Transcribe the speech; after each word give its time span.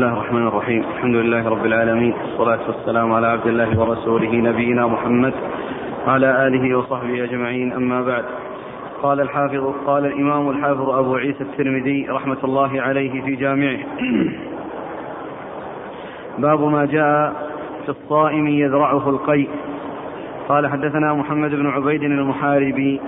الله 0.00 0.12
الرحمن 0.12 0.46
الرحيم. 0.46 0.84
الحمد 0.96 1.14
لله 1.14 1.48
رب 1.48 1.66
العالمين. 1.66 2.12
والصلاة 2.12 2.60
والسلام 2.66 3.12
على 3.12 3.26
عبد 3.26 3.46
الله 3.46 3.80
ورسوله 3.80 4.34
نبينا 4.34 4.86
محمد 4.86 5.32
وعلى 6.06 6.46
آله 6.46 6.78
وصحبه 6.78 7.24
أجمعين. 7.24 7.72
أما 7.72 8.02
بعد 8.02 8.24
قال 9.02 9.20
الحافظ 9.20 9.74
قال 9.86 10.06
الإمام 10.06 10.50
الحافظ 10.50 10.88
أبو 10.90 11.14
عيسى 11.14 11.40
الترمذي 11.40 12.06
رحمة 12.10 12.36
الله 12.44 12.82
عليه 12.82 13.22
في 13.22 13.36
جامعه. 13.36 13.78
باب 16.44 16.60
ما 16.60 16.84
جاء 16.84 17.32
في 17.84 17.88
الصائم 17.88 18.48
يذرعه 18.48 19.10
القيء. 19.10 19.48
قال 20.48 20.66
حدثنا 20.66 21.14
محمد 21.14 21.50
بن 21.50 21.66
عبيد 21.66 22.02
المحاربي. 22.02 23.00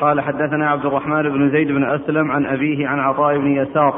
قال 0.00 0.20
حدثنا 0.20 0.70
عبد 0.70 0.86
الرحمن 0.86 1.22
بن 1.22 1.50
زيد 1.50 1.72
بن 1.72 1.84
أسلم 1.84 2.30
عن 2.30 2.46
أبيه 2.46 2.88
عن 2.88 3.00
عطاء 3.00 3.38
بن 3.38 3.52
يسار. 3.52 3.94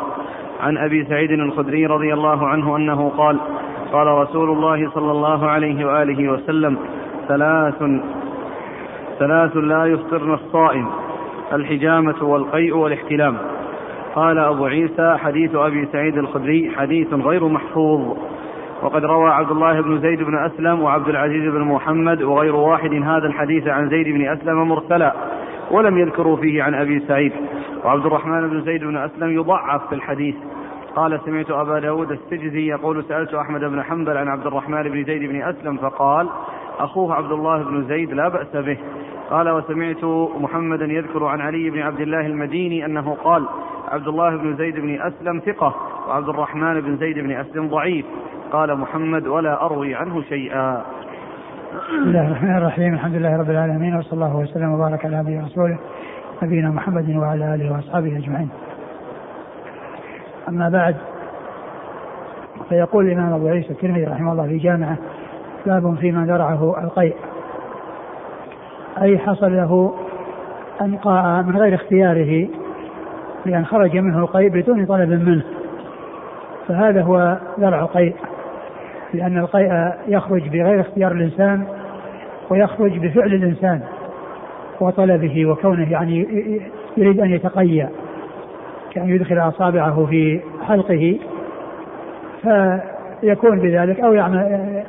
عن 0.62 0.79
أبي 0.79 1.05
سعيد 1.05 1.30
الخدري 1.30 1.87
رضي 1.87 2.15
الله 2.15 2.47
عنه 2.47 2.77
أنه 2.77 3.09
قال 3.09 3.39
قال 3.93 4.07
رسول 4.07 4.51
الله 4.51 4.91
صلى 4.91 5.11
الله 5.11 5.47
عليه 5.47 5.87
وآله 5.87 6.33
وسلم 6.33 6.79
ثلاث 7.29 7.83
ثلاث 9.19 9.56
لا 9.56 9.87
يفطرن 9.87 10.34
الصائم 10.34 10.87
الحجامة 11.53 12.23
والقيء 12.23 12.77
والاحتلام. 12.77 13.37
قال 14.15 14.39
أبو 14.39 14.65
عيسى 14.65 15.17
حديث 15.19 15.55
أبي 15.55 15.89
سعيد 15.92 16.19
الخدري 16.19 16.70
حديث 16.77 17.15
غير 17.15 17.48
محفوظ. 17.48 18.17
وقد 18.83 19.05
روى 19.05 19.31
عبد 19.31 19.50
الله 19.50 19.81
بن 19.81 20.00
زيد 20.00 20.22
بن 20.22 20.39
أسلم 20.39 20.83
وعبد 20.83 21.09
العزيز 21.09 21.53
بن 21.53 21.61
محمد 21.61 22.22
وغير 22.22 22.56
واحد 22.56 22.94
هذا 22.94 23.27
الحديث 23.27 23.69
عن 23.69 23.89
زيد 23.89 24.09
بن 24.09 24.28
أسلم 24.28 24.69
مرسلا. 24.69 25.12
ولم 25.73 25.98
يذكروا 25.98 26.37
فيه 26.37 26.62
عن 26.62 26.75
أبي 26.75 27.01
سعيد. 27.01 27.33
وعبد 27.84 28.06
الرحمن 28.06 28.48
بن 28.51 28.62
زيد 28.62 28.84
بن 28.84 28.97
أسلم 28.97 29.31
يضعف 29.31 29.89
في 29.89 29.95
الحديث. 29.95 30.34
قال 30.97 31.20
سمعت 31.25 31.51
أبا 31.51 31.78
داود 31.78 32.12
السجزي 32.12 32.67
يقول 32.67 33.05
سألت 33.05 33.34
أحمد 33.34 33.61
بن 33.61 33.83
حنبل 33.83 34.17
عن 34.17 34.28
عبد 34.28 34.47
الرحمن 34.47 34.83
بن 34.83 35.05
زيد 35.05 35.31
بن 35.31 35.43
أسلم 35.43 35.77
فقال 35.77 36.28
أخوه 36.78 37.15
عبد 37.15 37.33
الله 37.33 37.62
بن 37.62 37.84
زيد 37.84 38.12
لا 38.12 38.28
بأس 38.28 38.56
به. 38.56 38.78
قال 39.31 39.50
وسمعت 39.50 40.05
محمدا 40.41 40.84
يذكر 40.84 41.25
عن 41.25 41.41
علي 41.41 41.70
بن 41.70 41.83
عبد 41.83 42.00
الله 42.00 42.27
المديني 42.27 42.84
أنه 42.84 43.17
قال 43.25 43.47
عبد 43.89 44.09
الله 44.09 44.37
بن 44.37 44.56
زيد 44.56 44.81
بن 44.81 45.00
أسلم 45.00 45.39
ثقة 45.39 45.75
وعبد 46.09 46.28
الرحمن 46.28 46.81
بن 46.81 46.97
زيد 46.97 47.19
بن 47.19 47.31
أسلم 47.31 47.69
ضعيف. 47.69 48.06
قال 48.53 48.78
محمد 48.78 49.27
ولا 49.27 49.65
أروي 49.65 49.95
عنه 49.95 50.23
شيئا. 50.23 50.84
بسم 51.73 52.09
الله 52.09 52.27
الرحمن 52.27 52.56
الرحيم. 52.56 52.95
الحمد 52.95 53.15
لله 53.15 53.37
رب 53.37 53.51
العالمين 53.51 53.97
وصلى 53.97 54.12
الله 54.12 54.37
وسلم 54.37 54.73
وبارك 54.73 55.05
على 55.05 55.17
نبينا 55.17 55.42
ورسوله 55.42 55.78
نبينا 56.42 56.70
محمد 56.70 57.17
وعلى 57.17 57.55
آله 57.55 57.73
وأصحابه 57.73 58.17
أجمعين. 58.17 58.48
أما 60.48 60.69
بعد 60.69 60.97
فيقول 62.69 63.06
الإمام 63.06 63.33
أبو 63.33 63.48
عيسى 63.48 63.70
الترمذي 63.70 64.05
رحمه 64.05 64.33
الله 64.33 64.47
في 64.47 64.59
جامعة 64.59 64.97
باب 65.67 65.95
فيما 65.95 66.27
درعه 66.27 66.84
القيء. 66.84 67.17
أي 69.03 69.19
حصل 69.19 69.56
له 69.56 69.95
ان 70.81 70.97
قاء 70.97 71.43
من 71.43 71.56
غير 71.56 71.75
اختياره 71.75 72.48
لأن 73.47 73.65
خرج 73.67 73.97
منه 73.97 74.19
القيء 74.19 74.48
بدون 74.48 74.87
طلب 74.87 75.11
منه. 75.11 75.45
فهذا 76.69 77.03
هو 77.03 77.37
درع 77.59 77.81
القيء. 77.81 78.15
لأن 79.15 79.39
القيء 79.39 79.93
يخرج 80.09 80.49
بغير 80.49 80.81
اختيار 80.81 81.12
الإنسان 81.12 81.65
ويخرج 82.50 82.99
بفعل 82.99 83.34
الإنسان 83.34 83.81
وطلبه 84.81 85.47
وكونه 85.47 85.93
يعني 85.93 86.27
يريد 86.97 87.21
أن 87.21 87.31
يتقيأ 87.31 87.89
كأن 88.93 89.09
يدخل 89.09 89.39
أصابعه 89.39 90.06
في 90.06 90.41
حلقه 90.62 91.19
فيكون 92.43 93.59
بذلك 93.61 94.01
أو 94.01 94.12
يعمل 94.12 94.83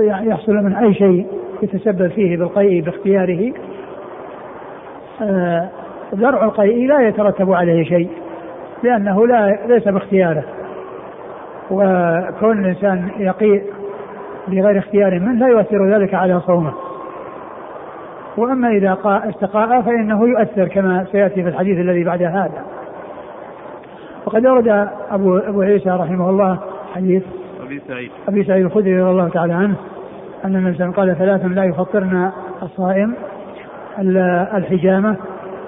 يحصل, 0.00 0.54
من 0.54 0.74
أي 0.74 0.94
شيء 0.94 1.26
يتسبب 1.62 2.08
فيه 2.08 2.36
بالقيء 2.36 2.82
باختياره. 2.82 3.52
درع 6.12 6.44
القيء 6.44 6.86
لا 6.88 7.08
يترتب 7.08 7.52
عليه 7.52 7.84
شيء 7.84 8.10
لأنه 8.82 9.26
لا 9.26 9.58
ليس 9.66 9.88
باختياره. 9.88 10.44
وكون 11.70 12.58
الإنسان 12.58 13.10
يقيء 13.18 13.62
بغير 14.48 14.78
اختيار 14.78 15.20
منه 15.20 15.46
لا 15.46 15.48
يؤثر 15.48 15.94
ذلك 15.94 16.14
على 16.14 16.40
صومه. 16.40 16.72
وأما 18.36 18.68
إذا 18.68 18.98
استقاء 19.04 19.82
فإنه 19.82 20.28
يؤثر 20.28 20.68
كما 20.68 21.06
سيأتي 21.12 21.42
في 21.42 21.48
الحديث 21.48 21.78
الذي 21.78 22.04
بعد 22.04 22.22
هذا. 22.22 22.64
وقد 24.26 24.46
ورد 24.46 24.88
أبو, 25.10 25.36
أبو 25.36 25.62
عيسى 25.62 25.90
رحمه 25.90 26.30
الله 26.30 26.58
حديث 26.94 27.22
أبي 27.66 27.82
سعيد. 27.88 28.10
أبي 28.28 28.44
سعيد 28.44 28.64
الخدري 28.64 29.00
رضي 29.00 29.10
الله 29.10 29.28
تعالى 29.28 29.52
عنه 29.52 29.74
أن 30.44 30.56
النبي 30.56 30.76
صلى 30.76 30.86
الله 30.86 31.00
عليه 31.00 31.12
وسلم 31.12 31.24
قال 31.24 31.38
ثلاث 31.38 31.56
لا 31.56 31.64
يفطرن 31.64 32.30
الصائم 32.62 33.14
الحجامة 34.56 35.16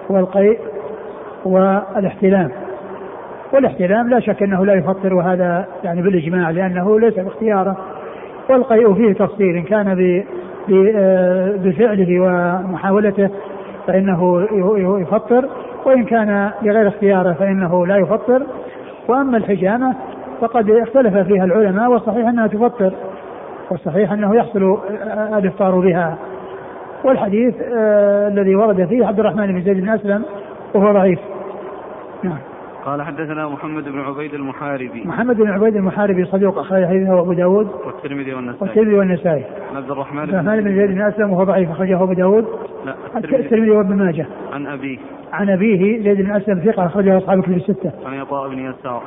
والقيء 0.09 0.59
والإحتلام. 1.44 2.50
والاحتلام 3.53 4.09
لا 4.09 4.21
شك 4.21 4.43
أنه 4.43 4.66
لا 4.66 4.75
يفطر 4.75 5.15
وهذا 5.15 5.66
يعني 5.84 6.03
بالإجماع 6.03 6.50
لأنه 6.50 7.00
ليس 7.00 7.15
باختياره. 7.15 7.77
والقيء 8.50 8.94
فيه 8.94 9.12
تفصيل 9.12 9.56
إن 9.56 9.62
كان 9.62 9.94
بفعله 11.65 12.21
ومحاولته 12.21 13.31
فإنه 13.87 14.47
يفطر 15.00 15.49
وإن 15.84 16.05
كان 16.05 16.50
بغير 16.62 16.88
اختياره 16.88 17.33
فإنه 17.33 17.87
لا 17.87 17.97
يفطر. 17.97 18.43
وأما 19.09 19.37
الحجامة 19.37 19.94
فقد 20.41 20.71
اختلف 20.71 21.17
فيها 21.17 21.44
العلماء 21.44 21.91
والصحيح 21.91 22.28
أنها 22.28 22.47
تفطر 22.47 22.93
والصحيح 23.71 24.12
أنه 24.12 24.37
يحصل 24.37 24.78
الإفطار 25.38 25.81
بها. 25.81 26.17
والحديث 27.05 27.55
آه 27.75 28.28
الذي 28.28 28.56
ورد 28.56 28.87
فيه 28.87 29.06
عبد 29.06 29.21
الرحمن 29.21 29.47
بن 29.47 29.62
زيد 29.62 29.81
بن 29.81 29.88
أسلم 29.88 30.25
وهو 30.75 30.93
ضعيف. 30.93 31.19
نعم. 32.22 32.38
قال 32.84 33.02
حدثنا 33.02 33.48
محمد 33.48 33.84
بن 33.84 34.00
عبيد 34.00 34.34
المحاربي. 34.34 35.02
محمد 35.04 35.36
بن 35.36 35.50
عبيد 35.50 35.76
المحاربي 35.76 36.24
صدوق 36.24 36.58
أخرج 36.58 36.84
حديثه 36.84 37.20
أبو 37.20 37.32
داود 37.32 37.68
والترمذي 37.86 38.34
والنسائي. 38.34 38.62
والترمذي 38.62 38.94
والنسائي. 38.94 39.44
عن 39.70 39.76
عبد 39.76 39.91
الرحمن 39.91 40.26
بن 40.26 40.34
الرحمن 40.34 40.60
بن 40.60 40.74
زيد 40.74 40.90
بن 40.90 41.02
أسلم 41.02 41.30
وهو 41.30 41.44
ضعيف 41.44 41.70
أخرجه 41.70 42.02
أبو 42.02 42.12
داود. 42.12 42.46
لا 42.84 42.94
الترمذي. 43.16 43.70
وابن 43.70 43.96
ماجه. 43.96 44.26
عن 44.52 44.66
أبيه. 44.66 44.98
عن 45.32 45.50
أبيه 45.50 46.02
زيد 46.02 46.20
بن 46.20 46.30
أسلم 46.30 46.58
ثقة 46.58 46.86
أخرجه 46.86 47.19
أصحاب 47.19 47.38
الكتب 47.38 47.56
الستة. 47.56 47.92
عن 48.06 48.14
عطاء 48.20 48.48
بن 48.48 48.58
يسار. 48.58 49.02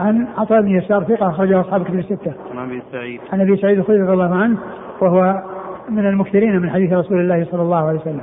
عن 0.00 0.26
عطاء 0.38 0.62
بن 0.62 0.68
يسار 0.68 1.04
ثقة 1.04 1.30
أخرجه 1.30 1.60
أصحاب 1.60 1.80
الكتب 1.80 1.98
الستة. 1.98 2.32
عن 2.52 2.58
أبي 2.58 2.82
سعيد. 2.92 3.20
عن 3.32 3.40
أبي 3.40 3.56
سعيد 3.56 3.78
الخدري 3.78 4.00
رضي 4.00 4.12
الله 4.12 4.34
عنه 4.34 4.58
وهو 5.00 5.42
من 5.88 6.06
المكثرين 6.06 6.60
من 6.60 6.70
حديث 6.70 6.92
رسول 6.92 7.20
الله 7.20 7.44
صلى 7.44 7.62
الله 7.62 7.88
عليه 7.88 8.00
وسلم. 8.00 8.20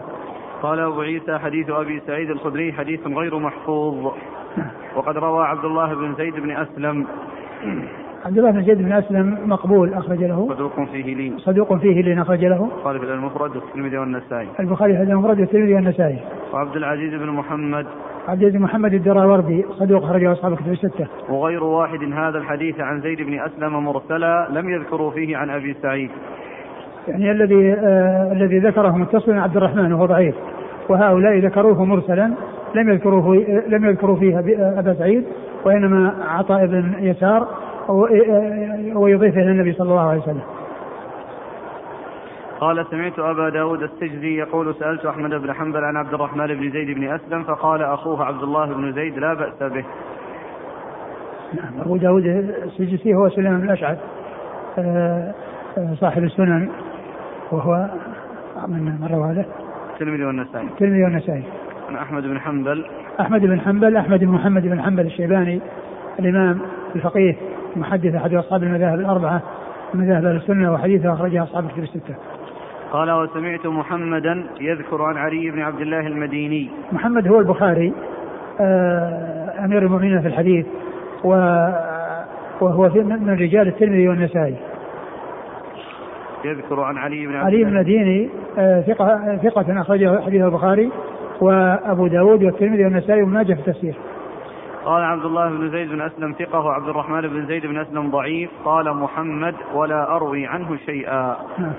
قال 0.62 0.80
أبو 0.80 1.02
عيسى 1.02 1.38
حديث 1.38 1.70
أبي 1.70 2.02
سعيد 2.08 2.30
الخدري 2.30 2.74
حديث 2.74 3.08
غير 3.08 3.40
محفوظ. 3.40 4.14
وقد 4.96 5.18
روى 5.18 5.46
عبد 5.46 5.66
الله 5.66 5.94
بن 5.96 6.16
زيد 6.16 6.34
بن 6.34 6.52
أسلم. 6.52 7.08
عبد 8.26 8.38
الله 8.38 8.52
بن 8.52 8.64
زيد 8.64 8.78
بن 8.78 8.92
أسلم 8.92 9.38
مقبول 9.46 9.94
أخرج 9.94 10.24
له. 10.24 10.48
صدوق 10.50 10.84
فيه 10.84 11.16
لين. 11.16 11.38
صدوق 11.38 11.78
فيه 11.78 12.02
لين 12.02 12.20
أخرج 12.20 12.46
له. 12.46 12.70
البخاري 12.76 13.00
في 13.00 13.14
المفرد 13.14 13.56
والترمذي 13.56 13.98
والنسائي. 13.98 14.48
البخاري 14.60 14.98
في 14.98 15.04
المفرد 15.04 15.40
والترمذي 15.40 15.74
والنسائي. 15.74 16.20
وعبد 16.54 16.76
العزيز 16.76 17.14
بن 17.14 17.30
محمد. 17.30 17.86
عبد 18.28 18.42
العزيز 18.42 18.56
بن 18.56 18.62
محمد 18.62 18.94
الدراوردي 18.94 19.66
صدوق 19.80 20.04
أخرجه 20.04 20.32
أصحاب 20.32 20.54
الكتب 20.54 20.72
الستة. 20.72 21.08
وغير 21.30 21.64
واحد 21.64 22.04
هذا 22.14 22.38
الحديث 22.38 22.80
عن 22.80 23.02
زيد 23.02 23.22
بن 23.22 23.40
أسلم 23.40 23.86
مرسلا 23.86 24.48
لم 24.52 24.70
يذكروا 24.70 25.12
فيه 25.12 25.38
عن 25.38 25.50
أبي 25.50 25.76
سعيد. 25.82 26.10
يعني 27.08 27.32
الذي 27.32 27.74
آه 27.74 28.32
الذي 28.32 28.60
ذكره 28.60 28.98
متصلا 28.98 29.42
عبد 29.42 29.58
الرحمن 29.58 29.94
وهو 29.94 30.06
ضعيف. 30.06 30.36
وهؤلاء 30.90 31.40
ذكروه 31.40 31.86
مرسلا 31.86 32.34
لم 32.76 32.90
يذكروه 32.90 33.36
لم 33.68 33.86
يذكروا 33.86 34.16
فيه 34.16 34.40
أبا 34.80 34.94
سعيد 34.94 35.24
وإنما 35.66 36.14
عطاء 36.28 36.66
بن 36.66 36.94
يسار 37.00 37.48
ويضيفه 38.96 39.42
إلى 39.42 39.52
النبي 39.52 39.74
صلى 39.74 39.90
الله 39.90 40.10
عليه 40.10 40.22
وسلم. 40.22 40.42
قال 42.60 42.86
سمعت 42.92 43.20
أبا 43.20 43.50
داود 43.50 43.84
السجزي 43.84 44.38
يقول 44.38 44.76
سألت 44.76 45.06
أحمد 45.06 45.30
بن 45.30 45.54
حنبل 45.54 45.84
عن 45.84 45.98
عبد 45.98 46.14
الرحمن 46.14 46.48
بن 46.48 46.72
زيد 46.72 46.98
بن 46.98 47.04
أسلم 47.04 47.44
فقال 47.44 47.82
أخوه 47.82 48.26
عبد 48.26 48.44
الله 48.44 48.66
بن 48.66 48.94
زيد 48.94 49.20
لا 49.20 49.34
بأس 49.34 49.72
به. 49.72 49.86
نعم 51.54 51.82
أبو 51.82 51.98
داود 51.98 52.26
السجزي 52.26 53.14
هو 53.14 53.30
سليمان 53.30 53.62
بن 53.62 53.64
الأشعث 53.64 53.98
صاحب 56.00 56.24
السنن. 56.24 56.70
وهو 57.52 57.90
من 58.68 58.98
مرة 59.02 59.32
هذا 59.32 59.46
الترمذي 59.94 60.26
والنسائي. 60.26 60.68
الترمذي 60.68 61.04
والنسائي. 61.04 61.44
عن 61.90 61.96
أحمد 61.96 62.24
بن 62.24 62.40
حنبل. 62.40 62.86
أحمد 63.20 63.42
بن 63.42 63.60
حنبل 63.60 63.98
أحمد 63.98 64.20
بن 64.20 64.28
محمد 64.28 64.68
بن 64.68 64.82
حنبل 64.82 65.06
الشيباني 65.06 65.62
الإمام 66.20 66.60
الفقيه 66.96 67.36
المحدث 67.76 68.16
أحد 68.16 68.34
أصحاب 68.34 68.64
المذاهب 68.64 69.00
الأربعة 69.00 69.42
مذاهب 69.94 70.26
أهل 70.26 70.36
السنة 70.36 70.74
وحديثه 70.74 71.14
أخرجه 71.14 71.44
أصحاب 71.44 71.66
الكتب 71.66 71.84
الستة. 71.84 72.16
قال 72.92 73.12
وسمعت 73.12 73.66
محمدا 73.66 74.44
يذكر 74.60 75.02
عن 75.02 75.18
علي 75.18 75.52
بن 75.52 75.62
عبد 75.62 75.82
الله 75.82 76.08
المديني. 76.08 76.70
محمد 76.92 77.28
هو 77.28 77.40
البخاري 77.40 77.94
آه 78.60 79.66
أمير 79.66 79.82
المؤمنين 79.84 80.22
في 80.22 80.28
الحديث 80.28 80.66
و 81.24 81.30
وهو 82.62 82.90
من 83.04 83.38
رجال 83.40 83.68
الترمذي 83.68 84.08
والنسائي. 84.08 84.56
يذكر 86.46 86.80
عن 86.80 86.98
علي 86.98 87.28
بن 87.28 87.36
علي 87.36 87.64
بن 87.64 87.74
مديني 87.74 88.30
آه، 88.58 88.82
ثقة 88.82 89.38
ثقة 89.44 89.82
أخرجه 89.82 90.22
حديث 90.22 90.42
البخاري 90.42 90.92
وأبو 91.42 92.08
داود 92.08 92.44
والترمذي 92.44 92.84
والنسائي 92.86 93.22
وابن 93.22 93.34
ماجه 93.34 93.54
في 93.54 93.60
التفسير. 93.60 93.96
قال 94.86 95.04
عبد 95.04 95.26
الله 95.26 95.50
بن 95.50 95.70
زيد 95.70 95.90
بن 95.90 96.02
أسلم 96.02 96.36
ثقة 96.40 96.60
وعبد 96.60 96.88
الرحمن 96.88 97.22
بن 97.22 97.46
زيد 97.46 97.66
بن 97.66 97.78
أسلم 97.78 98.12
ضعيف. 98.12 98.50
قال 98.66 98.98
محمد 98.98 99.56
ولا 99.74 100.16
أروي 100.16 100.48
عنه 100.48 100.78
شيئا. 100.86 101.38
نعم. 101.58 101.74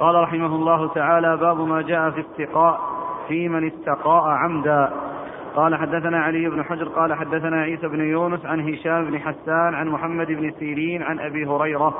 قال 0.00 0.14
رحمه 0.14 0.46
الله 0.46 0.88
تعالى 0.88 1.36
باب 1.36 1.60
ما 1.60 1.82
جاء 1.82 2.10
في 2.10 2.20
استقاء 2.20 2.80
في 3.28 3.48
من 3.48 3.66
استقاء 3.66 4.24
عمدا. 4.24 4.90
قال 5.56 5.74
حدثنا 5.74 6.18
علي 6.18 6.48
بن 6.48 6.64
حجر 6.64 6.88
قال 6.88 7.14
حدثنا 7.14 7.62
عيسى 7.62 7.88
بن 7.88 8.00
يونس 8.00 8.46
عن 8.46 8.60
هشام 8.60 9.04
بن 9.04 9.18
حسان 9.18 9.74
عن 9.74 9.88
محمد 9.88 10.26
بن 10.26 10.52
سيرين 10.58 11.02
عن 11.02 11.20
أبي 11.20 11.46
هريرة 11.46 11.94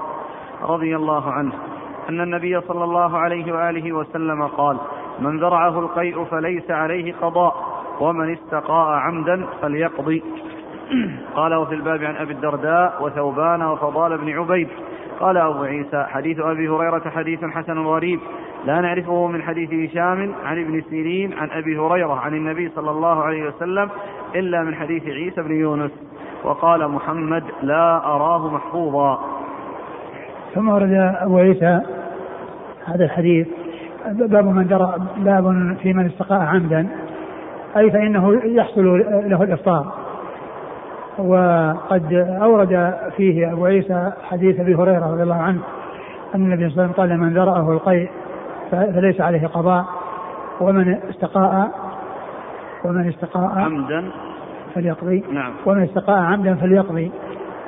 رضي 0.62 0.96
الله 0.96 1.32
عنه. 1.32 1.52
أن 2.08 2.20
النبي 2.20 2.60
صلى 2.60 2.84
الله 2.84 3.18
عليه 3.18 3.52
وآله 3.52 3.92
وسلم 3.92 4.46
قال 4.46 4.76
من 5.18 5.40
ذرعه 5.40 5.78
القيء 5.78 6.24
فليس 6.24 6.70
عليه 6.70 7.14
قضاء 7.22 7.54
ومن 8.00 8.32
استقاء 8.32 8.98
عمدا 8.98 9.46
فليقضي. 9.62 10.22
قال 11.36 11.54
وفي 11.54 11.74
الباب 11.74 12.04
عن 12.04 12.16
أبي 12.16 12.32
الدرداء 12.32 13.04
وثوبان 13.04 13.62
وفضال 13.62 14.18
بن 14.18 14.30
عبيد. 14.30 14.68
قال 15.20 15.36
أبو 15.36 15.62
عيسى 15.62 16.06
حديث 16.08 16.40
أبي 16.40 16.68
هريرة 16.68 17.10
حديث 17.10 17.44
حسن 17.44 17.78
غريب. 17.78 18.20
لا 18.64 18.80
نعرفه 18.80 19.26
من 19.26 19.42
حديث 19.42 19.90
هشام 19.90 20.34
عن 20.44 20.60
ابن 20.60 20.82
سيرين 20.90 21.32
عن 21.32 21.50
أبي 21.50 21.78
هريرة 21.78 22.14
عن 22.14 22.34
النبي 22.34 22.68
صلى 22.68 22.90
الله 22.90 23.22
عليه 23.22 23.48
وسلم 23.48 23.90
إلا 24.34 24.62
من 24.62 24.74
حديث 24.74 25.04
عيسى 25.06 25.42
بن 25.42 25.54
يونس. 25.54 25.92
وقال 26.44 26.88
محمد 26.88 27.44
لا 27.62 27.96
أراه 27.96 28.54
محفوظا. 28.54 29.33
ثم 30.54 30.68
ورد 30.68 30.92
أبو 31.20 31.38
عيسى 31.38 31.80
هذا 32.84 33.04
الحديث 33.04 33.48
باب 34.06 34.44
من 34.44 34.66
درى 34.66 34.94
باب 35.16 35.76
في 35.82 35.92
من 35.92 36.06
استقاء 36.06 36.40
عمدا 36.40 36.88
أي 37.76 37.90
فإنه 37.90 38.40
يحصل 38.44 38.98
له 39.30 39.42
الإفطار. 39.42 39.92
وقد 41.18 42.12
أورد 42.42 42.94
فيه 43.16 43.52
أبو 43.52 43.66
عيسى 43.66 44.12
حديث 44.22 44.60
أبي 44.60 44.74
هريرة 44.74 45.12
رضي 45.12 45.22
الله 45.22 45.42
عنه 45.42 45.60
أن 46.34 46.40
النبي 46.40 46.70
صلى 46.70 46.72
الله 46.72 46.82
عليه 46.82 46.92
وسلم 46.92 46.92
قال 46.92 47.20
من 47.20 47.34
ذرأه 47.34 47.72
القيء 47.72 48.10
فليس 48.70 49.20
عليه 49.20 49.46
قضاء 49.46 49.84
ومن 50.60 50.98
استقاء 51.10 51.70
ومن 52.84 53.08
استقاء 53.08 53.58
عمدا؟ 53.58 54.04
فليقضي 54.74 55.24
نعم. 55.32 55.52
ومن 55.66 55.82
استقاء 55.82 56.18
عمدا 56.18 56.54
فليقضي. 56.54 57.10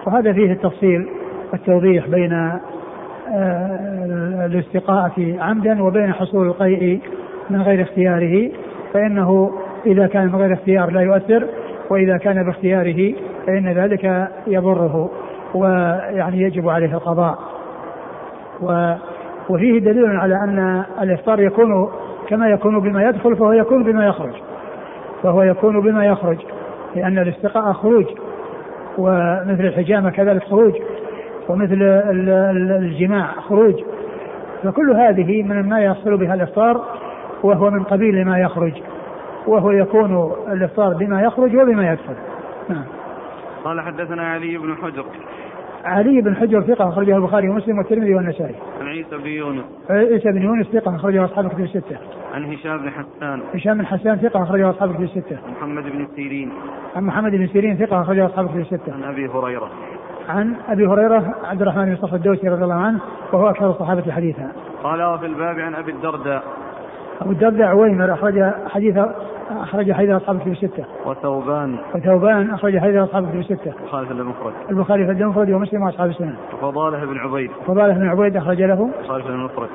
وهذا 0.07 0.33
فيه 0.33 0.53
التفصيل 0.53 1.09
والتوضيح 1.53 2.09
بين 2.09 2.53
الاستقاءة 4.47 5.37
عمدا 5.41 5.83
وبين 5.83 6.13
حصول 6.13 6.47
القيء 6.47 7.01
من 7.51 7.63
غير 7.63 7.83
اختياره 7.83 8.51
فإنه 8.93 9.53
إذا 9.87 10.07
كان 10.07 10.27
من 10.27 10.37
غير 10.37 10.53
اختيار 10.53 10.91
لا 10.91 11.01
يؤثر 11.01 11.47
وإذا 11.91 12.17
كان 12.17 12.43
باختياره 12.43 13.15
فإن 13.47 13.69
ذلك 13.69 14.29
يضره 14.47 15.11
ويعني 15.55 16.43
يجب 16.43 16.69
عليه 16.69 16.95
القضاء. 16.95 17.39
و 18.63 18.95
وفيه 19.49 19.81
دليل 19.81 20.07
على 20.07 20.35
أن 20.35 20.85
الإفطار 21.03 21.41
يكون 21.41 21.89
كما 22.29 22.49
يكون 22.49 22.81
بما 22.81 23.09
يدخل 23.09 23.37
فهو 23.37 23.53
يكون 23.53 23.85
بما 23.85 24.07
يخرج. 24.07 24.35
فهو 25.23 25.43
يكون 25.43 25.81
بما 25.81 26.07
يخرج 26.07 26.39
لأن 26.97 27.19
الاستقاء 27.19 27.73
خروج 27.73 28.05
ومثل 28.99 29.65
الحجامة 29.65 30.11
كذلك 30.11 30.45
خروج. 30.45 30.73
ومثل 31.49 31.83
الجماع 32.83 33.33
خروج 33.33 33.75
فكل 34.63 34.91
هذه 34.91 35.43
من 35.43 35.69
ما 35.69 35.81
يحصل 35.81 36.17
بها 36.17 36.35
الإفطار 36.35 36.85
وهو 37.43 37.71
من 37.71 37.83
قبيل 37.83 38.25
ما 38.25 38.39
يخرج 38.39 38.73
وهو 39.47 39.71
يكون 39.71 40.33
الإفطار 40.53 40.95
بما 40.95 41.23
يخرج 41.23 41.57
وبما 41.57 41.93
يدخل 41.93 42.15
نعم 42.69 42.85
قال 43.65 43.81
حدثنا 43.81 44.23
علي 44.23 44.59
بن 44.59 44.77
حجر 44.77 45.05
علي 45.85 46.21
بن 46.21 46.37
حجر 46.37 46.63
ثقة 46.63 46.89
أخرجه 46.89 47.17
البخاري 47.17 47.49
ومسلم 47.49 47.79
والترمذي 47.79 48.15
والنسائي. 48.15 48.55
عن 48.81 48.87
عيسى 48.87 49.17
بن 49.17 49.27
يونس. 49.27 49.65
عيسى 49.91 50.33
بن 50.33 50.43
يونس 50.43 50.67
ثقة 50.67 50.97
أخرجه 50.97 51.25
أصحاب 51.25 51.45
الكتب 51.45 51.61
الستة. 51.61 51.97
عن 52.35 52.45
هشام 52.45 52.79
بن 52.79 52.91
حسان. 52.91 53.41
هشام 53.55 53.79
بن 53.79 53.87
حسان 53.87 54.17
ثقة 54.17 54.43
أخرجه 54.43 54.71
أصحاب 54.71 54.91
الكتب 54.91 55.03
الستة. 55.03 55.39
محمد 55.51 55.83
بن 55.83 56.07
سيرين. 56.17 56.53
عن 56.97 57.05
محمد 57.05 57.33
بن 57.33 57.47
سيرين 57.47 57.77
ثقة 57.77 58.03
أخرجه 58.03 58.27
أصحاب 58.27 58.45
الكتب 58.45 58.61
الستة. 58.61 58.93
عن 58.93 59.03
أبي 59.05 59.29
هريرة. 59.29 59.71
عن 60.29 60.55
أبي 60.69 60.87
هريرة 60.87 61.35
عبد 61.45 61.63
الرحمن 61.63 61.85
بن 61.85 61.97
صخر 61.97 62.17
الدوسي 62.17 62.49
رضي 62.49 62.65
الله 62.65 62.75
عنه 62.75 62.99
وهو 63.33 63.51
أكثر 63.51 63.71
الصحابة 63.71 64.13
حديثا. 64.13 64.53
قال 64.83 65.03
وفي 65.03 65.27
الباب 65.27 65.59
عن 65.59 65.75
أبي 65.75 65.93
الدرداء. 65.93 66.43
أبو 67.21 67.31
الدرداء 67.31 67.67
عويمر 67.67 68.13
أخرج 68.13 68.53
حديث 68.69 68.99
أخرج 69.51 69.93
حديث 69.93 70.11
أصحاب 70.11 70.37
الكتب 70.37 70.53
الستة. 70.53 70.85
وثوبان. 71.07 71.77
وثوبان 71.95 72.51
أخرج 72.51 72.79
حديث 72.79 72.97
أصحاب 72.97 73.25
الكتب 73.25 73.39
الستة. 73.39 73.73
البخاري 73.81 74.07
في 74.07 74.13
المفرد. 74.13 74.53
البخاري 74.71 75.07
في 75.07 75.13
المفرد 75.13 75.51
ومسلم 75.51 75.83
وأصحاب 75.83 76.11
السنة. 76.11 76.37
وفضالة 76.55 77.05
بن 77.05 77.19
عبيد. 77.19 77.51
فضالة 77.67 77.95
بن 77.95 78.09
عبيد 78.09 78.37
أخرج 78.37 78.63
له. 78.63 78.91
البخاري 79.01 79.23
في 79.23 79.29
المفرد. 79.29 79.69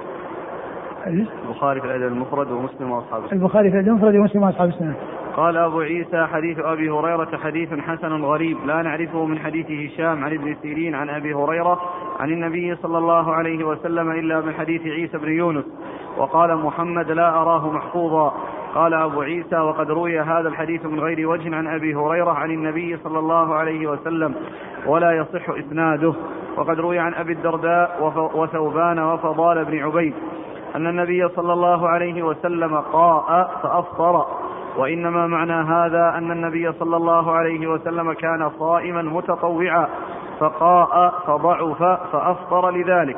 البخاري 1.47 1.81
في 1.81 1.87
الأدب 1.87 2.13
المفرد 2.13 2.51
ومسلم 2.51 2.91
وأصحاب 2.91 3.23
السنة. 3.23 3.39
البخاري 3.39 3.71
في 3.71 3.75
الأدب 3.75 3.89
المفرد 3.89 4.15
ومسلم 4.15 4.43
وأصحاب 4.43 4.69
السنة. 4.69 4.95
قال 5.35 5.57
أبو 5.57 5.79
عيسى 5.79 6.27
حديث 6.33 6.59
أبي 6.59 6.89
هريرة 6.89 7.37
حديث 7.43 7.73
حسن 7.73 8.23
غريب 8.23 8.57
لا 8.65 8.81
نعرفه 8.81 9.25
من 9.25 9.39
حديث 9.39 9.71
هشام 9.71 10.23
عن 10.23 10.33
ابن 10.33 10.55
سيرين 10.61 10.95
عن 10.95 11.09
أبي 11.09 11.33
هريرة 11.33 11.81
عن 12.19 12.29
النبي 12.29 12.75
صلى 12.75 12.97
الله 12.97 13.33
عليه 13.33 13.63
وسلم 13.63 14.11
إلا 14.11 14.41
من 14.41 14.53
حديث 14.53 14.81
عيسى 14.81 15.17
بن 15.17 15.31
يونس. 15.31 15.65
وقال 16.17 16.57
محمد 16.57 17.11
لا 17.11 17.29
أراه 17.29 17.71
محفوظا. 17.71 18.33
قال 18.75 18.93
أبو 18.93 19.21
عيسى 19.21 19.57
وقد 19.57 19.91
روي 19.91 20.19
هذا 20.19 20.49
الحديث 20.49 20.85
من 20.85 20.99
غير 20.99 21.29
وجه 21.29 21.55
عن 21.55 21.67
أبي 21.67 21.95
هريرة 21.95 22.31
عن 22.31 22.51
النبي 22.51 22.97
صلى 22.97 23.19
الله 23.19 23.55
عليه 23.55 23.87
وسلم 23.87 24.35
ولا 24.85 25.11
يصح 25.11 25.49
إسناده. 25.49 26.13
وقد 26.57 26.79
روي 26.79 26.99
عن 26.99 27.13
أبي 27.13 27.33
الدرداء 27.33 28.13
وثوبان 28.35 28.99
وفضال 28.99 29.65
بن 29.65 29.79
عبيد 29.79 30.13
أن 30.75 30.87
النبي 30.87 31.29
صلى 31.29 31.53
الله 31.53 31.89
عليه 31.89 32.23
وسلم 32.23 32.75
قاء 32.75 33.59
فأفطر. 33.63 34.25
وإنما 34.77 35.27
معنى 35.27 35.53
هذا 35.53 36.13
أن 36.17 36.31
النبي 36.31 36.71
صلى 36.71 36.97
الله 36.97 37.31
عليه 37.31 37.67
وسلم 37.67 38.13
كان 38.13 38.49
صائما 38.59 39.01
متطوعا 39.01 39.87
فقاء 40.39 41.13
فضعف 41.27 41.83
فأفطر 41.83 42.71
لذلك. 42.71 43.17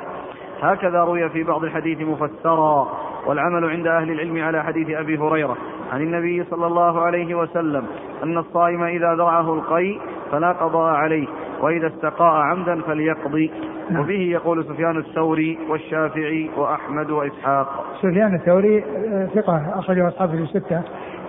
هكذا 0.62 1.04
روي 1.04 1.30
في 1.30 1.44
بعض 1.44 1.64
الحديث 1.64 2.02
مفسرا 2.02 2.88
والعمل 3.28 3.70
عند 3.70 3.88
أهل 3.88 4.12
العلم 4.12 4.44
على 4.44 4.64
حديث 4.64 4.90
أبي 4.90 5.18
هريرة 5.18 5.58
عن 5.92 6.02
النبي 6.02 6.44
صلى 6.44 6.68
الله 6.68 7.02
عليه 7.02 7.36
وسلم 7.36 7.86
أن 8.24 8.38
الصائم 8.38 8.84
إذا 8.84 9.16
ذرعه 9.16 9.54
القيء 9.54 10.02
فلا 10.32 10.52
قضاء 10.52 10.94
عليه 10.94 11.28
وإذا 11.62 11.88
استقاء 11.88 12.34
عمدا 12.34 12.82
فليقضي. 12.82 13.52
نعم. 13.90 14.02
وبه 14.02 14.20
يقول 14.32 14.66
سفيان 14.66 14.98
الثوري 14.98 15.60
والشافعي 15.70 16.50
وأحمد 16.58 17.12
وإسحاق. 17.12 17.86
سفيان 18.02 18.36
الثوري 18.36 18.84
آه، 18.84 19.26
ثقة 19.26 19.80
أخرجه 19.80 20.08
أصحابه 20.08 20.34
الستة. 20.34 20.82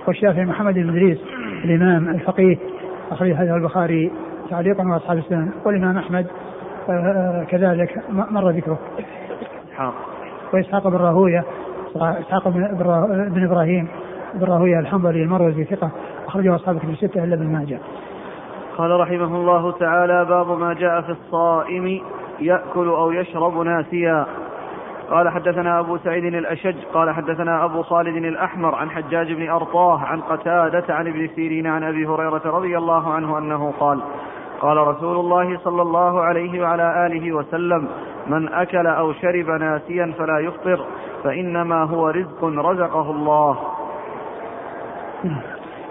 والشافعي 0.09 0.45
محمد 0.45 0.75
بن 0.75 0.89
إدريس 0.89 1.19
الإمام 1.65 2.09
الفقيه 2.09 2.59
أخرج 3.11 3.31
هذا 3.31 3.55
البخاري 3.55 4.13
تعليقا 4.51 4.89
وأصحاب 4.89 5.19
السنن 5.19 5.51
والإمام 5.65 5.99
أحمد 5.99 6.27
آه، 6.91 7.45
كذلك 7.45 8.03
مر 8.09 8.51
ذكره. 8.51 8.79
إسحاق. 9.73 9.95
وإسحاق 10.53 10.89
بن 10.89 10.97
راهوية 10.97 11.45
إسحاق 11.97 12.49
بن 13.29 13.45
إبراهيم 13.45 13.89
بن 14.35 14.45
راهوية 14.45 14.79
الحنظلي 14.79 15.23
المروزي 15.23 15.65
ثقة 15.65 15.91
أخرجه 16.27 16.55
أصحاب 16.55 16.79
كتب 16.79 16.91
الستة 16.91 17.25
إلا 17.25 17.35
ابن 17.35 17.47
ماجه. 17.47 17.79
قال 18.79 19.01
رحمه 19.01 19.37
الله 19.37 19.73
تعالى 19.73 20.25
باب 20.25 20.59
ما 20.59 20.75
جاء 20.75 21.01
في 21.01 21.11
الصائم 21.11 22.01
يأكل 22.41 22.89
أو 22.89 23.13
يشرب 23.13 23.59
ناسيا. 23.59 24.27
قال 25.11 25.29
حدثنا 25.29 25.81
أبو 25.81 25.99
سعيد 25.99 26.25
الأشج 26.25 26.77
قال 26.95 27.11
حدثنا 27.11 27.65
أبو 27.65 27.83
خالد 27.83 28.17
الأحمر 28.17 28.75
عن 28.75 28.91
حجاج 28.91 29.33
بن 29.33 29.51
أرطاه 29.51 30.01
عن 30.01 30.21
قتادة 30.21 30.95
عن 30.95 31.07
ابن 31.07 31.29
سيرين 31.37 31.67
عن 31.67 31.83
أبي 31.83 32.07
هريرة 32.07 32.43
رضي 32.45 32.79
الله 32.79 33.13
عنه 33.13 33.39
أنه 33.39 33.73
قال 33.81 34.01
قال 34.61 34.77
رسول 34.77 35.17
الله 35.17 35.59
صلى 35.59 35.83
الله 35.83 36.21
عليه 36.21 36.63
وعلى 36.63 37.07
آله 37.07 37.33
وسلم 37.33 37.89
من 38.27 38.53
أكل 38.53 38.87
أو 38.87 39.13
شرب 39.13 39.51
ناسيا 39.51 40.15
فلا 40.19 40.39
يفطر 40.39 40.85
فإنما 41.25 41.85
هو 41.85 42.09
رزق 42.09 42.45
رزقه 42.45 43.11
الله. 43.11 43.59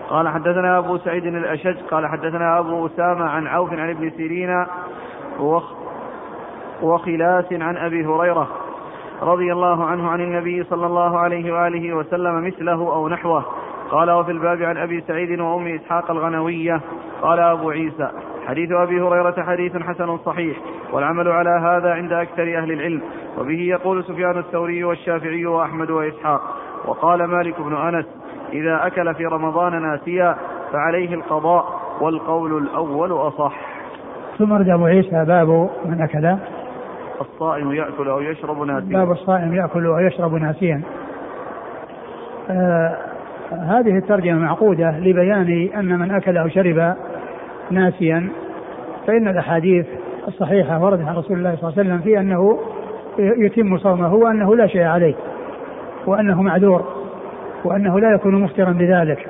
قال 0.10 0.30
حدثنا 0.30 0.78
أبو 0.78 0.98
سعيد 0.98 1.26
الأشج 1.26 1.78
قال 1.92 2.08
حدثنا 2.08 2.60
أبو 2.60 2.86
أسامة 2.86 3.26
عن 3.26 3.48
عوف 3.48 3.74
عن 3.74 3.90
ابن 3.90 4.10
سيرين 4.10 4.66
وخلاس 6.82 7.54
عن 7.54 7.78
أبي 7.78 8.06
هريرة. 8.06 8.48
رضي 9.22 9.54
الله 9.54 9.86
عنه 9.86 10.10
عن 10.10 10.22
النبي 10.22 10.64
صلى 10.64 10.86
الله 10.86 11.18
عليه 11.18 11.54
وآله 11.54 11.94
وسلم 11.94 12.48
مثله 12.48 12.94
أو 12.94 13.10
نحوه. 13.10 13.46
قال 13.94 14.12
وفي 14.12 14.32
الباب 14.32 14.62
عن 14.62 14.78
أبي 14.78 15.02
سعيد 15.02 15.40
وأم 15.40 15.68
إسحاق 15.68 16.12
الغنوية 16.12 16.82
قال 17.22 17.40
أبو 17.40 17.70
عيسى 17.70 18.10
حديث 18.48 18.72
أبي 18.72 19.02
هريرة 19.02 19.44
حديث 19.44 19.78
حسن 19.78 20.18
صحيح 20.18 20.58
والعمل 20.94 21.28
على 21.28 21.50
هذا 21.50 21.94
عند 21.94 22.14
أكثر 22.14 22.58
أهل 22.58 22.72
العلم 22.72 23.02
وبه 23.38 23.60
يقول 23.60 24.04
سفيان 24.04 24.38
الثوري 24.38 24.84
والشافعي 24.84 25.46
وأحمد 25.46 25.90
وإسحاق 25.90 26.42
وقال 26.86 27.24
مالك 27.24 27.62
بن 27.62 27.76
أنس 27.76 28.06
إذا 28.54 28.88
أكل 28.88 29.16
في 29.16 29.26
رمضان 29.26 29.82
ناسيا 29.82 30.38
فعليه 30.72 31.14
القضاء 31.14 31.66
والقول 32.02 32.58
الأول 32.58 33.12
أصح 33.12 33.54
ثم 34.38 34.54
رد 34.54 34.70
أبو 34.70 34.86
عيسى 34.86 35.26
باب 35.26 35.70
من 35.86 36.02
أكل 36.02 36.38
الصائم 37.22 37.72
يأكل 37.72 38.08
أو 38.08 38.22
يشرب 38.22 38.62
ناسيا. 38.62 38.98
باب 38.98 39.12
الصائم 39.12 39.54
يأكل 39.54 39.88
ويشرب 39.88 40.34
ناسيا. 40.34 40.82
آه 42.50 42.98
هذه 43.52 43.98
الترجمة 43.98 44.40
معقودة 44.40 45.00
لبيان 45.00 45.70
أن 45.76 46.00
من 46.00 46.12
أكل 46.12 46.38
أو 46.38 46.48
شرب 46.48 46.96
ناسيا 47.72 48.30
فإن 49.08 49.28
الأحاديث 49.28 49.86
الصحيحة 50.28 50.84
وردت 50.84 51.08
عن 51.08 51.16
رسول 51.16 51.38
الله 51.38 51.56
صلى 51.56 51.70
الله 51.70 51.80
عليه 51.80 51.90
وسلم 51.90 52.00
في 52.00 52.20
أنه 52.20 52.60
يتم 53.18 53.78
صومه 53.78 54.14
وأنه 54.14 54.56
لا 54.56 54.68
شيء 54.68 54.84
عليه 54.84 55.16
وأنه 56.06 56.42
معذور 56.42 56.86
وأنه 57.66 58.00
لا 58.00 58.12
يكون 58.16 58.36
مفطرا 58.36 58.72
بذلك 58.72 59.30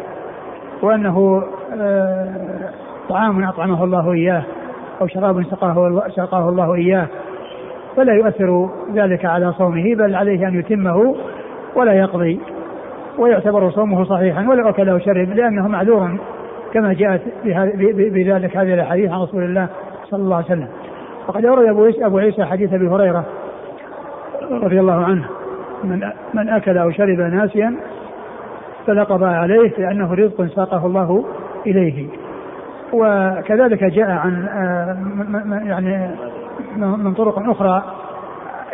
وأنه 0.81 1.43
آه، 1.81 2.29
طعام 3.09 3.43
أطعمه 3.43 3.83
الله 3.83 4.11
إياه 4.11 4.43
أو 5.01 5.07
شراب 5.07 5.43
سقاه, 5.43 6.03
سقاه 6.09 6.49
الله 6.49 6.73
إياه 6.73 7.07
فلا 7.95 8.13
يؤثر 8.13 8.69
ذلك 8.93 9.25
على 9.25 9.53
صومه 9.53 9.95
بل 9.95 10.15
عليه 10.15 10.47
أن 10.47 10.59
يتمه 10.59 11.15
ولا 11.75 11.93
يقضي 11.93 12.39
ويعتبر 13.17 13.71
صومه 13.71 14.03
صحيحا 14.03 14.49
ولو 14.49 14.69
أكل 14.69 14.89
أو 14.89 14.99
شرب 14.99 15.29
لأنه 15.29 15.67
معذور 15.67 16.17
كما 16.73 16.93
جاءت 16.93 17.21
بذلك 17.97 18.57
هذه 18.57 18.73
الأحاديث 18.73 19.11
عن 19.11 19.21
رسول 19.21 19.43
الله 19.43 19.67
صلى 20.09 20.23
الله 20.23 20.35
عليه 20.35 20.45
وسلم. 20.45 20.67
وقد 21.27 21.45
أورد 21.45 21.65
أبو 21.65 21.83
عيسى, 21.83 22.05
أبو 22.05 22.17
عيسى 22.17 22.45
حديث 22.45 22.73
أبي 22.73 22.87
هريرة 22.87 23.25
رضي 24.51 24.79
الله 24.79 25.05
عنه. 25.05 25.25
من 25.83 26.09
من 26.33 26.49
أكل 26.49 26.77
أو 26.77 26.91
شرب 26.91 27.19
ناسيا 27.19 27.75
قضاء 28.87 29.29
عليه 29.29 29.71
لأنه 29.77 30.13
رزق 30.13 30.45
ساقه 30.45 30.85
الله 30.85 31.25
إليه. 31.67 32.07
وكذلك 32.93 33.83
جاء 33.83 34.09
عن 34.09 34.45
آه، 34.47 34.97
يعني 35.67 36.09
من 36.77 37.13
طرق 37.13 37.49
أخرى 37.49 37.83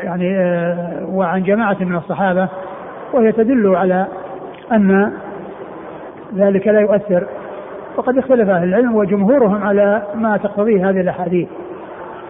يعني 0.03 0.37
آه، 0.37 1.05
وعن 1.09 1.43
جماعة 1.43 1.77
من 1.79 1.95
الصحابة 1.95 2.49
وهي 3.13 3.31
تدل 3.31 3.75
على 3.75 4.07
أن 4.71 5.13
ذلك 6.35 6.67
لا 6.67 6.79
يؤثر. 6.79 7.27
وقد 7.97 8.17
اختلف 8.17 8.49
أهل 8.49 8.63
العلم 8.63 8.95
وجمهورهم 8.95 9.63
على 9.63 10.03
ما 10.15 10.37
تقتضيه 10.37 10.89
هذه 10.89 11.01
الأحاديث 11.01 11.47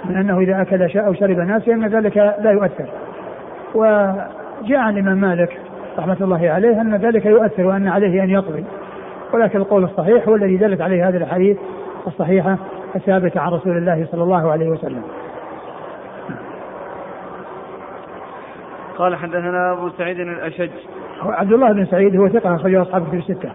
من 0.05 0.17
أنه 0.17 0.39
إذا 0.39 0.61
أكل 0.61 0.99
أو 0.99 1.13
شرب 1.13 1.37
ناسيا 1.37 1.73
أن 1.73 1.87
ذلك 1.87 2.17
لا 2.17 2.51
يؤثر. 2.51 2.89
وجاء 3.75 4.79
عن 4.79 4.93
الإمام 4.93 5.17
مالك 5.17 5.59
رحمة 5.99 6.17
الله 6.21 6.49
عليه 6.49 6.81
أن 6.81 6.95
ذلك 6.95 7.25
يؤثر 7.25 7.65
وأن 7.65 7.87
عليه 7.87 8.23
أن 8.23 8.29
يقضي. 8.29 8.63
ولكن 9.33 9.59
القول 9.59 9.83
الصحيح 9.83 10.27
هو 10.27 10.35
الذي 10.35 10.57
دلت 10.57 10.81
عليه 10.81 11.09
هذه 11.09 11.17
الأحاديث 11.17 11.57
الصحيحة 12.07 12.57
الثابتة 12.95 13.39
عن 13.39 13.51
رسول 13.51 13.77
الله 13.77 14.07
صلى 14.11 14.23
الله 14.23 14.51
عليه 14.51 14.69
وسلم. 14.69 15.01
قال 18.99 19.15
حدثنا 19.15 19.71
أبو 19.71 19.89
سعيد 19.89 20.19
الأشج. 20.19 20.69
عبد 21.21 21.53
الله 21.53 21.71
بن 21.71 21.85
سعيد 21.85 22.15
هو 22.15 22.27
ثقة 22.27 22.55
أخرجه 22.55 22.81
أصحاب 22.81 23.03
في 23.09 23.15
الستة. 23.15 23.51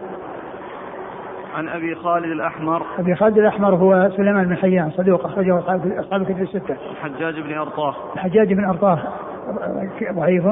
عن 1.55 1.69
أبي 1.69 1.95
خالد 1.95 2.25
الأحمر. 2.25 2.81
أبي 2.99 3.15
خالد 3.15 3.37
الأحمر 3.37 3.75
هو 3.75 4.09
سليمان 4.17 4.47
بن 4.47 4.55
حيان 4.55 4.91
صدوق 4.91 5.25
أخرجه 5.25 5.59
أصحاب 5.59 5.91
أصحاب 5.99 6.21
الكتب 6.21 6.41
الستة. 6.41 6.75
الحجاج 6.91 7.39
بن 7.39 7.53
أرطاه. 7.53 7.95
الحجاج 8.15 8.53
بن 8.53 8.65
أرطاه 8.65 8.99
ضعيف 10.11 10.43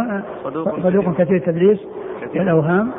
صدوق, 0.43 0.79
صدوق 0.79 1.13
كثير. 1.17 1.37
التدليس 1.37 1.79
والاوهام 2.35 2.91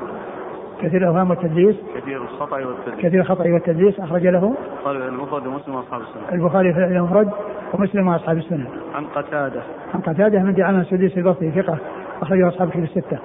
كثير 0.84 1.02
الاوهام 1.02 1.30
والتدليس. 1.30 1.76
كثير 1.96 2.22
الخطأ 2.22 2.56
والتدليس. 2.56 2.98
كثير 2.98 3.20
الخطأ 3.20 3.44
والتدليس. 3.44 4.00
أخرج 4.00 4.26
له. 4.26 4.54
البخاري 4.78 5.08
المفرد 5.08 5.46
ومسلم 5.46 5.74
وأصحاب 5.74 6.00
السنة. 6.00 6.22
البخاري 6.32 6.74
في 6.74 6.84
المفرد 6.84 7.30
ومسلم 7.74 8.08
وأصحاب 8.08 8.36
السنة. 8.36 8.66
عن 8.94 9.04
قتادة. 9.04 9.62
عن 9.94 10.00
قتادة 10.00 10.38
من 10.38 10.54
دعامة 10.54 10.80
السديس 10.80 11.18
البصري 11.18 11.50
ثقة. 11.50 11.78
اخرجه 12.22 12.48
أصحاب 12.48 12.68
الكتب 12.68 12.82
الستة. 12.82 13.18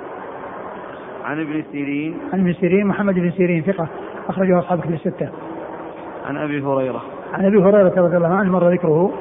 عن 1.26 1.40
ابن 1.40 1.64
سيرين. 1.72 2.18
عن 2.34 2.40
ابن 2.40 2.54
سيرين 2.54 2.88
محمد 2.88 3.14
بن 3.14 3.32
سيرين 3.32 3.64
ثقة. 3.64 3.88
أخرجه 4.30 4.60
أصحاب 4.60 4.80
كتب 4.80 4.94
الستة. 4.94 5.30
عن 6.26 6.38
أبي 6.38 6.62
هريرة. 6.62 7.02
عن 7.34 7.46
أبي 7.46 7.58
هريرة 7.58 7.94
رضي 7.98 8.18
الله 8.18 8.34
عنه 8.34 8.52
مر 8.52 8.70
ذكره. 8.70 9.12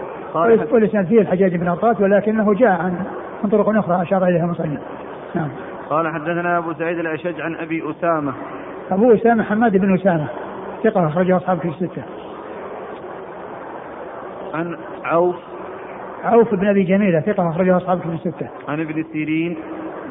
ولسان 0.72 1.04
فيه 1.04 1.20
الحجاج 1.20 1.56
بن 1.56 1.68
عطاس 1.68 2.00
ولكنه 2.00 2.54
جاء 2.54 2.70
عن 2.70 2.94
من 3.44 3.50
طرق 3.50 3.68
أخرى 3.68 4.02
أشار 4.02 4.26
إليها 4.26 4.46
مصنف. 4.46 4.80
نعم. 5.34 5.48
قال 5.90 6.08
حدثنا 6.08 6.58
أبو 6.58 6.72
سعيد 6.72 6.98
الأشج 6.98 7.40
عن 7.40 7.54
أبي 7.54 7.90
أسامة. 7.90 8.32
أبو 8.90 9.14
أسامة 9.14 9.44
حماد 9.44 9.76
بن 9.76 9.94
أسامة 9.94 10.26
ثقة 10.84 11.06
أخرجه 11.06 11.36
أصحاب 11.36 11.58
كتب 11.58 11.68
الستة. 11.68 12.02
عن 14.54 14.76
عوف 15.04 15.36
عوف 16.24 16.54
بن 16.54 16.68
أبي 16.68 16.82
جميلة 16.82 17.20
ثقة 17.20 17.50
أخرجه 17.50 17.76
أصحاب 17.76 18.00
كتب 18.00 18.12
الستة. 18.12 18.48
عن 18.68 18.80
ابن 18.80 19.04
سيرين. 19.12 19.56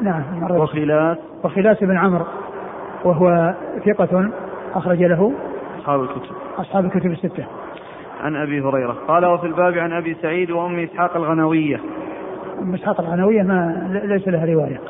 نعم 0.02 0.22
وخلاس. 0.50 1.18
وخلاس 1.44 1.84
بن 1.84 1.96
عمرو 1.96 2.24
وهو 3.04 3.54
ثقة 3.86 4.30
أخرج 4.74 5.02
له 5.02 5.32
أصحاب 5.78 6.02
الكتب 6.02 6.34
أصحاب 6.58 6.84
الكتب 6.84 7.10
الستة 7.10 7.44
عن 8.20 8.36
أبي 8.36 8.60
هريرة 8.60 8.96
قال 9.08 9.26
وفي 9.26 9.46
الباب 9.46 9.78
عن 9.78 9.92
أبي 9.92 10.16
سعيد 10.22 10.50
وأم 10.50 10.78
إسحاق 10.78 11.16
الغنوية 11.16 11.80
أم 12.62 12.74
إسحاق 12.74 13.00
الغنوية 13.00 13.42
ما 13.42 13.88
ليس 14.04 14.28
لها 14.28 14.46
رواية 14.46 14.80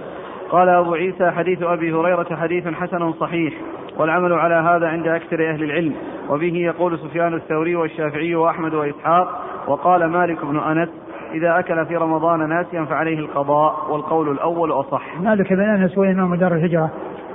قال 0.50 0.69
أبو 0.69 0.95
عيسى 0.95 1.31
حديث 1.31 1.62
أبي 1.62 1.93
هريرة 1.93 2.37
حديث 2.37 2.69
حسن 2.69 3.12
صحيح 3.12 3.55
والعمل 3.99 4.33
على 4.33 4.55
هذا 4.55 4.88
عند 4.88 5.07
أكثر 5.07 5.50
أهل 5.50 5.62
العلم 5.62 5.95
وبه 6.31 6.57
يقول 6.57 6.99
سفيان 6.99 7.35
الثوري 7.35 7.76
والشافعي 7.76 8.35
وأحمد 8.35 8.75
وإسحاق 8.75 9.43
وقال 9.67 10.05
مالك 10.05 10.45
بن 10.45 10.59
أنس 10.59 10.88
إذا 11.35 11.59
أكل 11.59 11.87
في 11.87 11.97
رمضان 11.97 12.49
ناسيا 12.49 12.85
فعليه 12.85 13.19
القضاء 13.19 13.90
والقول 13.90 14.31
الأول 14.31 14.73
أصح 14.73 15.21
مالك 15.21 15.52
بن 15.52 15.61
أنس 15.61 15.99
هو 15.99 16.05
إمام 16.05 16.35
دار 16.35 16.55
الهجرة 16.55 16.90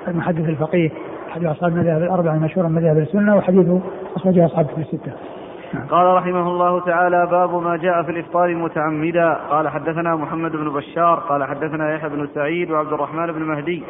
المحدث 0.08 0.50
الفقيه 0.50 0.92
أحد 1.32 1.46
أصحاب 1.46 1.72
المذاهب 1.72 2.04
الأربعة 2.04 2.36
المشهورة 2.36 2.68
من 2.68 2.76
مذاهب 2.76 2.98
السنة 2.98 3.36
وحديثه 3.36 3.82
أخرجه 4.16 4.46
أصحاب 4.46 4.68
الستة. 4.78 5.12
قال 5.90 6.16
رحمه 6.16 6.48
الله 6.48 6.80
تعالى 6.80 7.28
باب 7.32 7.64
ما 7.64 7.78
جاء 7.78 8.04
في 8.04 8.12
الإفطار 8.12 8.56
متعمدا. 8.56 9.34
قال 9.50 9.70
حدثنا 9.70 10.16
محمد 10.16 10.52
بن 10.52 10.70
بشار 10.70 11.20
قال 11.20 11.44
حدثنا 11.44 11.96
يحيى 11.96 12.10
بن 12.10 12.28
سعيد 12.36 12.72
وعبد 12.72 12.94
الرحمن 12.94 13.32
بن 13.32 13.42
مهدي. 13.42 13.84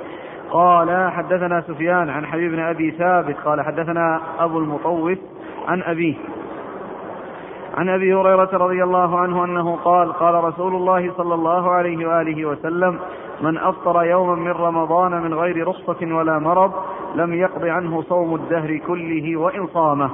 قال 0.52 1.12
حدثنا 1.12 1.62
سفيان 1.62 2.10
عن 2.10 2.26
حبيب 2.26 2.52
بن 2.52 2.60
أبي 2.60 2.92
ثابت 2.92 3.36
قال 3.46 3.62
حدثنا 3.62 4.22
أبو 4.40 4.60
المطوف 4.60 5.18
عن 5.68 5.84
أبيه 5.84 6.16
عن 7.78 7.90
أبي 7.90 8.14
هريرة 8.14 8.50
رضي 8.54 8.84
الله 8.84 9.20
عنه 9.20 9.46
أنه 9.46 9.76
قال 9.76 10.14
قال 10.14 10.44
رسول 10.44 10.76
الله 10.76 11.12
صلى 11.18 11.34
الله 11.34 11.72
عليه 11.72 12.08
وآله 12.08 12.46
وسلم 12.46 13.00
من 13.42 13.58
أفطر 13.58 14.04
يوما 14.04 14.36
من 14.36 14.52
رمضان 14.52 15.22
من 15.22 15.34
غير 15.34 15.68
رخصة 15.68 16.16
ولا 16.16 16.40
مرض 16.40 16.72
لم 17.16 17.34
يقض 17.34 17.66
عنه 17.66 18.02
صوم 18.02 18.36
الدهر 18.36 18.78
كله 18.78 19.38
وإن 19.38 19.68
صامه. 19.68 20.10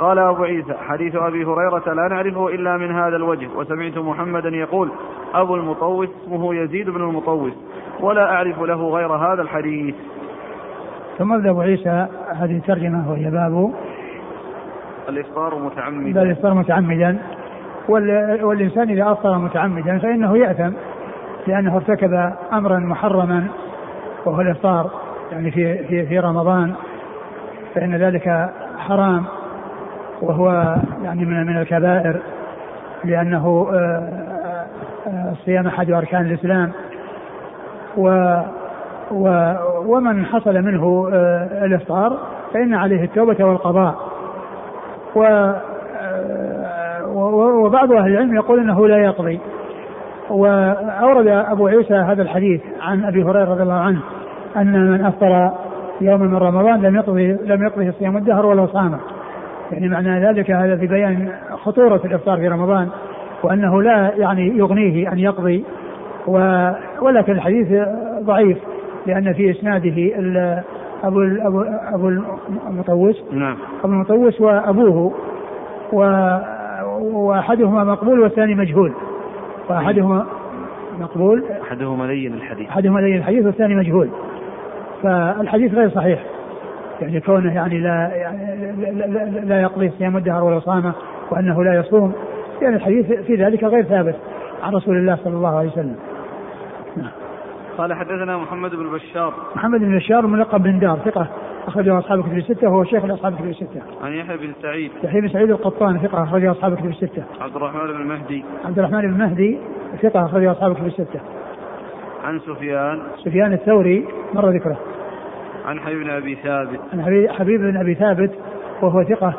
قال 0.00 0.18
أبو 0.18 0.44
عيسى 0.44 0.74
حديث 0.88 1.16
أبي 1.16 1.44
هريرة 1.44 1.94
لا 1.94 2.08
نعرفه 2.08 2.48
إلا 2.48 2.76
من 2.76 2.90
هذا 2.90 3.16
الوجه 3.16 3.48
وسمعت 3.56 3.98
محمدا 3.98 4.48
يقول 4.48 4.90
أبو 5.34 5.54
المطوس 5.54 6.08
اسمه 6.24 6.54
يزيد 6.54 6.90
بن 6.90 7.00
المطوس 7.00 7.52
ولا 8.00 8.32
أعرف 8.32 8.62
له 8.62 8.88
غير 8.88 9.12
هذا 9.12 9.42
الحديث. 9.42 9.94
ثم 11.18 11.48
أبو 11.48 11.60
عيسى 11.60 12.06
هذه 12.28 12.56
الترجمة 12.56 13.10
وهي 13.10 13.30
باب 13.30 13.72
الإفطار 15.08 15.58
متعمدا. 15.58 16.22
الإفطار 16.22 16.54
متعمدا. 16.54 17.18
والإنسان 18.42 18.90
إذا 18.90 19.12
أفطر 19.12 19.38
متعمدا 19.38 19.98
فإنه 19.98 20.38
يأثم 20.38 20.72
لأنه 21.46 21.76
ارتكب 21.76 22.32
أمرا 22.52 22.78
محرما 22.78 23.46
وهو 24.26 24.40
الإفطار 24.40 24.90
يعني 25.32 25.50
في 25.50 25.84
في 25.84 26.06
في 26.06 26.18
رمضان 26.18 26.74
فإن 27.74 27.94
ذلك 27.94 28.50
حرام. 28.78 29.39
وهو 30.22 30.76
يعني 31.04 31.24
من 31.24 31.46
من 31.46 31.56
الكبائر 31.58 32.20
لأنه 33.04 33.68
الصيام 35.32 35.66
آه، 35.66 35.70
آه، 35.70 35.74
أحد 35.74 35.90
أركان 35.90 36.26
الإسلام. 36.26 36.72
و 37.96 38.36
و 39.10 39.54
ومن 39.86 40.26
حصل 40.26 40.62
منه 40.62 41.10
آه، 41.12 41.64
الإفطار 41.64 42.18
فإن 42.54 42.74
عليه 42.74 43.04
التوبة 43.04 43.44
والقضاء. 43.44 43.94
و 45.14 45.52
وبعض 47.64 47.92
أهل 47.92 48.12
العلم 48.12 48.34
يقول 48.34 48.60
أنه 48.60 48.88
لا 48.88 48.98
يقضي. 48.98 49.40
وأورد 50.30 51.26
أبو 51.26 51.66
عيسى 51.66 51.94
هذا 51.94 52.22
الحديث 52.22 52.60
عن 52.80 53.04
أبي 53.04 53.22
هريرة 53.22 53.50
رضي 53.50 53.62
الله 53.62 53.80
عنه 53.80 54.00
أن 54.56 54.90
من 54.90 55.04
أفطر 55.04 55.50
يوما 56.00 56.26
من 56.26 56.36
رمضان 56.36 56.82
لم 56.82 56.96
يقضي 56.96 57.32
لم 57.32 57.62
يقضي 57.62 57.92
صيام 57.92 58.16
الدهر 58.16 58.46
ولو 58.46 58.66
صام 58.66 58.98
يعني 59.72 59.88
معنى 59.88 60.26
ذلك 60.26 60.50
هذا 60.50 60.76
في 60.76 60.86
بيان 60.86 61.32
خطورة 61.52 62.00
الإفطار 62.04 62.36
في 62.38 62.48
رمضان 62.48 62.88
وأنه 63.42 63.82
لا 63.82 64.12
يعني 64.16 64.58
يغنيه 64.58 65.12
أن 65.12 65.18
يقضي 65.18 65.64
و 66.26 66.70
ولكن 67.00 67.32
الحديث 67.32 67.88
ضعيف 68.22 68.58
لأن 69.06 69.32
في 69.32 69.50
إسناده 69.50 70.12
أبو 71.04 71.20
أبو 71.22 71.64
أبو 71.94 72.08
المطوس 72.68 73.22
نعم. 73.32 73.56
أبو 73.84 73.92
المطوس 73.92 74.40
وأبوه 74.40 75.12
و 75.92 76.02
وأحدهما 77.00 77.84
مقبول 77.84 78.20
والثاني 78.20 78.54
مجهول 78.54 78.92
وأحدهما 79.68 80.26
مقبول 81.00 81.44
أحدهما 81.62 82.04
لين 82.04 82.34
الحديث. 82.34 82.68
أحدهما 82.68 83.00
لين 83.00 83.16
الحديث 83.16 83.46
والثاني 83.46 83.74
مجهول 83.74 84.08
فالحديث 85.02 85.74
غير 85.74 85.90
صحيح. 85.90 86.22
يعني 87.02 87.20
كونه 87.20 87.54
يعني 87.54 87.78
لا 87.78 88.10
يعني 88.14 88.72
لا, 89.44 89.60
يقضي 89.60 89.90
صيام 89.98 90.16
الدهر 90.16 90.44
ولا 90.44 90.60
صامه 90.60 90.92
وأنه 91.30 91.64
لا 91.64 91.74
يصوم 91.74 92.12
يعني 92.62 92.76
الحديث 92.76 93.12
في 93.12 93.34
ذلك 93.34 93.64
غير 93.64 93.82
ثابت 93.82 94.16
عن 94.62 94.74
رسول 94.74 94.96
الله 94.96 95.16
صلى 95.24 95.34
الله 95.34 95.58
عليه 95.58 95.68
وسلم. 95.68 95.96
نعم. 96.96 97.10
قال 97.78 97.94
حدثنا 97.94 98.36
محمد 98.36 98.70
بن 98.70 98.90
بشار 98.92 99.34
محمد 99.56 99.80
بن 99.80 99.96
بشار 99.96 100.26
ملقب 100.26 100.62
بن 100.62 100.78
دار 100.78 100.98
ثقة 101.04 101.26
أخرجه 101.66 101.98
أصحاب 101.98 102.22
كتب 102.22 102.38
الستة 102.38 102.68
وهو 102.68 102.84
شيخ 102.84 103.04
لأصحاب 103.04 103.34
كتب 103.34 103.48
الستة. 103.48 103.80
عن 104.02 104.12
يحيى 104.12 104.36
بن 104.36 104.52
سعيد 104.62 104.90
يحيى 105.04 105.20
بن 105.20 105.28
سعيد 105.28 105.50
القطان 105.50 105.98
ثقة 105.98 106.24
أخرجه 106.24 106.50
أصحاب 106.50 106.76
كتب 106.76 106.86
الستة. 106.86 107.22
عبد 107.40 107.56
الرحمن 107.56 107.92
بن 107.92 108.06
مهدي 108.06 108.44
عبد 108.64 108.78
الرحمن 108.78 109.00
بن 109.00 109.18
مهدي 109.18 109.58
ثقة 110.02 110.24
أخرجه 110.24 110.52
أصحاب 110.52 110.74
كتب 110.74 110.86
الستة. 110.86 111.20
عن 112.24 112.38
سفيان 112.38 113.00
سفيان 113.24 113.52
الثوري 113.52 114.08
مر 114.34 114.50
ذكره. 114.50 114.78
عن 115.70 115.80
حبيب 115.80 115.98
بن 115.98 116.10
أبي 116.10 116.34
ثابت. 116.34 116.80
عن 116.92 117.28
حبيب 117.28 117.60
بن 117.60 117.76
أبي 117.76 117.94
ثابت 117.94 118.30
وهو 118.82 119.04
ثقة 119.04 119.34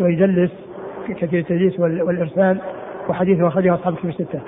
ويدلس 0.00 0.50
كثير 1.08 1.40
التدليس 1.40 1.80
والإرسال 1.80 2.58
وحديثه 3.08 3.48
أخرجه 3.48 3.74
أصحاب 3.74 3.94
الكتب 3.94 4.08
الستة. 4.08 4.40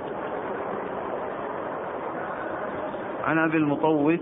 عن 3.25 3.39
أبي 3.39 3.57
المطوس. 3.57 4.21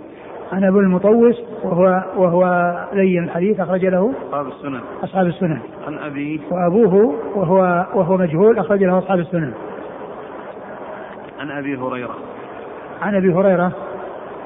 عن 0.52 0.64
أبي 0.64 0.78
المطوس 0.78 1.42
وهو 1.62 2.04
وهو 2.16 2.74
لين 2.92 3.24
الحديث 3.24 3.60
أخرج 3.60 3.86
له 3.86 4.14
أصحاب 4.28 4.46
السنن. 4.46 4.80
أصحاب 5.04 5.26
السنن. 5.26 5.60
عن 5.86 5.98
أبيه. 5.98 6.40
وأبوه 6.50 7.14
وهو 7.34 7.86
وهو 7.94 8.16
مجهول 8.16 8.58
أخرج 8.58 8.84
له 8.84 8.98
أصحاب 8.98 9.18
السنن. 9.18 9.52
عن 11.38 11.50
أبي 11.50 11.76
هريرة. 11.76 12.14
عن 13.02 13.14
أبي 13.14 13.32
هريرة 13.34 13.72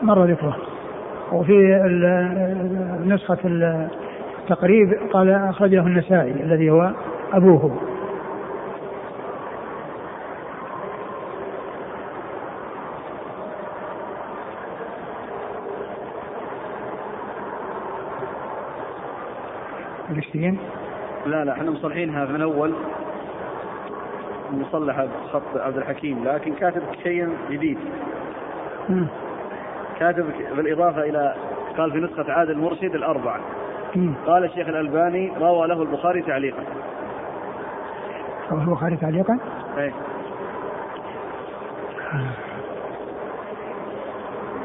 مر 0.03 0.25
ذكره. 0.25 0.57
وفي 1.35 1.81
نسخة 3.07 3.39
التقريب 3.45 4.95
قال 5.13 5.31
أخرجه 5.31 5.81
النسائي 5.81 6.31
الذي 6.31 6.71
هو 6.71 6.91
أبوه. 7.33 7.81
الاشتين 20.11 20.59
لا 21.27 21.45
لا 21.45 21.53
إحنا 21.53 21.71
مصلحينها 21.71 22.25
من 22.25 22.43
اول 22.43 22.75
مصلحة 24.53 25.09
خط 25.33 25.57
عبد 25.57 25.77
الحكيم 25.77 26.25
لكن 26.25 26.55
كاتب 26.55 26.83
شيء 27.03 27.29
جديد. 27.51 27.79
كاتب 29.99 30.25
بالإضافة 30.57 31.03
إلى 31.03 31.35
قال 31.79 31.93
في 31.93 31.99
نسخة 31.99 32.33
عادل 32.33 32.51
المرشد 32.51 32.95
الأربعة. 32.95 33.41
قال 34.27 34.45
الشيخ 34.45 34.69
الألباني 34.69 35.33
روى 35.41 35.69
له 35.69 35.83
البخاري 35.83 36.23
تعليقا. 36.23 36.63
روى 38.53 38.63
البخاري 38.63 38.97
تعليقا؟ 38.97 39.39
إيه. 39.79 39.93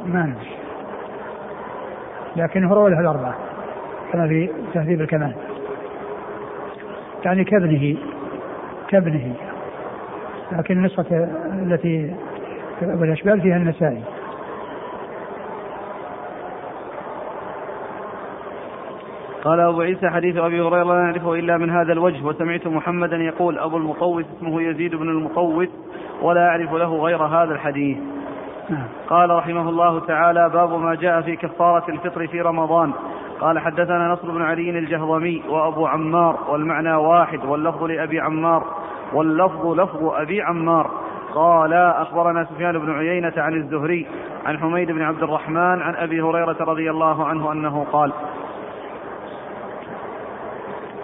ما 0.05 0.23
ندري 0.23 0.49
لكنه 2.35 2.73
روى 2.73 2.89
له 2.89 2.99
الأربعة. 2.99 3.35
كما 4.11 4.27
في 4.27 4.49
تهذيب 4.73 5.01
الكمال. 5.01 5.33
يعني 7.25 7.43
كابنه 7.43 7.97
كابنه. 8.87 9.33
لكن 10.51 10.77
النسخة 10.77 11.29
التي 11.65 12.15
في 12.79 12.85
الأشبال 12.85 13.41
فيها 13.41 13.57
النسائي. 13.57 14.03
قال 19.43 19.59
أبو 19.59 19.81
عيسى 19.81 20.09
حديث 20.09 20.37
أبي 20.37 20.61
هريرة 20.61 20.83
لا 20.83 21.03
نعرفه 21.03 21.33
إلا 21.33 21.57
من 21.57 21.69
هذا 21.69 21.93
الوجه 21.93 22.25
وسمعت 22.25 22.67
محمدا 22.67 23.17
يقول 23.17 23.59
أبو 23.59 23.77
المطوس 23.77 24.25
اسمه 24.37 24.61
يزيد 24.61 24.95
بن 24.95 25.09
المطوس 25.09 25.67
ولا 26.21 26.49
أعرف 26.49 26.73
له 26.73 26.95
غير 26.95 27.23
هذا 27.23 27.53
الحديث. 27.53 27.97
نعم. 28.69 28.87
قال 29.09 29.29
رحمه 29.29 29.69
الله 29.69 29.99
تعالى 29.99 30.49
باب 30.49 30.79
ما 30.79 30.95
جاء 30.95 31.21
في 31.21 31.35
كفارة 31.35 31.83
الفطر 31.89 32.27
في 32.27 32.41
رمضان. 32.41 32.91
قال 33.41 33.59
حدثنا 33.59 34.07
نصر 34.07 34.31
بن 34.31 34.41
علي 34.41 34.69
الجهضمي 34.69 35.43
وأبو 35.49 35.87
عمار 35.87 36.39
والمعنى 36.49 36.95
واحد 36.95 37.45
واللفظ 37.45 37.83
لأبي 37.83 38.19
عمار 38.19 38.63
واللفظ 39.13 39.79
لفظ 39.79 40.03
أبي 40.03 40.41
عمار. 40.41 40.91
قال 41.35 41.73
أخبرنا 41.73 42.45
سفيان 42.45 42.79
بن 42.79 42.91
عيينة 42.91 43.33
عن 43.37 43.53
الزهري 43.53 44.07
عن 44.45 44.59
حميد 44.59 44.91
بن 44.91 45.01
عبد 45.01 45.23
الرحمن 45.23 45.81
عن 45.81 45.95
أبي 45.95 46.21
هريرة 46.21 46.57
رضي 46.59 46.89
الله 46.89 47.25
عنه 47.25 47.51
أنه 47.51 47.85
قال 47.91 48.11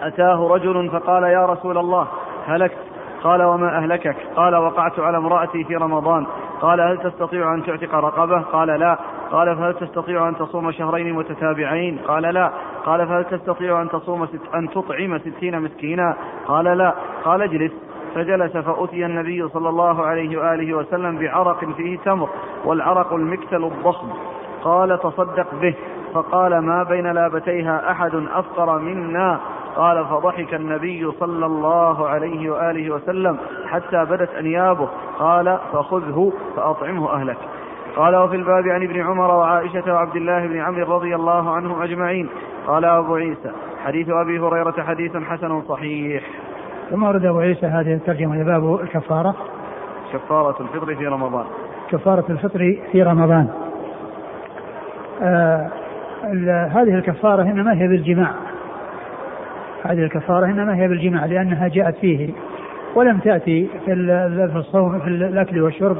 أتاه 0.06 0.48
رجل 0.48 0.90
فقال 0.90 1.22
يا 1.22 1.46
رسول 1.46 1.78
الله 1.78 2.06
هلكت. 2.46 2.78
قال 3.22 3.42
وما 3.42 3.78
أهلكك? 3.78 4.16
قال 4.36 4.56
وقعت 4.56 5.00
على 5.00 5.16
امرأتي 5.16 5.64
في 5.64 5.76
رمضان. 5.76 6.26
قال 6.60 6.80
هل 6.80 6.98
تستطيع 6.98 7.54
أن 7.54 7.62
تعتق 7.62 7.94
رقبة? 7.94 8.40
قال 8.40 8.68
لا. 8.68 8.98
قال 9.32 9.56
فهل 9.56 9.74
تستطيع 9.74 10.28
أن 10.28 10.36
تصوم 10.36 10.70
شهرين 10.70 11.12
متتابعين? 11.12 11.98
قال 11.98 12.22
لا. 12.22 12.50
قال 12.84 13.06
فهل 13.06 13.24
تستطيع 13.24 13.82
أن 13.82 13.88
تصوم 13.88 14.26
ست 14.26 14.54
أن 14.54 14.70
تطعم 14.70 15.18
ستين 15.18 15.60
مسكينا? 15.60 16.16
قال 16.46 16.64
لا. 16.64 16.94
قال 17.24 17.42
اجلس. 17.42 17.72
فجلس 18.14 18.56
فأتي 18.56 19.06
النبي 19.06 19.48
صلى 19.48 19.68
الله 19.68 20.06
عليه 20.06 20.38
وآله 20.38 20.74
وسلم 20.74 21.18
بعرق 21.18 21.64
فيه 21.76 21.98
تمر 21.98 22.28
والعرق 22.64 23.12
المكتل 23.12 23.64
الضخم. 23.64 24.08
قال 24.64 24.98
تصدق 24.98 25.46
به. 25.60 25.74
فقال 26.14 26.58
ما 26.58 26.82
بين 26.82 27.06
لابتيها 27.06 27.90
أحد 27.90 28.14
أفقر 28.14 28.78
منا؟ 28.78 29.40
قال 29.76 30.04
فضحك 30.04 30.54
النبي 30.54 31.12
صلى 31.20 31.46
الله 31.46 32.08
عليه 32.08 32.50
وآله 32.50 32.94
وسلم 32.94 33.36
حتى 33.66 34.04
بدت 34.04 34.34
أنيابه. 34.34 34.88
قال 35.18 35.58
فخذه 35.72 36.32
فأطعمه 36.56 37.12
أهلك. 37.12 37.36
قال 37.96 38.16
وفي 38.16 38.36
الباب 38.36 38.68
عن 38.68 38.82
ابن 38.82 39.00
عمر 39.00 39.34
وعائشة 39.34 39.94
وعبد 39.94 40.16
الله 40.16 40.46
بن 40.46 40.60
عمرو 40.60 40.96
رضي 40.96 41.14
الله 41.14 41.50
عنهم 41.50 41.82
أجمعين. 41.82 42.28
قال 42.66 42.84
أبو 42.84 43.14
عيسى 43.14 43.50
حديث 43.84 44.08
أبي 44.10 44.38
هريرة 44.38 44.82
حديث 44.82 45.16
حسن 45.16 45.62
صحيح. 45.62 46.24
ثم 46.90 47.02
ورد 47.02 47.24
أبو 47.24 47.38
عيسى 47.38 47.66
هذه 47.66 47.94
الترجمة 47.94 48.36
لباب 48.36 48.80
الكفارة. 48.80 49.34
كفارة 50.12 50.56
الفطر 50.60 50.94
في 50.94 51.06
رمضان. 51.06 51.44
كفارة 51.90 52.24
الفطر 52.30 52.78
في 52.92 53.02
رمضان. 53.02 53.48
آه 55.22 55.70
هذه 56.72 56.94
الكفارة 56.94 57.42
إنما 57.42 57.74
هي 57.74 57.88
بالجماع. 57.88 58.30
هذه 59.92 59.98
الكفارة 59.98 60.46
إنما 60.46 60.76
هي 60.76 60.88
بالجماع 60.88 61.26
لأنها 61.26 61.68
جاءت 61.68 61.96
فيه 61.96 62.28
ولم 62.94 63.18
تأتي 63.18 63.68
في 63.84 64.56
الصوم 64.56 64.98
في 64.98 65.08
الأكل 65.08 65.62
والشرب. 65.62 65.96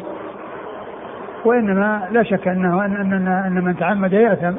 وإنما 1.44 2.08
لا 2.10 2.22
شك 2.22 2.48
أنه 2.48 2.84
أن, 2.84 2.96
أن, 2.96 3.28
أن 3.28 3.64
من 3.64 3.76
تعمد 3.76 4.12
يأثم 4.12 4.52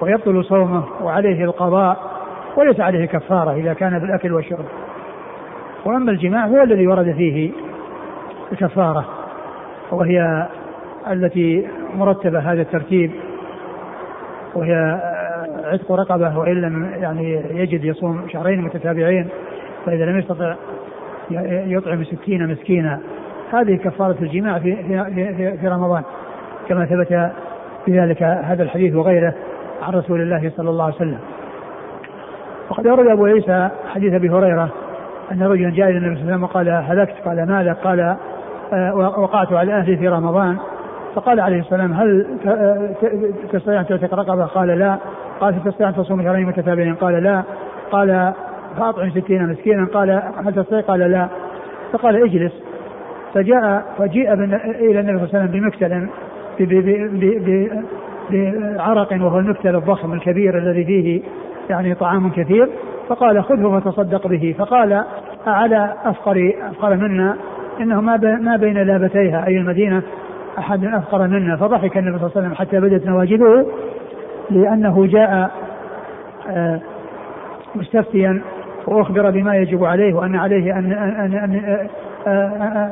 ويبطل 0.00 0.44
صومه 0.44 0.84
وعليه 1.02 1.44
القضاء 1.44 1.96
وليس 2.56 2.80
عليه 2.80 3.06
كفارة 3.06 3.52
إذا 3.52 3.72
كان 3.72 3.98
بالأكل 3.98 4.32
والشرب. 4.32 4.64
وأما 5.84 6.10
الجماع 6.10 6.46
هو 6.46 6.62
الذي 6.62 6.86
ورد 6.86 7.12
فيه 7.12 7.50
الكفارة 8.52 9.04
وهي 9.92 10.48
التي 11.10 11.68
مرتبة 11.94 12.38
هذا 12.38 12.62
الترتيب 12.62 13.10
وهي 14.54 15.00
عتق 15.72 15.92
رقبة 15.92 16.38
وإن 16.38 16.60
لم 16.60 16.84
يعني 16.94 17.42
يجد 17.50 17.84
يصوم 17.84 18.28
شهرين 18.28 18.60
متتابعين 18.60 19.28
فإذا 19.86 20.04
لم 20.04 20.18
يستطع 20.18 20.54
يطعم 21.66 22.04
ستين 22.04 22.48
مسكينا 22.48 23.00
هذه 23.52 23.76
كفارة 23.76 24.16
الجماع 24.20 24.58
في, 24.58 24.76
في, 25.14 25.58
في 25.58 25.68
رمضان. 25.68 26.02
كما 26.68 26.86
ثبت 26.86 27.32
في 27.84 28.00
ذلك 28.00 28.22
هذا 28.22 28.62
الحديث 28.62 28.94
وغيره 28.94 29.34
عن 29.82 29.92
رسول 29.92 30.20
الله 30.20 30.52
صلى 30.56 30.70
الله 30.70 30.84
عليه 30.84 30.94
وسلم. 30.94 31.18
وقد 32.70 32.86
أورد 32.86 33.06
أبو 33.06 33.24
عيسى 33.24 33.68
حديث 33.94 34.14
أبي 34.14 34.30
هريرة 34.30 34.72
أن 35.32 35.42
رجلا 35.42 35.70
جاء 35.70 35.88
إلى 35.88 35.98
النبي 35.98 36.14
صلى 36.14 36.22
الله 36.22 36.32
عليه 36.32 36.34
وسلم 36.34 36.42
وقال 36.44 36.68
هلكت؟ 36.68 37.14
قال 37.24 37.48
ماذا؟ 37.48 37.72
قال 37.72 38.16
آه، 38.72 38.94
وقعت 38.94 39.52
على 39.52 39.72
أهلي 39.74 39.96
في 39.96 40.08
رمضان. 40.08 40.56
فقال 41.14 41.40
عليه 41.40 41.60
السلام 41.60 41.92
هل 41.92 42.26
تستطيع 43.52 43.80
أن 43.80 43.86
تعتق 43.86 44.14
رقبة؟ 44.14 44.44
قال 44.44 44.68
لا. 44.68 44.98
قال 45.40 45.64
تستطيع 45.64 45.88
أن 45.88 45.94
تصوم 45.94 46.22
شهرين 46.22 46.46
متتابعين. 46.46 46.94
قال 46.94 47.22
لا. 47.22 47.42
قال 47.90 48.32
فأطعم 48.78 49.10
ستين 49.10 49.48
مسكينا. 49.48 49.86
قال 49.94 50.22
هل 50.46 50.54
تستطيع 50.54 50.80
قال 50.80 51.00
لا. 51.00 51.28
فقال 51.92 52.16
اجلس. 52.24 52.52
فجاء 53.34 53.84
فجيء 53.98 54.32
إلى 54.32 55.00
النبي 55.00 55.18
صلى 55.18 55.28
الله 55.28 55.28
عليه 55.34 55.38
وسلم 55.38 55.46
بمكتل 55.46 56.08
بعرق 58.30 59.12
وهو 59.12 59.38
المكتل 59.38 59.76
الضخم 59.76 60.12
الكبير 60.12 60.58
الذي 60.58 60.84
فيه 60.84 61.22
يعني 61.70 61.94
طعام 61.94 62.30
كثير. 62.30 62.68
فقال 63.08 63.44
خذه 63.44 63.80
فتصدق 63.80 64.26
به. 64.26 64.54
فقال 64.58 65.04
على 65.46 65.94
أفقر 66.04 66.52
أفقر 66.70 66.96
منا. 66.96 67.36
إنه 67.80 68.00
ما 68.00 68.16
ما 68.40 68.56
بين 68.56 68.78
لابتيها 68.78 69.46
أي 69.46 69.58
المدينة 69.58 70.02
أحد 70.58 70.84
أفقر 70.84 71.28
منا. 71.28 71.56
فضحك 71.56 71.98
النبي 71.98 72.18
صلى 72.18 72.26
الله 72.26 72.36
عليه 72.36 72.46
وسلم 72.46 72.54
حتى 72.54 72.80
بدت 72.80 73.06
نواجذه. 73.06 73.66
لأنه 74.50 75.06
جاء 75.06 75.50
آه، 76.50 76.80
مستفتيا 77.74 78.42
وأخبر 78.86 79.30
بما 79.30 79.56
يجب 79.56 79.84
عليه 79.84 80.14
وأن 80.14 80.36
عليه 80.36 80.78
أن 80.78 80.92
أن 80.92 81.34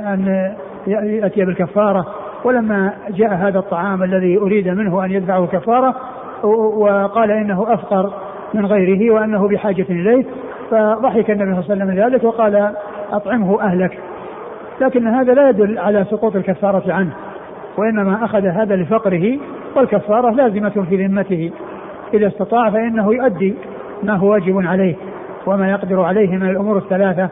أن, 0.05 0.55
أن 0.89 1.07
يأتي 1.07 1.45
بالكفارة. 1.45 2.07
ولما 2.45 2.93
جاء 3.11 3.35
هذا 3.35 3.59
الطعام 3.59 4.03
الذي 4.03 4.39
أريد 4.39 4.69
منه 4.69 5.05
أن 5.05 5.11
يدفعه 5.11 5.47
كفارة 5.47 5.95
وقال 6.77 7.31
إنه 7.31 7.75
أفقر 7.75 8.13
من 8.55 8.67
غيره 8.67 9.15
وأنه 9.15 9.49
بحاجة 9.49 9.87
إليه 9.91 10.25
فضحك 10.71 11.31
النبي 11.31 11.63
صلى 11.63 11.75
الله 11.75 11.85
عليه 11.85 11.85
وسلم 11.85 11.91
ذلك 11.91 12.25
وقال 12.25 12.75
أطعمه 13.13 13.63
أهلك. 13.63 13.99
لكن 14.81 15.07
هذا 15.07 15.35
لا 15.35 15.49
يدل 15.49 15.79
على 15.79 16.05
سقوط 16.11 16.37
الكفارة 16.37 16.93
عنه 16.93 17.11
وإنما 17.77 18.25
أخذ 18.25 18.47
هذا 18.47 18.77
لفقره 18.77 19.39
والكفارة 19.77 20.31
لازمة 20.31 20.87
في 20.89 21.07
ذمته. 21.07 21.51
إذا 22.15 22.27
استطاع 22.27 22.71
فإنه 22.71 23.15
يؤدي 23.15 23.55
ما 24.03 24.17
هو 24.17 24.33
واجب 24.33 24.67
عليه 24.67 24.95
وما 25.47 25.71
يقدر 25.71 26.03
عليه 26.03 26.37
من 26.37 26.51
الأمور 26.51 26.77
الثلاثة 26.79 27.29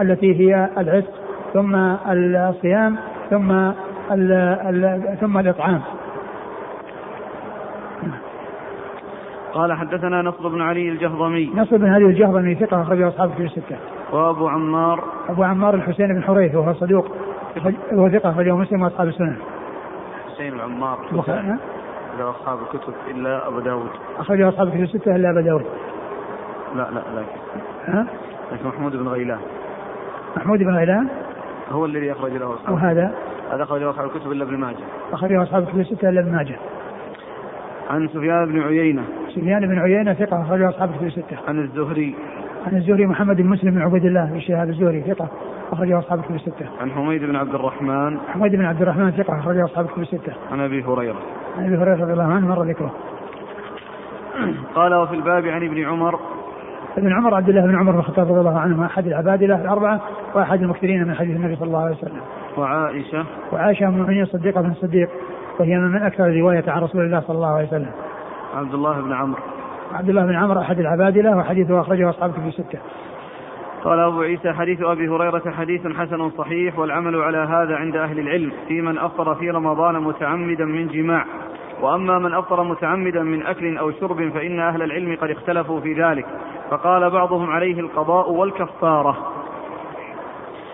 التي 0.00 0.40
هي 0.40 0.68
العتق 0.78 1.10
ثم 1.54 1.74
الصيام 2.06 2.96
ثم 3.30 3.50
ال 4.10 4.32
ال 4.32 5.16
ثم 5.20 5.38
الإطعام. 5.38 5.80
قال 9.52 9.72
حدثنا 9.72 10.22
نصر 10.22 10.48
بن 10.48 10.62
علي 10.62 10.88
الجهضمي. 10.88 11.50
نصر 11.56 11.76
بن 11.76 11.88
علي 11.88 12.04
الجهضمي 12.04 12.54
ثقة 12.54 12.82
أخرجه 12.82 13.08
أصحاب 13.08 13.30
في 13.30 13.42
الستة. 13.42 13.76
وأبو 14.12 14.48
عمار. 14.48 15.04
أبو 15.28 15.42
عمار 15.42 15.74
الحسين 15.74 16.06
بن 16.06 16.22
حريث 16.22 16.54
وهو 16.54 16.74
صدوق. 16.74 17.06
وهو 17.92 18.08
ثقة 18.08 18.30
أخرجه 18.30 18.56
مسلم 18.56 18.82
وأصحاب 18.82 19.08
السنن 19.08 19.36
حسين 20.34 20.50
بن 20.50 21.56
له 22.18 22.30
أصحاب 22.30 22.58
الكتب 22.62 22.94
إلا 23.10 23.48
أبو 23.48 23.60
داود. 23.60 23.90
أخرجه 24.18 24.48
أصحاب 24.48 24.66
الكتب 24.66 24.82
الستة 24.82 25.16
إلا 25.16 25.30
أبو 25.30 25.40
داود. 25.40 25.66
لا 26.76 26.82
لا 26.90 27.02
لكن 27.20 27.38
ها؟ 27.86 28.06
لكن 28.52 28.68
محمود 28.68 28.96
بن 28.96 29.08
غيلان. 29.08 29.40
محمود 30.36 30.58
بن 30.58 30.76
غيلان؟ 30.76 31.08
هو 31.70 31.84
الذي 31.84 32.12
أخرج 32.12 32.32
له 32.32 32.54
أصحاب 32.54 32.74
وهذا 32.74 33.14
هذا؟ 33.50 33.62
أخرجه 33.62 33.90
أصحاب 33.90 34.06
الكتب 34.06 34.32
إلا 34.32 34.44
ابن 34.44 34.56
ماجه. 34.56 34.84
أخرجه 35.12 35.42
أصحاب 35.42 35.62
الكتب 35.62 35.80
الستة 35.80 36.08
إلا 36.08 36.20
ابن 36.20 36.32
ماجه. 36.32 36.56
عن 37.90 38.08
سفيان 38.08 38.46
بن 38.46 38.62
عيينة. 38.62 39.04
سفيان 39.28 39.66
بن 39.68 39.78
عيينة 39.78 40.14
ثقة 40.14 40.42
أخرجه 40.42 40.68
أصحاب 40.68 40.90
الكتب 40.90 41.06
الستة. 41.06 41.36
عن 41.48 41.58
الزهري. 41.58 42.14
عن 42.66 42.76
الزهري 42.76 43.06
محمد 43.06 43.36
بن 43.36 43.46
مسلم 43.46 43.74
بن 43.74 43.82
عبيد 43.82 44.04
الله 44.04 44.24
بن 44.24 44.40
شهاب 44.40 44.68
الزهري 44.68 45.02
ثقة 45.02 45.28
أخرجه 45.72 45.98
أصحاب 45.98 46.18
الكتب 46.18 46.34
الستة. 46.34 46.66
عن 46.80 46.90
حميد 46.90 47.24
بن 47.24 47.36
عبد 47.36 47.54
الرحمن 47.54 48.18
حميد 48.18 48.56
بن 48.56 48.64
عبد 48.64 48.82
الرحمن 48.82 49.10
ثقة 49.10 49.38
أخرجه 49.40 49.64
أصحاب 49.64 49.84
الكتب 49.84 50.02
الستة. 50.02 50.32
عن 50.52 50.60
أبي 50.60 50.84
هريرة. 50.84 51.18
عن 51.58 51.66
أبي 51.66 51.76
هريرة 51.76 52.02
رضي 52.02 52.12
الله 52.12 52.24
عنه 52.24 52.48
مر 52.48 52.62
ذكره. 52.62 52.92
قال 54.74 54.94
وفي 54.94 55.14
الباب 55.14 55.46
عن 55.46 55.64
ابن 55.64 55.84
عمر 55.84 56.20
ابن 56.98 57.12
عمر 57.12 57.34
عبد 57.34 57.48
الله 57.48 57.66
بن 57.66 57.76
عمر 57.76 57.92
بن 57.92 57.98
الخطاب 57.98 58.28
رضي 58.28 58.40
الله 58.40 58.58
عنه 58.58 58.86
أحد 58.86 59.06
العبادله 59.06 59.62
الأربعة 59.62 60.00
وأحد 60.34 60.62
المكثرين 60.62 61.08
من 61.08 61.14
حديث 61.14 61.36
النبي 61.36 61.56
صلى 61.56 61.66
الله 61.66 61.84
عليه 61.84 61.96
وسلم. 61.96 62.20
وعائشة 62.56 63.24
وعائشة 63.52 63.88
أم 63.88 63.94
المؤمنين 63.94 64.22
الصديقة 64.22 64.60
بن 64.60 64.70
الصديق 64.70 65.08
وهي 65.60 65.78
من 65.78 66.02
أكثر 66.02 66.24
روايه 66.24 66.64
عن 66.68 66.82
رسول 66.82 67.04
الله 67.04 67.20
صلى 67.20 67.36
الله 67.36 67.54
عليه 67.54 67.66
وسلم. 67.66 67.90
عبد 68.54 68.74
الله 68.74 69.00
بن 69.00 69.12
عمرو. 69.12 69.42
عبد 69.96 70.08
الله 70.08 70.26
بن 70.26 70.34
عمرو 70.34 70.60
أحد 70.60 70.78
العبادلة 70.78 71.36
وحديثه 71.36 71.80
أخرجه 71.80 72.10
أصحاب 72.10 72.32
في 72.32 72.50
سته. 72.50 72.78
قال 73.84 73.98
أبو 73.98 74.20
عيسى 74.20 74.52
حديث 74.52 74.82
أبي 74.82 75.08
هريرة 75.08 75.50
حديث 75.50 75.86
حسن 75.86 76.30
صحيح 76.30 76.78
والعمل 76.78 77.16
على 77.16 77.38
هذا 77.38 77.76
عند 77.76 77.96
أهل 77.96 78.18
العلم 78.18 78.52
في 78.68 78.80
من 78.80 78.98
أفطر 78.98 79.34
في 79.34 79.50
رمضان 79.50 79.94
متعمدا 79.94 80.64
من 80.64 80.88
جماع. 80.88 81.24
وأما 81.82 82.18
من 82.18 82.34
أفطر 82.34 82.62
متعمدا 82.62 83.22
من 83.22 83.46
أكل 83.46 83.78
أو 83.78 83.92
شرب 83.92 84.28
فإن 84.28 84.60
أهل 84.60 84.82
العلم 84.82 85.16
قد 85.20 85.30
اختلفوا 85.30 85.80
في 85.80 86.02
ذلك. 86.02 86.26
فقال 86.70 87.10
بعضهم 87.10 87.50
عليه 87.50 87.80
القضاء 87.80 88.30
والكفارة. 88.30 89.16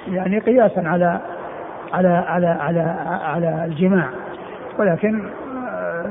يعني 0.09 0.39
قياسا 0.39 0.81
على 0.81 1.21
على 1.93 2.09
على 2.09 2.47
على 2.47 2.97
على 3.25 3.65
الجماع. 3.65 4.09
ولكن 4.79 5.23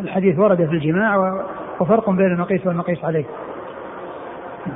الحديث 0.04 0.39
ورد 0.39 0.65
في 0.65 0.74
الجماع 0.74 1.41
وفرق 1.82 2.10
بين 2.10 2.26
المقيس 2.26 2.67
والمقيس 2.67 3.06
عليه 3.06 3.26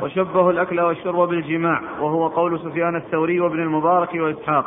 وشبهوا 0.01 0.51
الأكل 0.51 0.81
والشرب 0.81 1.29
بالجماع 1.29 1.81
وهو 2.01 2.27
قول 2.27 2.59
سفيان 2.59 2.95
الثوري 2.95 3.39
وابن 3.39 3.59
المبارك 3.59 4.13
وإسحاق. 4.13 4.65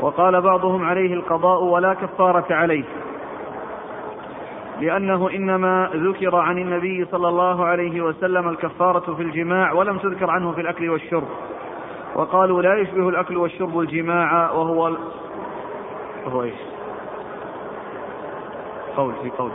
وقال 0.00 0.40
بعضهم 0.40 0.84
عليه 0.84 1.14
القضاء 1.14 1.62
ولا 1.62 1.94
كفارة 1.94 2.54
عليه. 2.54 2.84
لأنه 4.80 5.30
إنما 5.30 5.90
ذكر 5.94 6.36
عن 6.36 6.58
النبي 6.58 7.04
صلى 7.04 7.28
الله 7.28 7.64
عليه 7.64 8.00
وسلم 8.00 8.48
الكفارة 8.48 9.14
في 9.14 9.22
الجماع 9.22 9.72
ولم 9.72 9.98
تذكر 9.98 10.30
عنه 10.30 10.52
في 10.52 10.60
الأكل 10.60 10.90
والشرب. 10.90 11.28
وقالوا 12.14 12.62
لا 12.62 12.78
يشبه 12.78 13.08
الأكل 13.08 13.36
والشرب 13.36 13.80
الجماع 13.80 14.50
وهو 14.50 14.96
وهو 16.26 16.42
إيش؟ 16.42 16.60
قول 18.96 19.12
في 19.22 19.30
قول. 19.30 19.50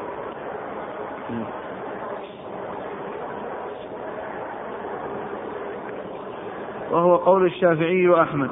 وهو 6.91 7.15
قول 7.15 7.45
الشافعي 7.45 8.07
وأحمد. 8.07 8.49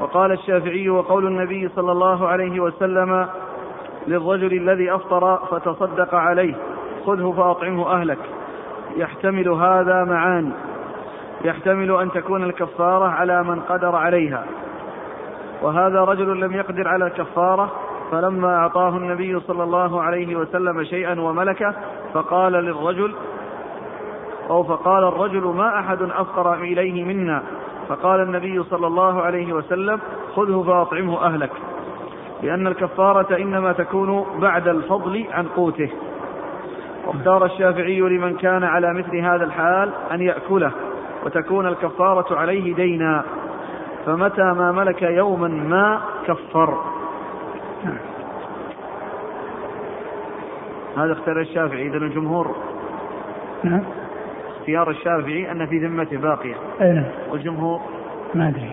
وقال 0.00 0.32
الشافعي 0.32 0.88
وقول 0.88 1.26
النبي 1.26 1.68
صلى 1.68 1.92
الله 1.92 2.28
عليه 2.28 2.60
وسلم 2.60 3.28
للرجل 4.06 4.52
الذي 4.52 4.94
أفطر 4.94 5.36
فتصدق 5.36 6.14
عليه 6.14 6.54
خذه 7.06 7.34
فأطعمه 7.36 7.92
أهلك. 7.92 8.18
يحتمل 8.96 9.48
هذا 9.48 10.04
معاني. 10.04 10.52
يحتمل 11.44 11.90
أن 12.00 12.10
تكون 12.10 12.44
الكفارة 12.44 13.08
على 13.08 13.44
من 13.44 13.60
قدر 13.60 13.96
عليها. 13.96 14.44
وهذا 15.62 16.00
رجل 16.00 16.40
لم 16.40 16.52
يقدر 16.52 16.88
على 16.88 17.06
الكفارة 17.06 17.72
فلما 18.12 18.56
أعطاه 18.56 18.96
النبي 18.96 19.40
صلى 19.40 19.62
الله 19.62 20.02
عليه 20.02 20.36
وسلم 20.36 20.84
شيئا 20.84 21.20
وملكه 21.20 21.74
فقال 22.14 22.52
للرجل 22.52 23.14
أو 24.50 24.62
فقال 24.64 25.04
الرجل 25.04 25.44
ما 25.44 25.78
أحد 25.78 26.02
أفقر 26.02 26.54
إليه 26.54 27.04
منا. 27.04 27.42
فقال 27.88 28.20
النبي 28.20 28.62
صلى 28.62 28.86
الله 28.86 29.22
عليه 29.22 29.52
وسلم 29.52 30.00
خذه 30.34 30.62
فأطعمه 30.66 31.24
أهلك 31.24 31.50
لأن 32.42 32.66
الكفارة 32.66 33.36
إنما 33.36 33.72
تكون 33.72 34.26
بعد 34.40 34.68
الفضل 34.68 35.24
عن 35.32 35.46
قوته. 35.46 35.90
واختار 37.06 37.44
الشافعي 37.44 38.00
لمن 38.00 38.36
كان 38.36 38.64
على 38.64 38.94
مثل 38.94 39.16
هذا 39.16 39.44
الحال 39.44 39.90
أن 40.12 40.20
يأكله 40.20 40.70
وتكون 41.24 41.66
الكفارة 41.66 42.38
عليه 42.38 42.74
دينا. 42.74 43.24
فمتى 44.06 44.42
ما 44.42 44.72
ملك 44.72 45.02
يوما 45.02 45.48
ما 45.48 46.00
كفر. 46.26 46.91
هذا 50.96 51.12
اختار 51.12 51.40
الشافعي 51.40 51.86
إذا 51.86 51.96
الجمهور 51.96 52.56
نعم. 53.64 53.82
اختيار 54.58 54.90
الشافعي 54.90 55.52
أن 55.52 55.66
في 55.66 55.78
ذمته 55.78 56.16
باقية. 56.16 56.54
أي 56.80 56.92
نعم. 56.92 57.04
والجمهور؟ 57.30 57.80
ما 58.34 58.48
أدري. 58.48 58.70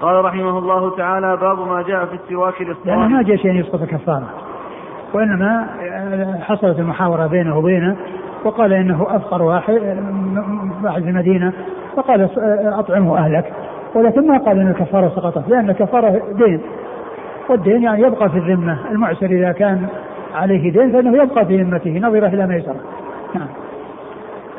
قال 0.00 0.24
رحمه 0.24 0.58
الله 0.58 0.96
تعالى 0.96 1.36
باب 1.36 1.68
ما 1.68 1.82
جاء 1.82 2.04
في 2.06 2.14
السواك 2.14 2.62
للصائم 2.62 3.00
لأنه 3.00 3.08
ما 3.08 3.22
جاء 3.22 3.36
شيء 3.36 3.52
يسقط 3.52 3.82
الكفارة 3.82 4.28
وإنما 5.14 5.66
حصلت 6.42 6.78
المحاورة 6.78 7.26
بينه 7.26 7.58
وبينه 7.58 7.96
وقال 8.44 8.72
إنه 8.72 9.06
أفقر 9.10 9.42
واحد 9.42 9.74
واحد 10.84 11.02
في 11.02 11.08
المدينة 11.08 11.52
فقال 11.96 12.30
أطعمه 12.78 13.18
أهلك. 13.18 13.52
ولكن 13.94 14.26
ما 14.26 14.38
قال 14.38 14.58
أن 14.60 14.68
الكفارة 14.68 15.08
سقطت 15.08 15.48
لأن 15.48 15.70
الكفارة 15.70 16.22
دين. 16.32 16.60
والدين 17.48 17.82
يعني 17.82 18.02
يبقى 18.02 18.30
في 18.30 18.38
الذمة. 18.38 18.90
المعسر 18.90 19.26
إذا 19.26 19.52
كان 19.52 19.88
عليه 20.34 20.72
دين 20.72 20.92
فإنه 20.92 21.22
يبقى 21.22 21.46
في 21.46 21.62
ذمته 21.62 21.98
نظرة 21.98 22.26
إلى 22.26 22.46
ميسرة. 22.46 22.80
نعم. 23.34 23.48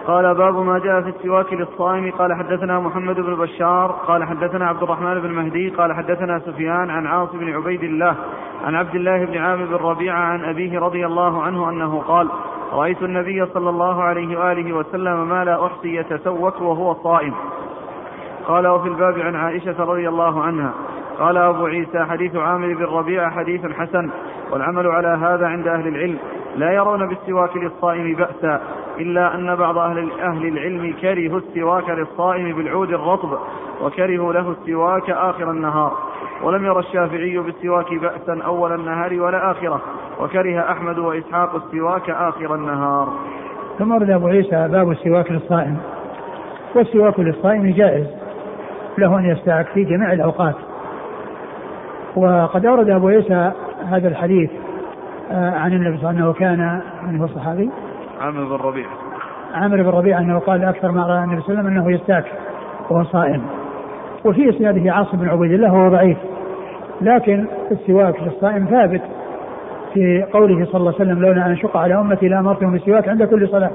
قال 0.07 0.35
باب 0.35 0.55
ما 0.55 0.79
جاء 0.79 1.01
في 1.01 1.09
السواك 1.09 1.53
للصائم. 1.53 2.11
قال 2.11 2.33
حدثنا 2.33 2.79
محمد 2.79 3.15
بن 3.15 3.35
بشار 3.35 3.91
قال 3.91 4.23
حدثنا 4.23 4.67
عبد 4.67 4.83
الرحمن 4.83 5.19
بن 5.19 5.31
مهدي 5.31 5.69
قال 5.69 5.93
حدثنا 5.93 6.39
سفيان 6.39 6.89
عن 6.89 7.07
عاصم 7.07 7.39
بن 7.39 7.53
عبيد 7.53 7.83
الله 7.83 8.15
عن 8.65 8.75
عبد 8.75 8.95
الله 8.95 9.25
بن 9.25 9.37
عامر 9.37 9.65
بن 9.65 9.73
ربيعة 9.73 10.19
عن 10.19 10.43
أبيه 10.43 10.79
رضي 10.79 11.05
الله 11.05 11.41
عنه 11.41 11.69
أنه 11.69 11.99
قال 12.07 12.27
رأيت 12.73 13.03
النبي 13.03 13.45
صلى 13.45 13.69
الله 13.69 14.03
عليه 14.03 14.39
وآله 14.39 14.73
وسلم 14.73 15.29
ما 15.29 15.43
لا 15.43 15.65
أحصي 15.65 15.95
يتسوك 15.95 16.61
وهو 16.61 16.93
صائم. 16.93 17.33
قال 18.47 18.67
وفي 18.67 18.87
الباب 18.87 19.19
عن 19.19 19.35
عائشة 19.35 19.83
رضي 19.83 20.09
الله 20.09 20.43
عنها 20.43 20.73
قال 21.19 21.37
أبو 21.37 21.65
عيسى 21.65 22.05
حديث 22.05 22.35
عامر 22.35 22.73
بن 22.73 22.83
ربيعة 22.83 23.29
حديث 23.29 23.65
حسن 23.65 24.09
والعمل 24.51 24.87
على 24.87 25.07
هذا 25.07 25.47
عند 25.47 25.67
أهل 25.67 25.87
العلم. 25.87 26.17
لا 26.55 26.71
يرون 26.71 27.07
بالسواك 27.07 27.57
للصائم 27.57 28.15
بأسا 28.15 28.61
إلا 28.99 29.35
أن 29.35 29.55
بعض 29.55 29.77
أهل, 29.77 30.11
أهل 30.21 30.47
العلم 30.47 30.95
كرهوا 31.01 31.39
السواك 31.39 31.89
للصائم 31.89 32.55
بالعود 32.57 32.89
الرطب 32.89 33.37
وكرهوا 33.81 34.33
له 34.33 34.51
السواك 34.51 35.09
آخر 35.09 35.51
النهار. 35.51 35.93
ولم 36.43 36.65
ير 36.65 36.79
الشافعي 36.79 37.37
بالسواك 37.37 37.93
بأسا 37.93 38.41
أول 38.45 38.71
النهار 38.73 39.21
ولا 39.21 39.51
آخرة 39.51 39.81
وكره 40.21 40.71
أحمد 40.71 40.97
وإسحاق 40.97 41.55
السواك 41.55 42.09
آخر 42.09 42.55
النهار. 42.55 43.13
ثم 43.79 43.91
ورد 43.91 44.09
أبو 44.09 44.27
عيسى 44.27 44.67
باب 44.71 44.91
السواك 44.91 45.31
للصائم. 45.31 45.77
والسواك 46.75 47.19
للصائم 47.19 47.73
جائز 47.73 48.07
له 48.97 49.19
أن 49.19 49.25
يستعك 49.25 49.67
في 49.67 49.83
جميع 49.83 50.13
الأوقات. 50.13 50.55
وقد 52.17 52.65
أورد 52.65 52.89
أبو 52.89 53.07
عيسى 53.07 53.51
هذا 53.89 54.07
الحديث 54.07 54.49
آه، 55.31 55.51
عن 55.51 55.73
النبي 55.73 55.97
صلى 55.97 56.09
الله 56.09 56.21
عليه 56.21 56.23
وسلم 56.23 56.23
أنه 56.23 56.33
كان 56.33 56.81
من 57.07 57.19
هو 57.19 57.25
الصحابي؟ 57.25 57.69
عامر 58.21 58.43
بن 58.43 58.63
ربيعة. 58.63 58.89
عامر 59.53 59.83
بن 59.83 59.89
ربيعة 59.89 60.19
أنه 60.19 60.39
قال 60.39 60.63
أكثر 60.63 60.91
ما 60.91 61.07
رأى 61.07 61.23
النبي 61.23 61.41
صلى 61.41 61.49
الله 61.49 61.59
عليه 61.59 61.69
وسلم 61.69 61.81
أنه 61.81 61.91
يستاك 61.91 62.25
وهو 62.89 63.03
صائم. 63.03 63.41
وفي 64.25 64.49
إسناده 64.49 64.91
عاصم 64.93 65.17
بن 65.17 65.29
عبيد 65.29 65.51
الله 65.51 65.73
وهو 65.73 65.89
ضعيف. 65.89 66.17
لكن 67.01 67.45
السواك 67.71 68.23
للصائم 68.23 68.65
ثابت 68.65 69.01
في 69.93 70.25
قوله 70.33 70.65
صلى 70.65 70.75
الله 70.75 70.93
عليه 70.93 71.11
وسلم 71.11 71.25
لولا 71.25 71.45
أن 71.45 71.51
أشق 71.51 71.77
على 71.77 71.99
أمتي 71.99 72.27
لأمرتهم 72.27 72.71
بالسواك 72.71 73.09
عند 73.09 73.23
كل 73.23 73.49
صلاة. 73.49 73.71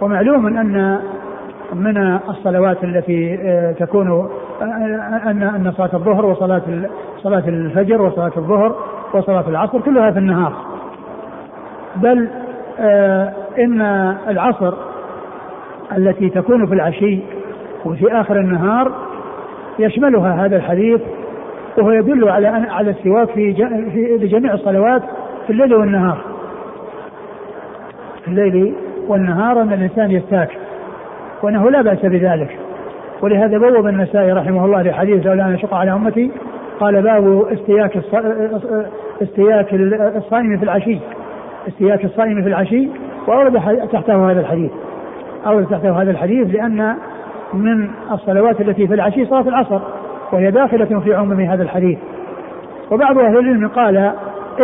ومعلوم 0.00 0.46
أن 0.46 0.98
من 1.74 2.18
الصلوات 2.28 2.84
التي 2.84 3.38
آه، 3.42 3.72
تكون 3.72 4.28
ان 4.62 5.42
ان 5.42 5.72
صلاة 5.76 5.90
الظهر 5.94 6.26
وصلاة 6.26 6.62
صلاة 7.22 7.48
الفجر 7.48 8.02
وصلاة 8.02 8.32
الظهر 8.36 8.76
وصلاة 9.14 9.48
العصر 9.48 9.80
كلها 9.80 10.10
في 10.10 10.18
النهار 10.18 10.52
بل 11.96 12.28
آه، 12.80 13.32
إن 13.58 13.80
العصر 14.28 14.74
التي 15.96 16.28
تكون 16.28 16.66
في 16.66 16.74
العشي 16.74 17.18
وفي 17.84 18.12
آخر 18.20 18.36
النهار 18.36 18.92
يشملها 19.78 20.46
هذا 20.46 20.56
الحديث 20.56 21.00
وهو 21.78 21.90
يدل 21.90 22.28
على 22.28 22.46
على 22.48 22.90
السواك 22.90 23.30
في 23.30 23.54
في 24.18 24.26
جميع 24.26 24.54
الصلوات 24.54 25.02
في 25.46 25.52
الليل 25.52 25.74
والنهار. 25.74 26.18
في 28.24 28.28
الليل 28.28 28.74
والنهار 29.08 29.62
أن 29.62 29.72
الإنسان 29.72 30.10
يستاك 30.10 30.50
وأنه 31.42 31.70
لا 31.70 31.82
بأس 31.82 32.06
بذلك. 32.06 32.58
ولهذا 33.22 33.58
بوب 33.58 33.86
النسائي 33.86 34.32
رحمه 34.32 34.64
الله 34.64 34.82
لحديث 34.82 35.26
لولا 35.26 35.46
أن 35.46 35.54
أشق 35.54 35.74
على 35.74 35.92
أمتي 35.92 36.30
قال 36.80 37.02
باب 37.02 37.46
استياك 37.52 37.96
استياك 39.22 39.74
الصائم 40.16 40.58
في 40.58 40.64
العشي 40.64 40.98
استياك 41.68 42.04
الصائم 42.04 42.42
في 42.42 42.48
العشي 42.48 42.88
وأورد 43.26 43.52
تحته 43.92 44.30
هذا 44.30 44.40
الحديث. 44.40 44.70
أورد 45.46 45.66
تحته 45.66 46.02
هذا 46.02 46.10
الحديث 46.10 46.54
لأن 46.54 46.94
من 47.54 47.90
الصلوات 48.12 48.60
التي 48.60 48.86
في 48.86 48.94
العشي 48.94 49.26
صلاة 49.26 49.48
العصر 49.48 49.80
وهي 50.32 50.50
داخلة 50.50 51.00
في 51.00 51.14
عموم 51.14 51.40
هذا 51.40 51.62
الحديث 51.62 51.98
وبعض 52.90 53.18
أهل 53.18 53.38
العلم 53.38 53.68
قال 53.68 54.12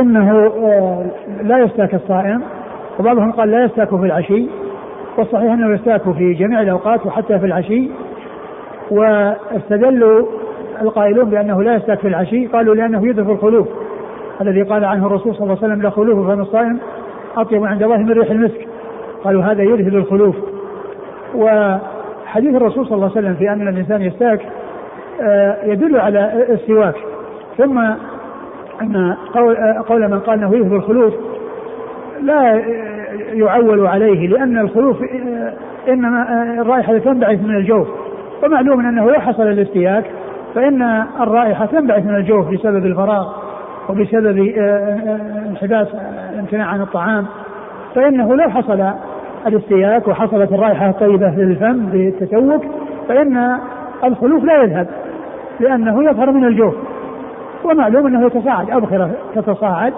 إنه 0.00 0.30
آه، 0.46 1.06
لا 1.42 1.58
يستاك 1.58 1.94
الصائم 1.94 2.42
وبعضهم 2.98 3.32
قال 3.32 3.50
لا 3.50 3.64
يستاك 3.64 3.88
في 3.88 4.06
العشي 4.06 4.46
والصحيح 5.18 5.52
أنه 5.52 5.74
يستاك 5.74 6.02
في 6.02 6.32
جميع 6.32 6.60
الأوقات 6.60 7.06
وحتى 7.06 7.38
في 7.38 7.46
العشي 7.46 7.88
واستدلوا 8.90 10.26
القائلون 10.82 11.30
بأنه 11.30 11.62
لا 11.62 11.74
يستاك 11.74 11.98
في 11.98 12.08
العشي 12.08 12.46
قالوا 12.46 12.74
لأنه 12.74 13.08
يدرك 13.08 13.28
الخلوف. 13.28 13.68
الذي 14.40 14.62
قال 14.62 14.84
عنه 14.84 15.06
الرسول 15.06 15.34
صلى 15.34 15.42
الله 15.42 15.56
عليه 15.62 15.66
وسلم 15.66 15.82
لا 15.82 15.90
خلوف 15.90 16.30
فم 16.30 16.40
الصائم 16.40 16.78
أطيب 17.36 17.64
عند 17.64 17.82
الله 17.82 17.96
من 17.96 18.12
ريح 18.12 18.30
المسك. 18.30 18.68
قالوا 19.24 19.42
هذا 19.42 19.62
يذهب 19.62 19.94
الخلوف. 19.94 20.36
و 21.34 21.74
حديث 22.26 22.54
الرسول 22.54 22.86
صلى 22.86 22.94
الله 22.94 23.10
عليه 23.10 23.20
وسلم 23.20 23.34
في 23.34 23.52
أن 23.52 23.68
الإنسان 23.68 24.02
يستاك 24.02 24.40
آه، 25.22 25.64
يدل 25.64 26.00
على 26.00 26.46
السواك. 26.48 26.94
ثم 27.58 27.78
أن 28.82 29.16
قول, 29.34 29.56
آه، 29.56 29.84
قول 29.88 30.08
من 30.10 30.18
قال 30.18 30.38
إنه 30.38 30.56
يذهب 30.56 30.74
الخلوف 30.74 31.14
لا 32.22 32.62
يعول 33.32 33.86
عليه 33.86 34.28
لأن 34.28 34.58
الخلوف 34.58 35.02
آه، 35.02 35.52
إنما 35.88 36.42
الرائحة 36.60 36.98
تنبعث 36.98 37.40
من 37.42 37.56
الجوف. 37.56 38.03
ومعلوم 38.44 38.80
أنه 38.80 39.10
لو 39.10 39.20
حصل 39.20 39.42
الاستياك 39.42 40.04
فإن 40.54 40.82
الرائحة 41.20 41.66
تنبعث 41.66 42.06
من 42.06 42.14
الجوف 42.14 42.48
بسبب 42.48 42.86
الفراغ 42.86 43.32
وبسبب 43.88 44.38
انحباس 45.50 45.88
الامتناع 46.32 46.66
عن 46.66 46.80
الطعام. 46.80 47.26
فإنه 47.94 48.36
لو 48.36 48.50
حصل 48.50 48.90
الاستياك 49.46 50.08
وحصلت 50.08 50.52
الرائحة 50.52 50.88
الطيبة 50.88 51.30
في 51.30 51.40
الفم 51.40 51.86
بالتسوق 51.86 52.64
فإن 53.08 53.58
الخلوف 54.04 54.44
لا 54.44 54.62
يذهب 54.62 54.86
لأنه 55.60 56.04
يظهر 56.04 56.30
من 56.30 56.44
الجوف. 56.44 56.74
ومعلوم 57.64 58.06
أنه 58.06 58.26
يتصاعد 58.26 58.70
أبخرة 58.70 59.10
تتصاعد 59.34 59.92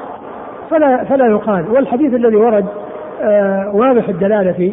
فلا 0.70 1.04
فلا 1.04 1.26
يقال. 1.26 1.70
والحديث 1.70 2.14
الذي 2.14 2.36
ورد 2.36 2.66
آه 3.22 3.70
واضح 3.74 4.08
الدلالة 4.08 4.72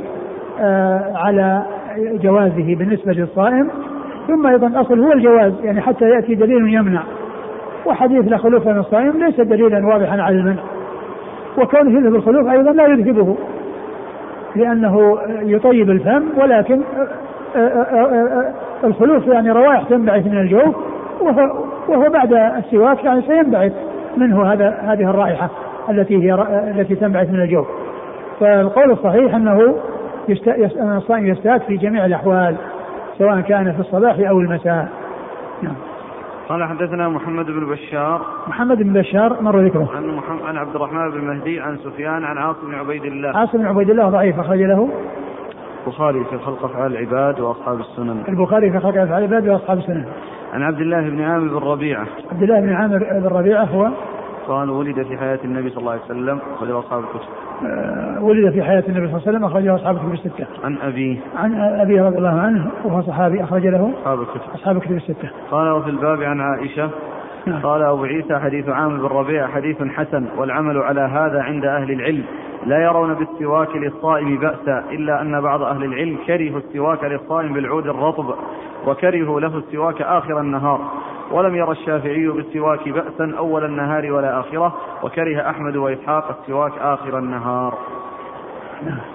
آه 0.62 1.12
على 1.15 1.63
جوازه 1.97 2.75
بالنسبة 2.75 3.13
للصائم 3.13 3.69
ثم 4.27 4.47
أيضا 4.47 4.67
الأصل 4.67 4.99
هو 4.99 5.12
الجواز 5.12 5.53
يعني 5.63 5.82
حتى 5.82 6.06
يأتي 6.06 6.36
دليل 6.36 6.73
يمنع. 6.73 7.03
وحديث 7.86 8.27
لا 8.27 8.38
خلوف 8.38 8.67
من 8.67 8.77
الصائم 8.77 9.23
ليس 9.25 9.39
دليلا 9.41 9.88
واضحا 9.88 10.21
على 10.21 10.36
المنع. 10.36 10.63
وكونه 11.58 11.99
يذهب 11.99 12.15
الخلوف 12.15 12.47
أيضا 12.47 12.71
لا 12.71 12.88
يذهبه 12.88 13.36
لأنه 14.56 15.17
يطيب 15.41 15.89
الفم 15.89 16.23
ولكن 16.38 16.82
الخلوص 18.84 19.27
يعني 19.27 19.51
روائح 19.51 19.84
تنبعث 19.84 20.25
من 20.25 20.38
الجوف 20.38 20.75
وهو 21.89 22.10
بعد 22.10 22.34
السواك 22.34 23.03
يعني 23.03 23.21
سينبعث 23.21 23.73
منه 24.17 24.53
هذا 24.53 24.69
هذه 24.69 25.10
الرائحة 25.10 25.49
التي 25.89 26.23
هي 26.23 26.34
التي 26.75 26.95
تنبعث 26.95 27.29
من 27.29 27.41
الجوف 27.41 27.67
فالقول 28.39 28.91
الصحيح 28.91 29.36
أنه 29.36 29.75
أن 30.79 30.97
الصائم 30.97 31.25
يستاك 31.27 31.62
في 31.63 31.77
جميع 31.77 32.05
الأحوال 32.05 32.55
سواء 33.17 33.41
كان 33.41 33.73
في 33.73 33.79
الصباح 33.79 34.15
أو 34.19 34.39
المساء. 34.39 34.89
نعم. 35.62 35.75
قال 36.49 36.63
حدثنا 36.63 37.09
محمد 37.09 37.45
بن 37.45 37.65
بشار. 37.71 38.21
محمد 38.47 38.77
بن 38.77 38.93
بشار 38.93 39.41
مر 39.41 39.65
ذكره. 39.65 39.89
عن 39.95 40.07
محمد 40.07 40.41
عن 40.41 40.57
عبد 40.57 40.75
الرحمن 40.75 41.12
بن 41.12 41.21
مهدي 41.21 41.59
عن 41.59 41.77
سفيان 41.77 42.23
عن 42.23 42.38
عاصم 42.38 42.67
بن 42.67 42.75
عبيد 42.75 43.05
الله. 43.05 43.38
عاصم 43.38 43.57
بن 43.57 43.65
عبيد 43.65 43.89
الله 43.89 44.09
ضعيف 44.09 44.39
أخرج 44.39 44.62
له. 44.62 44.89
البخاري 45.88 46.23
في 46.23 46.38
خلق 46.38 46.65
أفعال 46.65 46.91
العباد 46.91 47.39
وأصحاب 47.39 47.79
السنن. 47.79 48.23
البخاري 48.29 48.71
في 48.71 48.79
خلق 48.79 49.01
أفعال 49.01 49.23
العباد 49.23 49.47
وأصحاب 49.47 49.77
السنن. 49.77 50.05
عن 50.53 50.63
عبد 50.63 50.79
الله 50.79 51.09
بن 51.09 51.21
عامر 51.21 51.47
بن 51.47 51.67
ربيعة. 51.67 52.07
عبد 52.31 52.43
الله 52.43 52.59
بن 52.59 52.73
عامر 52.73 52.97
بن 52.97 53.27
ربيعة 53.27 53.63
هو؟ 53.63 53.89
قال 54.47 54.69
ولد 54.69 55.03
في 55.03 55.17
حياة 55.17 55.39
النبي 55.43 55.69
صلى 55.69 55.79
الله 55.79 55.91
عليه 55.91 56.01
وسلم 56.01 56.39
أخرجه 56.55 56.79
أصحاب 56.79 56.99
الكتب. 56.99 57.29
آه، 57.65 58.23
ولد 58.23 58.54
في 58.54 58.63
حياة 58.63 58.84
النبي 58.88 59.08
صلى 59.08 59.17
الله 59.17 59.28
عليه 59.28 59.38
وسلم 59.38 59.45
أخرجه 59.45 59.76
أصحاب 59.76 59.95
الكتب 59.95 60.13
الستة. 60.13 60.47
عن 60.63 60.78
أبيه. 60.78 61.17
عن 61.36 61.56
أبيه 61.56 62.02
رضي 62.02 62.17
الله 62.17 62.39
عنه 62.39 62.71
وهو 62.86 63.02
صحابي 63.02 63.43
أخرج 63.43 63.67
له 63.67 63.93
أصحاب 64.02 64.21
الكتب. 64.21 64.41
أصحاب 64.56 64.78
الكتب 64.78 64.95
الستة. 64.95 65.30
قال 65.52 65.71
وفي 65.71 65.89
الباب 65.89 66.21
عن 66.21 66.41
عائشة 66.41 66.89
نعم. 67.45 67.62
قال 67.62 67.82
أبو 67.82 68.04
عيسى 68.04 68.39
حديث 68.39 68.69
عامر 68.69 69.08
بن 69.08 69.15
ربيع 69.15 69.47
حديث 69.47 69.84
حسن 69.84 70.26
والعمل 70.38 70.78
على 70.78 71.02
هذا 71.02 71.41
عند 71.41 71.65
أهل 71.65 71.91
العلم 71.91 72.23
لا 72.65 72.84
يرون 72.84 73.13
بالسواك 73.13 73.76
للصائم 73.76 74.38
بأسا 74.38 74.84
إلا 74.91 75.21
أن 75.21 75.41
بعض 75.41 75.62
أهل 75.62 75.84
العلم 75.84 76.17
كرهوا 76.28 76.60
السواك 76.60 77.04
للصائم 77.04 77.54
بالعود 77.54 77.88
الرطب 77.88 78.36
وكرهوا 78.88 79.39
له 79.39 79.58
السواك 79.58 80.02
آخر 80.02 80.39
النهار. 80.39 80.80
ولم 81.32 81.56
ير 81.56 81.71
الشافعي 81.71 82.28
بالسواك 82.28 82.89
بأسا 82.89 83.34
أول 83.38 83.65
النهار 83.65 84.12
ولا 84.12 84.39
آخرة 84.39 84.73
وكره 85.04 85.49
أحمد 85.49 85.76
وإسحاق 85.76 86.38
السواك 86.39 86.71
آخر 86.78 87.17
النهار. 87.17 87.73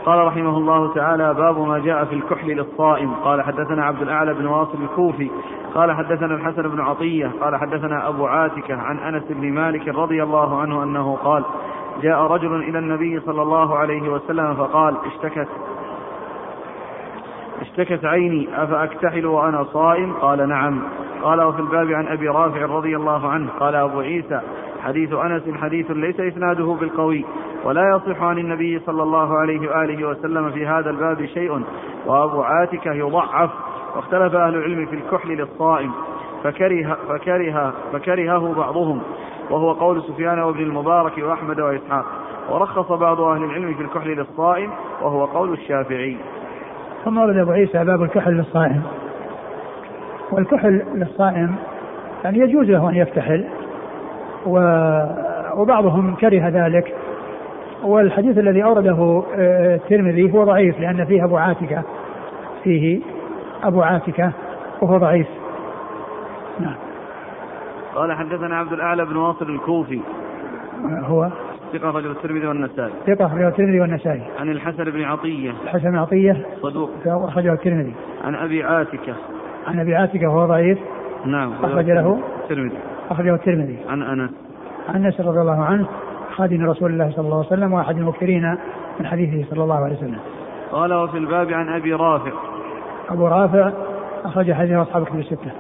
قال 0.05 0.25
رحمه 0.25 0.57
الله 0.57 0.95
تعالى 0.95 1.35
باب 1.35 1.59
ما 1.59 1.79
جاء 1.79 2.05
في 2.05 2.15
الكحل 2.15 2.49
للصائم. 2.49 3.15
قال 3.15 3.43
حدثنا 3.43 3.85
عبد 3.85 4.03
الأعلى 4.03 4.35
بن 4.35 4.47
واصل 4.47 4.83
الكوفي. 4.83 5.31
قال 5.75 5.93
حدثنا 5.93 6.35
الحسن 6.35 6.63
بن 6.63 6.81
عطية. 6.81 7.31
قال 7.41 7.57
حدثنا 7.57 8.09
أبو 8.09 8.27
عاتكة 8.27 8.77
عن 8.77 8.99
أنس 8.99 9.25
بن 9.31 9.53
مالك 9.53 9.89
رضي 9.89 10.23
الله 10.23 10.61
عنه 10.61 10.83
أنه 10.83 11.17
قال 11.17 11.45
جاء 12.03 12.23
رجل 12.23 12.55
إلى 12.55 12.79
النبي 12.79 13.21
صلى 13.21 13.43
الله 13.43 13.77
عليه 13.77 14.09
وسلم 14.09 14.55
فقال 14.55 14.97
اشتكت. 15.07 15.49
اشتكت 17.61 18.05
عيني 18.05 18.49
أفأكتحل 18.63 19.27
وأنا 19.27 19.65
صائم؟ 19.65 20.13
قال 20.13 20.49
نعم. 20.49 20.83
قال 21.23 21.43
وفي 21.43 21.61
الباب 21.61 21.91
عن 21.91 22.07
أبي 22.07 22.29
رافع 22.29 22.67
رضي 22.67 22.97
الله 22.97 23.29
عنه. 23.29 23.51
قال 23.61 23.75
أبو 23.75 24.01
عيسى 24.01 24.41
حديث 24.85 25.13
أنس 25.13 25.43
حديث 25.61 25.91
ليس 25.91 26.21
إسناده 26.21 26.77
بالقوي 26.81 27.25
ولا 27.65 27.97
يصح 27.97 28.23
عن 28.23 28.39
النبي 28.39 28.79
صلى 28.79 29.03
الله 29.03 29.39
عليه 29.39 29.69
وآله 29.69 30.09
وسلم 30.09 30.51
في 30.51 30.67
هذا 30.67 30.91
الباب 30.91 31.27
شيء 31.27 31.63
وأبو 32.07 32.43
عاتكة 32.43 32.93
يضعف 32.93 33.51
واختلف 33.97 34.35
أهل 34.35 34.55
العلم 34.55 34.87
في 34.87 34.95
الكحل 34.95 35.29
للصائم 35.29 35.93
فكره, 36.45 36.97
فكره, 37.09 37.75
فكرهه 37.93 38.55
بعضهم. 38.55 39.03
وهو 39.51 39.73
قول 39.73 40.03
سفيان 40.03 40.39
وابن 40.39 40.61
المبارك 40.61 41.19
وأحمد 41.19 41.61
وإسحاق. 41.61 42.05
ورخص 42.51 42.93
بعض 42.93 43.21
أهل 43.21 43.45
العلم 43.45 43.75
في 43.75 43.83
الكحل 43.83 44.11
للصائم 44.11 44.71
وهو 45.03 45.25
قول 45.25 45.53
الشافعي. 45.53 46.17
ثم 47.05 47.19
ورد 47.19 47.37
أبو 47.37 47.51
عيسى 47.51 47.85
باب 47.85 48.03
الكحل 48.03 48.33
للصائم. 48.33 48.83
والكحل 50.33 50.83
للصائم 50.95 51.55
يعني 52.25 52.39
يجوز 52.39 52.71
له 52.71 52.91
أن 52.91 52.95
يفتحل 52.95 53.45
و 54.47 54.59
وبعضهم 55.57 56.15
كره 56.15 56.49
ذلك. 56.49 56.95
والحديث 57.85 58.39
الذي 58.39 58.65
أورده 58.65 59.23
آه، 59.37 59.75
الترمذي 59.75 60.33
هو 60.33 60.45
ضعيف 60.45 60.81
لأن 60.81 61.05
فيه 61.05 61.25
أبو 61.25 61.37
عاتكة 61.37 61.83
فيه 62.65 63.01
أبو 63.65 63.83
عاتكة 63.83 64.33
وهو 64.83 64.99
ضعيف. 64.99 65.27
نعم. 66.61 66.88
قال 67.95 68.13
حدثنا 68.13 68.57
عبد 68.57 68.73
الأعلى 68.73 69.05
بن 69.05 69.17
واصل 69.17 69.51
الكوفي. 69.51 70.01
هو؟ 70.85 71.31
ثقة 71.73 71.91
رجل 71.91 72.11
الترمذي 72.11 72.47
والنسائي. 72.47 72.93
ثقة 73.07 73.35
رجل 73.35 73.47
الترمذي 73.47 73.81
والنسائي. 73.81 74.23
عن 74.41 74.51
الحسن 74.51 74.85
بن 74.85 75.03
عطية. 75.03 75.51
الحسن 75.51 75.91
بن 75.91 75.97
عطية؟ 75.97 76.47
صدوق. 76.63 76.91
أخرجه 77.07 77.53
الترمذي. 77.53 77.95
عن 78.25 78.35
أبي 78.35 78.63
عاتكة. 78.63 79.15
عن 79.67 79.81
أبي 79.81 79.95
عاتكة 79.95 80.29
وهو 80.29 80.47
ضعيف؟ 80.47 80.79
نعم. 81.27 81.53
أخرج 81.63 81.91
له؟ 81.91 82.21
الترمذي. 82.43 82.79
أخرجه 83.11 83.35
الترمذي. 83.35 83.79
عن 83.89 84.03
أنس. 84.03 84.31
عن 84.89 85.05
أنس 85.05 85.21
رضي 85.21 85.41
الله 85.41 85.65
عنه 85.65 85.87
خادم 86.37 86.71
رسول 86.71 86.93
الله 86.93 87.11
صلى 87.11 87.25
الله 87.25 87.37
عليه 87.37 87.47
وسلم 87.47 87.73
وأحد 87.73 87.97
المكثرين 87.97 88.57
من 89.01 89.07
حديثه 89.07 89.51
صلى 89.51 89.63
الله 89.63 89.85
عليه 89.85 89.97
وسلم. 89.97 90.19
قال 90.73 90.95
وفي 90.95 91.19
الباب 91.19 91.53
عن 91.53 91.69
أبي 91.69 91.93
رافع. 91.93 92.33
أبو 93.11 93.27
رافع 93.27 93.73
أخرج 94.25 94.53
حديث 94.53 94.77
أصحاب 94.77 95.05
كتب 95.05 95.19
الستة. 95.19 95.53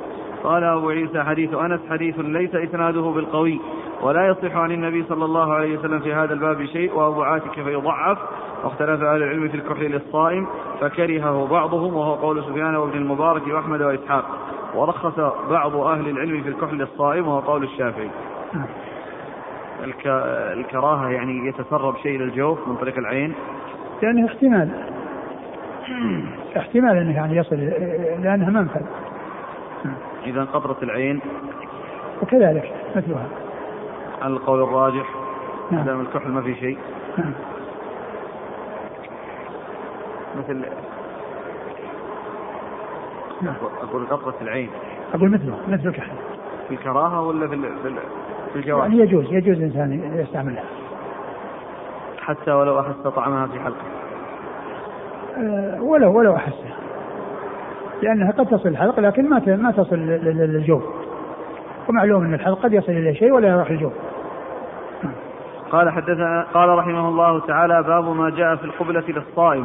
قال 0.44 0.64
أبو 0.64 0.90
عيسى 0.90 1.22
حديث 1.22 1.54
أنس 1.54 1.80
حديث 1.90 2.18
ليس 2.18 2.54
إسناده 2.54 3.00
بالقوي 3.00 3.60
ولا 4.02 4.26
يصح 4.26 4.56
عن 4.56 4.72
النبي 4.72 5.04
صلى 5.08 5.24
الله 5.24 5.52
عليه 5.52 5.78
وسلم 5.78 6.00
في 6.00 6.14
هذا 6.14 6.34
الباب 6.34 6.64
شيء 6.64 6.94
وأبو 6.94 7.22
عاتك 7.22 7.52
فيضعف 7.52 8.18
واختلف 8.64 9.02
أهل 9.02 9.22
العلم 9.22 9.48
في 9.48 9.56
الكحل 9.56 9.84
للصائم 9.84 10.46
فكرهه 10.80 11.46
بعضهم 11.46 11.94
وهو 11.94 12.14
قول 12.14 12.44
سفيان 12.44 12.76
وابن 12.76 12.98
المبارك 12.98 13.46
وأحمد 13.46 13.82
وإسحاق 13.82 14.24
ورخص 14.74 15.20
بعض 15.50 15.76
أهل 15.76 16.08
العلم 16.08 16.42
في 16.42 16.48
الكحل 16.48 16.76
للصائم 16.76 17.28
وهو 17.28 17.38
قول 17.38 17.64
الشافعي. 17.64 18.10
الك... 19.84 20.06
الكراهة 20.52 21.08
يعني 21.08 21.48
يتسرب 21.48 21.96
شيء 21.96 22.18
للجوف 22.18 22.68
من 22.68 22.76
طريق 22.76 22.98
العين. 22.98 23.34
يعني 24.02 24.26
احتمال. 24.26 24.70
احتمال 26.56 26.96
إنه 26.96 27.14
يعني 27.14 27.36
يصل 27.36 27.56
لأنها 28.22 28.50
منفذ. 28.50 28.82
إذا 30.28 30.44
قطرة 30.44 30.76
العين. 30.82 31.20
وكذلك 32.22 32.74
مثلها. 32.96 33.26
على 34.22 34.32
القول 34.32 34.62
الراجح. 34.62 35.14
نعم. 35.70 35.84
دام 35.84 36.00
الكحل 36.00 36.28
ما 36.28 36.42
في 36.42 36.54
شيء. 36.54 36.78
نعم. 37.18 37.32
مثل 40.38 40.62
نعم. 43.42 43.54
أقول 43.82 44.06
قطرة 44.06 44.34
العين. 44.42 44.70
أقول 45.14 45.30
مثله 45.30 45.58
مثل 45.68 45.88
الكحل. 45.88 46.16
في 46.68 46.74
الكراهة 46.74 47.22
ولا 47.22 47.48
في 47.48 47.56
في 48.52 48.58
الجواز؟ 48.58 48.82
يعني 48.82 48.98
يجوز 48.98 49.24
يجوز 49.32 49.56
الإنسان 49.56 50.18
يستعملها. 50.20 50.64
حتى 52.18 52.52
ولو 52.52 52.80
أحس 52.80 52.94
طعمها 53.16 53.46
في 53.46 53.60
حلقه. 53.60 53.84
أه 55.36 55.82
ولو 55.82 56.18
ولو 56.18 56.36
أحسها. 56.36 56.76
لأنها 58.02 58.30
قد 58.30 58.46
تصل 58.46 58.68
الحلق 58.68 59.00
لكن 59.00 59.28
ما 59.28 59.42
ما 59.46 59.70
تصل 59.70 59.96
للجوف 59.96 60.82
ومعلوم 61.88 62.24
إن 62.24 62.34
الحلق 62.34 62.58
قد 62.58 62.72
يصل 62.72 62.92
اليه 62.92 63.12
شيء 63.12 63.32
ولا 63.32 63.48
يروح 63.48 63.70
الجوف 63.70 63.92
قال 65.70 65.90
حدثنا 65.90 66.46
قال 66.54 66.68
رحمه 66.68 67.08
الله 67.08 67.40
تعالى 67.40 67.82
باب 67.82 68.16
ما 68.16 68.30
جاء 68.30 68.56
في 68.56 68.64
القبلة 68.64 69.04
للصائم. 69.08 69.64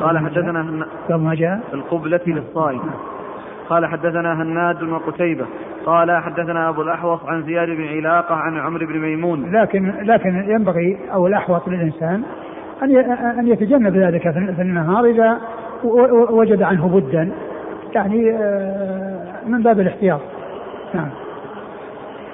قال 0.00 0.18
حدثنا 0.18 0.86
باب 1.08 1.20
ما 1.20 1.34
جاء. 1.34 1.60
في 1.70 1.74
القبلة 1.74 2.20
للصائم. 2.26 2.80
قال 3.68 3.86
حدثنا 3.86 4.42
هناد 4.42 4.82
وقتيبة 4.82 5.46
قال 5.86 6.22
حدثنا 6.22 6.68
أبو 6.68 6.82
الأحوص 6.82 7.24
عن 7.24 7.42
زياد 7.42 7.68
بن 7.68 7.88
علاقة 7.88 8.34
عن 8.34 8.58
عمرو 8.58 8.86
بن 8.86 8.98
ميمون. 8.98 9.52
لكن 9.52 9.94
لكن 10.02 10.44
ينبغي 10.48 10.98
أو 11.12 11.26
الأحوط 11.26 11.68
للإنسان 11.68 12.22
أن 12.82 12.96
أن 13.38 13.48
يتجنب 13.48 13.96
ذلك 13.96 14.30
في 14.30 14.62
النهار 14.62 15.04
إذا 15.04 15.38
وجد 16.30 16.62
عنه 16.62 16.88
بدا. 16.88 17.32
يعني 17.94 18.30
آه، 18.30 19.46
من 19.46 19.62
باب 19.62 19.80
الاحتياط. 19.80 20.20
نعم. 20.94 21.10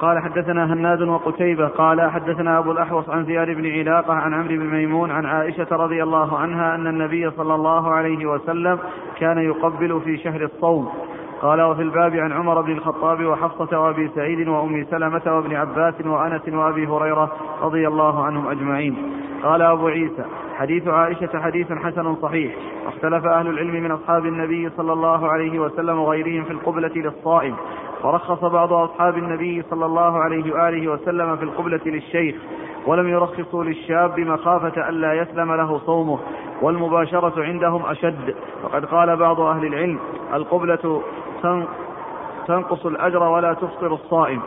قال 0.00 0.18
حدثنا 0.18 0.72
هناد 0.72 1.02
وقتيبة 1.02 1.66
قال 1.68 2.10
حدثنا 2.10 2.58
أبو 2.58 2.72
الأحوص 2.72 3.08
عن 3.08 3.24
زياد 3.24 3.50
بن 3.50 3.70
علاقة 3.70 4.12
عن 4.12 4.34
عمرو 4.34 4.48
بن 4.48 4.66
ميمون 4.66 5.10
عن 5.10 5.26
عائشة 5.26 5.66
رضي 5.70 6.02
الله 6.02 6.38
عنها 6.38 6.74
أن 6.74 6.86
النبي 6.86 7.30
صلى 7.30 7.54
الله 7.54 7.90
عليه 7.90 8.26
وسلم 8.26 8.78
كان 9.18 9.38
يقبل 9.38 10.00
في 10.04 10.16
شهر 10.16 10.44
الصوم. 10.44 10.88
قال 11.42 11.62
وفي 11.62 11.82
الباب 11.82 12.16
عن 12.16 12.32
عمر 12.32 12.60
بن 12.60 12.72
الخطاب 12.72 13.24
وحفصة 13.24 13.80
وأبي 13.80 14.10
سعيد 14.14 14.48
وأم 14.48 14.86
سلمة 14.90 15.22
وابن 15.26 15.56
عباس 15.56 15.94
وأنس 16.06 16.48
وأبي 16.48 16.86
هريرة 16.86 17.32
رضي 17.62 17.88
الله 17.88 18.24
عنهم 18.24 18.48
أجمعين. 18.48 18.96
قال 19.42 19.62
أبو 19.62 19.88
عيسى 19.88 20.24
حديث 20.60 20.88
عائشة 20.88 21.40
حديث 21.40 21.72
حسن 21.72 22.16
صحيح. 22.22 22.54
واختلف 22.86 23.26
أهل 23.26 23.46
العلم 23.46 23.82
من 23.82 23.90
أصحاب 23.90 24.26
النبي 24.26 24.70
صلى 24.76 24.92
الله 24.92 25.28
عليه 25.28 25.58
وسلم 25.58 25.98
وغيرهم 25.98 26.44
في 26.44 26.50
القبلة 26.50 26.92
للصائم. 26.96 27.56
ورخص 28.04 28.44
بعض 28.44 28.72
أصحاب 28.72 29.18
النبي 29.18 29.62
صلى 29.62 29.86
الله 29.86 30.18
عليه 30.18 30.54
وآله 30.54 30.88
وسلم 30.88 31.36
في 31.36 31.42
القبلة 31.42 31.80
للشيخ. 31.86 32.34
ولم 32.86 33.08
يرخصوا 33.08 33.64
للشاب 33.64 34.20
مخافة 34.20 34.88
ألا 34.88 35.14
يسلم 35.14 35.54
له 35.54 35.78
صومه. 35.78 36.18
والمباشرة 36.62 37.42
عندهم 37.42 37.86
أشد. 37.86 38.34
وقد 38.64 38.84
قال 38.84 39.16
بعض 39.16 39.40
أهل 39.40 39.66
العلم 39.66 39.98
القبلة 40.34 41.02
تنقص 42.46 42.86
الأجر 42.86 43.22
ولا 43.22 43.52
تفطر 43.54 43.94
الصائم. 43.94 44.40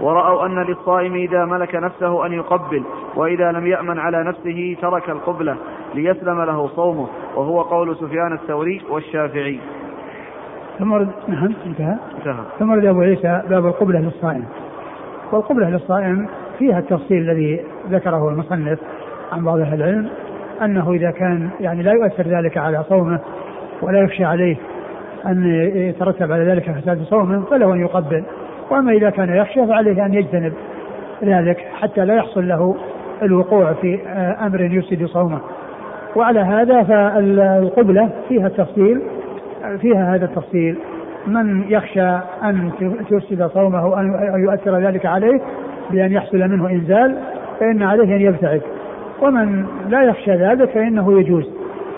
ورأوا 0.00 0.46
أن 0.46 0.62
للصائم 0.62 1.14
إذا 1.14 1.44
ملك 1.44 1.74
نفسه 1.74 2.26
أن 2.26 2.32
يقبل 2.32 2.82
وإذا 3.16 3.52
لم 3.52 3.66
يأمن 3.66 3.98
على 3.98 4.24
نفسه 4.24 4.76
ترك 4.82 5.10
القبلة 5.10 5.56
ليسلم 5.94 6.42
له 6.42 6.68
صومه 6.68 7.08
وهو 7.36 7.62
قول 7.62 7.96
سفيان 7.96 8.32
الثوري 8.32 8.82
والشافعي. 8.90 9.60
ثم 10.78 10.92
ورد 10.92 11.08
نعم 11.28 11.54
انتهى. 11.66 11.96
انتهى. 12.18 12.44
ثم 12.58 12.70
ورد 12.70 12.84
أبو 12.84 13.00
عيسى 13.00 13.42
باب 13.48 13.66
القبلة 13.66 14.00
للصائم. 14.00 14.44
والقبلة 15.32 15.70
للصائم 15.70 16.28
فيها 16.58 16.78
التفصيل 16.78 17.30
الذي 17.30 17.64
ذكره 17.90 18.28
المصنف 18.28 18.78
عن 19.32 19.44
بعض 19.44 19.58
أهل 19.58 19.82
العلم 19.82 20.08
أنه 20.62 20.92
إذا 20.92 21.10
كان 21.10 21.50
يعني 21.60 21.82
لا 21.82 21.92
يؤثر 21.92 22.22
ذلك 22.22 22.58
على 22.58 22.84
صومه 22.88 23.20
ولا 23.82 24.00
يخشى 24.00 24.24
عليه 24.24 24.56
أن 25.26 25.46
يترتب 25.74 26.32
على 26.32 26.44
ذلك 26.44 26.70
فساد 26.70 27.02
صومه 27.02 27.44
فله 27.50 27.74
أن 27.74 27.80
يقبل. 27.80 28.24
وأما 28.70 28.92
إذا 28.92 29.10
كان 29.10 29.28
يخشى 29.28 29.66
فعليه 29.66 30.06
أن 30.06 30.14
يجتنب 30.14 30.52
ذلك 31.24 31.58
حتى 31.80 32.04
لا 32.04 32.14
يحصل 32.14 32.48
له 32.48 32.76
الوقوع 33.22 33.72
في 33.72 34.00
أمر 34.46 34.60
يفسد 34.60 35.04
صومه. 35.06 35.40
وعلى 36.16 36.40
هذا 36.40 36.82
فالقبلة 36.82 38.10
فيها 38.28 38.46
التفصيل 38.46 39.02
فيها 39.80 40.14
هذا 40.14 40.24
التفصيل. 40.24 40.78
من 41.26 41.64
يخشى 41.68 42.10
أن 42.44 42.70
تفسد 43.10 43.46
صومه 43.46 44.00
أن 44.00 44.42
يؤثر 44.42 44.78
ذلك 44.78 45.06
عليه 45.06 45.40
بأن 45.90 46.12
يحصل 46.12 46.38
منه 46.38 46.70
إنزال 46.70 47.18
فإن 47.60 47.82
عليه 47.82 48.16
أن 48.16 48.20
يبتعد. 48.20 48.62
ومن 49.22 49.66
لا 49.88 50.02
يخشى 50.02 50.30
ذلك 50.30 50.70
فإنه 50.70 51.20
يجوز. 51.20 51.50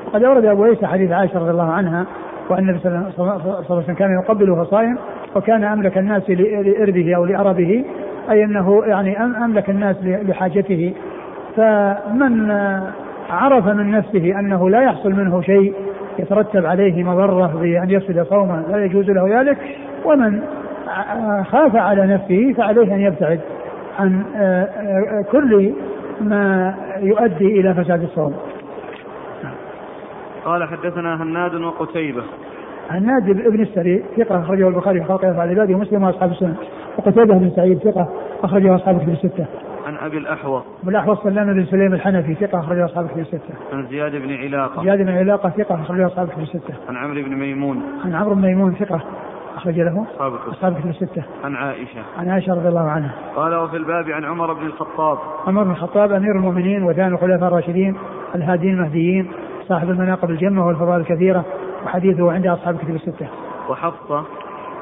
وقد 0.06 0.24
أورد 0.24 0.44
أبو 0.44 0.64
عيسى 0.64 0.86
حديث 0.86 1.12
عائشة 1.12 1.38
رضي 1.38 1.50
الله 1.50 1.72
عنها 1.72 2.06
وأن 2.50 2.58
النبي 2.58 2.78
صلى 2.78 3.10
الله 3.18 3.32
عليه 3.32 3.80
وسلم 3.80 3.94
كان 3.94 4.10
يقبل 4.10 4.50
وهو 4.50 4.64
صائم 4.64 4.98
وكان 5.36 5.64
أملك 5.64 5.98
الناس 5.98 6.30
لإربه 6.30 7.16
أو 7.16 7.24
لأربه 7.24 7.84
أي 8.30 8.44
أنه 8.44 8.82
يعني 8.86 9.24
أملك 9.24 9.70
الناس 9.70 9.96
لحاجته. 10.02 10.92
فمن 11.56 12.50
عرف 13.30 13.66
من 13.66 13.90
نفسه 13.90 14.38
أنه 14.40 14.70
لا 14.70 14.82
يحصل 14.82 15.12
منه 15.12 15.40
شيء 15.40 15.74
يترتب 16.18 16.66
عليه 16.66 17.04
مضرة 17.04 17.46
بأن 17.46 17.90
يفسد 17.90 18.22
صومه 18.22 18.64
لا 18.68 18.84
يجوز 18.84 19.10
له 19.10 19.40
ذلك 19.40 19.58
ومن 20.04 20.42
خاف 21.50 21.76
على 21.76 22.06
نفسه 22.06 22.52
فعليه 22.56 22.94
أن 22.94 23.00
يبتعد 23.00 23.40
عن 23.98 24.22
كل 25.32 25.72
ما 26.20 26.74
يؤدي 27.00 27.60
إلى 27.60 27.74
فساد 27.74 28.02
الصوم. 28.02 28.36
قال 30.44 30.64
حدثنا 30.68 31.22
هناد 31.22 31.54
وقتيبة 32.90 32.98
هناد 32.98 33.24
بن 33.50 33.62
السري 33.62 34.04
ثقة 34.16 34.40
أخرجه 34.40 34.68
البخاري 34.68 35.00
في 35.00 35.06
خلق 35.06 35.24
أفعال 35.24 35.52
العباد 35.52 35.72
ومسلم 35.72 36.02
وأصحاب 36.02 36.30
السنن 36.30 36.54
وقتيبة 36.98 37.38
بن 37.38 37.50
سعيد 37.56 37.78
ثقة 37.78 38.08
أخرجه 38.42 38.74
أصحاب 38.74 38.96
الكتب 38.96 39.12
الستة. 39.12 39.46
عن 39.86 39.96
أبي 39.96 40.18
الأحوص 40.18 40.62
الأحوص 40.88 41.22
سلام 41.22 41.54
بن 41.54 41.64
سليم 41.64 41.94
الحنفي 41.94 42.34
ثقة 42.34 42.60
أخرجه 42.60 42.84
أصحاب 42.84 43.04
الكتب 43.04 43.20
الستة. 43.20 43.54
عن 43.72 43.86
زياد 43.86 44.12
بن 44.12 44.32
علاقة. 44.32 44.82
زياد 44.82 44.98
بن 44.98 45.08
علاقة 45.08 45.50
ثقة 45.50 45.74
أخرجه 45.74 46.06
أصحاب 46.06 46.28
الكتب 46.28 46.42
الستة. 46.42 46.74
عن 46.88 46.96
عمرو 46.96 47.22
بن 47.22 47.34
ميمون. 47.34 47.82
عن 48.04 48.14
عمرو 48.14 48.34
بن 48.34 48.42
ميمون 48.42 48.74
ثقة 48.74 49.00
أخرج 49.56 49.80
له 49.80 50.06
أصحاب 50.14 50.34
الكتب. 50.34 50.48
أصحاب 50.48 50.72
الكتب 50.72 50.90
الستة. 50.90 51.22
عن 51.44 51.56
عائشة. 51.56 52.00
عن 52.18 52.28
عائشة 52.28 52.54
رضي 52.54 52.68
الله 52.68 52.88
عنها. 52.90 53.14
قال 53.36 53.54
وفي 53.54 53.76
الباب 53.76 54.10
عن 54.10 54.24
عمر 54.24 54.52
بن 54.52 54.66
الخطاب. 54.66 55.18
عمر 55.46 55.64
بن 55.64 55.70
الخطاب 55.70 56.12
أمير 56.12 56.36
المؤمنين 56.36 56.82
وثاني 56.82 57.14
الخلفاء 57.14 57.48
الراشدين 57.48 57.96
الهادين 58.34 58.74
المهديين 58.74 59.30
صاحب 59.68 59.90
المناقب 59.90 60.30
الجمة 60.30 60.66
والفضائل 60.66 61.00
الكثيرة. 61.00 61.44
وحديثه 61.84 62.32
عند 62.32 62.46
أصحاب 62.46 62.74
الكتب 62.74 62.94
الستة. 62.94 63.28
وحفصة. 63.68 64.24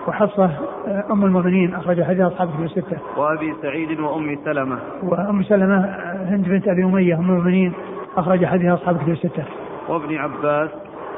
وحفصة 0.08 0.50
آه، 0.88 1.04
أم 1.10 1.24
المؤمنين 1.24 1.74
أخرج 1.74 2.02
حديث 2.02 2.20
أصحاب 2.20 2.48
الكتب 2.48 2.64
الستة. 2.64 2.98
وأبي 3.16 3.54
سعيد 3.62 4.00
وأم 4.00 4.38
سلمة. 4.44 4.78
وأم 5.02 5.42
سلمة 5.42 5.84
آه، 5.84 6.24
هند 6.28 6.48
بنت 6.48 6.68
أبي 6.68 6.84
أمية 6.84 7.14
أم 7.14 7.30
المؤمنين 7.30 7.72
أخرج 8.16 8.44
حديث 8.44 8.72
أصحاب 8.72 8.96
الكتب 8.96 9.12
الستة. 9.12 9.44
وابن 9.88 10.16
عباس. 10.16 10.70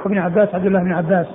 وابن 0.05 0.19
عباس 0.19 0.55
عبد 0.55 0.67
الله 0.67 0.83
بن 0.83 0.93
عباس 0.93 1.27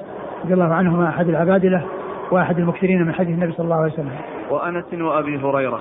رضي 0.43 0.53
الله 0.53 0.73
عنهما 0.73 1.09
أحد 1.09 1.29
العبادلة 1.29 1.85
وأحد 2.31 2.59
المكثرين 2.59 3.05
من 3.05 3.13
حديث 3.13 3.35
النبي 3.35 3.51
صلى 3.51 3.63
الله 3.63 3.75
عليه 3.75 3.93
وسلم. 3.93 4.11
وأنس 4.49 4.93
وأبي 4.93 5.37
هريرة. 5.37 5.79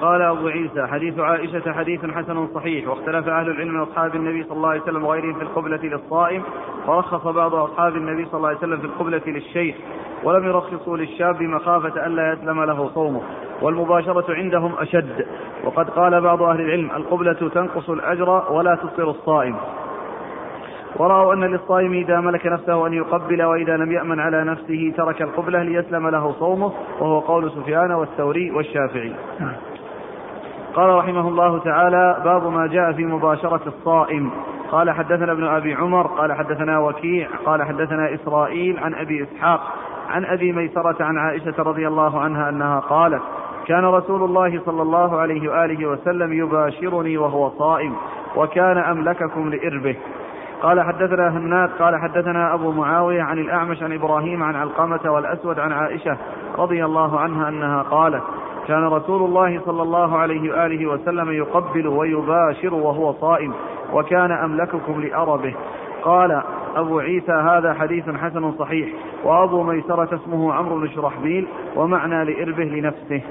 قال 0.00 0.22
أبو 0.22 0.48
عيسى 0.48 0.86
حديث 0.86 1.18
عائشة 1.18 1.72
حديث 1.72 2.04
حسن 2.04 2.48
صحيح 2.54 2.88
واختلف 2.88 3.28
أهل 3.28 3.50
العلم 3.50 3.74
من 3.74 3.80
أصحاب 3.80 4.14
النبي 4.14 4.42
صلى 4.42 4.56
الله 4.56 4.68
عليه 4.68 4.80
وسلم 4.80 5.04
وغيرهم 5.04 5.34
في 5.34 5.42
القبلة 5.42 5.80
للصائم 5.82 6.42
ورخص 6.86 7.26
بعض 7.26 7.54
أصحاب 7.54 7.96
النبي 7.96 8.24
صلى 8.24 8.34
الله 8.34 8.48
عليه 8.48 8.58
وسلم 8.58 8.78
في 8.78 8.84
القبلة 8.84 9.22
للشيخ 9.26 9.76
ولم 10.24 10.44
يرخصوا 10.44 10.96
للشاب 10.96 11.42
مخافة 11.42 12.06
ألا 12.06 12.32
يسلم 12.32 12.64
له 12.64 12.90
صومه 12.94 13.22
والمباشرة 13.62 14.34
عندهم 14.34 14.72
أشد. 14.78 15.26
وقد 15.64 15.90
قال 15.90 16.20
بعض 16.20 16.42
أهل 16.42 16.60
العلم 16.60 16.90
القبلة 16.96 17.50
تنقص 17.54 17.90
الأجر 17.90 18.52
ولا 18.52 18.74
تفطر 18.74 19.10
الصائم. 19.10 19.56
ورأوا 20.98 21.34
أن 21.34 21.44
للصائم 21.44 21.92
إذا 21.92 22.20
ملك 22.20 22.46
نفسه 22.46 22.86
أن 22.86 22.92
يقبل 22.92 23.42
وإذا 23.42 23.76
لم 23.76 23.92
يأمن 23.92 24.20
على 24.20 24.44
نفسه 24.44 24.92
ترك 24.96 25.22
القبلة 25.22 25.62
ليسلم 25.62 26.08
له 26.08 26.32
صومه 26.32 26.72
وهو 27.00 27.18
قول 27.18 27.50
سفيان 27.50 27.92
والثوري 27.92 28.50
والشافعي. 28.50 29.12
قال 30.74 30.94
رحمه 30.94 31.28
الله 31.28 31.58
تعالى 31.58 32.22
باب 32.24 32.52
ما 32.52 32.66
جاء 32.66 32.92
في 32.92 33.04
مباشرة 33.04 33.60
الصائم. 33.66 34.30
قال 34.70 34.90
حدثنا 34.90 35.32
ابن 35.32 35.44
أبي 35.44 35.74
عمر 35.74 36.06
قال 36.06 36.32
حدثنا 36.32 36.78
وكيع 36.78 37.28
قال 37.46 37.62
حدثنا 37.62 38.14
إسرائيل 38.14 38.78
عن 38.78 38.94
أبي 38.94 39.22
إسحاق 39.22 39.60
عن 40.08 40.24
أبي 40.24 40.52
ميسرة 40.52 41.04
عن 41.04 41.18
عائشة 41.18 41.54
رضي 41.58 41.88
الله 41.88 42.20
عنها 42.20 42.48
أنها 42.48 42.80
قالت 42.80 43.22
كان 43.66 43.84
رسول 43.84 44.22
الله 44.22 44.60
صلى 44.66 44.82
الله 44.82 45.16
عليه 45.16 45.50
وآله 45.50 45.86
وسلم 45.86 46.32
يباشرني 46.32 47.18
وهو 47.18 47.50
صائم 47.50 47.96
وكان 48.36 48.78
أملككم 48.78 49.50
لإربه. 49.50 49.96
قال 50.66 50.80
حدثنا 50.80 51.28
هناد 51.28 51.70
قال 51.78 51.96
حدثنا 51.96 52.54
أبو 52.54 52.72
معاوية 52.72 53.22
عن 53.22 53.38
الأعمش 53.38 53.82
عن 53.82 53.92
إبراهيم 53.92 54.42
عن 54.42 54.56
علقمة 54.56 55.00
والأسود 55.12 55.58
عن 55.58 55.72
عائشة 55.72 56.16
رضي 56.58 56.84
الله 56.84 57.20
عنها 57.20 57.48
أنها 57.48 57.82
قالت 57.82 58.22
كان 58.66 58.84
رسول 58.84 59.22
الله 59.22 59.60
صلى 59.66 59.82
الله 59.82 60.18
عليه 60.18 60.50
وآله 60.50 60.86
وسلم 60.86 61.30
يقبل 61.30 61.86
ويباشر 61.86 62.74
وهو 62.74 63.12
صائم 63.12 63.52
وكان 63.92 64.32
أملككم 64.32 65.00
لأربه. 65.00 65.54
قال 66.02 66.42
أبو 66.76 66.98
عيسى 66.98 67.32
هذا 67.32 67.74
حديث 67.74 68.10
حسن 68.10 68.52
صحيح 68.52 68.88
وأبو 69.24 69.62
ميسرة 69.62 70.14
اسمه 70.14 70.54
عمرو 70.54 70.80
بن 70.80 70.88
شرحبيل 70.88 71.46
ومعنى 71.76 72.24
لإربه 72.24 72.64
لنفسه. 72.64 73.22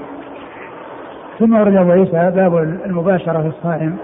ثم 1.40 1.56
ورد 1.56 1.76
أبو 1.76 1.92
عيسى 1.92 2.32
باب 2.36 2.58
المباشرة 2.86 3.42
في 3.42 3.48
الصائم. 3.48 3.98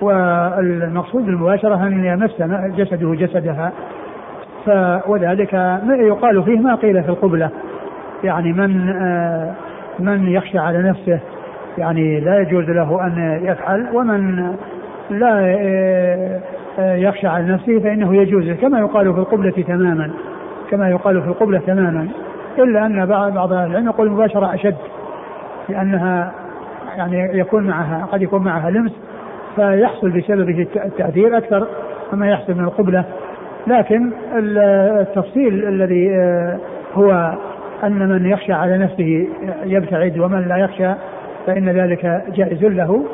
والمقصود 0.00 1.26
بالمباشرة 1.26 1.86
أن 1.86 2.04
يمس 2.04 2.42
جسده 2.76 3.14
جسدها 3.14 3.72
ف 4.66 4.70
وذلك 5.06 5.52
يقال 5.88 6.42
فيه 6.42 6.58
ما 6.58 6.74
قيل 6.74 7.02
في 7.02 7.08
القبلة. 7.08 7.50
يعني 8.24 8.52
من 8.52 8.88
آه، 8.88 9.52
من 9.98 10.28
يخشى 10.28 10.58
على 10.58 10.82
نفسه 10.82 11.20
يعني 11.78 12.20
لا 12.20 12.40
يجوز 12.40 12.64
له 12.64 13.06
أن 13.06 13.40
يفعل 13.42 13.86
ومن 13.92 14.36
لا 15.10 15.56
آه، 15.60 16.40
آه، 16.78 16.94
يخشى 16.94 17.26
على 17.26 17.44
نفسه 17.44 17.78
فإنه 17.78 18.16
يجوز 18.16 18.50
كما 18.50 18.78
يقال 18.78 19.12
في 19.12 19.18
القبلة 19.18 19.64
تماما 19.68 20.10
كما 20.70 20.90
يقال 20.90 21.22
في 21.22 21.28
القبلة 21.28 21.58
تماما. 21.58 22.08
إلا 22.58 22.86
أن 22.86 23.06
بعض 23.06 23.34
بعض 23.34 23.52
العلم 23.52 23.86
يقول 23.86 24.06
المباشرة 24.06 24.54
أشد 24.54 24.76
لأنها 25.68 26.32
يعني 26.96 27.38
يكون 27.38 27.66
معها 27.66 28.08
قد 28.12 28.22
يكون 28.22 28.42
معها 28.42 28.70
لمس 28.70 28.92
فيحصل 29.56 30.10
بسببه 30.10 30.66
التأثير 30.76 31.38
أكثر 31.38 31.66
مما 32.12 32.30
يحصل 32.30 32.54
من 32.54 32.64
القبلة. 32.64 33.04
لكن 33.66 34.12
التفصيل 34.36 35.68
الذي 35.68 36.10
آه، 36.16 36.58
هو 36.94 37.34
أن 37.84 38.08
من 38.08 38.26
يخشى 38.26 38.52
على 38.52 38.78
نفسه 38.78 39.28
يبتعد 39.64 40.18
ومن 40.18 40.48
لا 40.48 40.56
يخشى 40.56 40.92
فإن 41.46 41.68
ذلك 41.68 42.22
جائز 42.34 42.64
له 42.64 43.04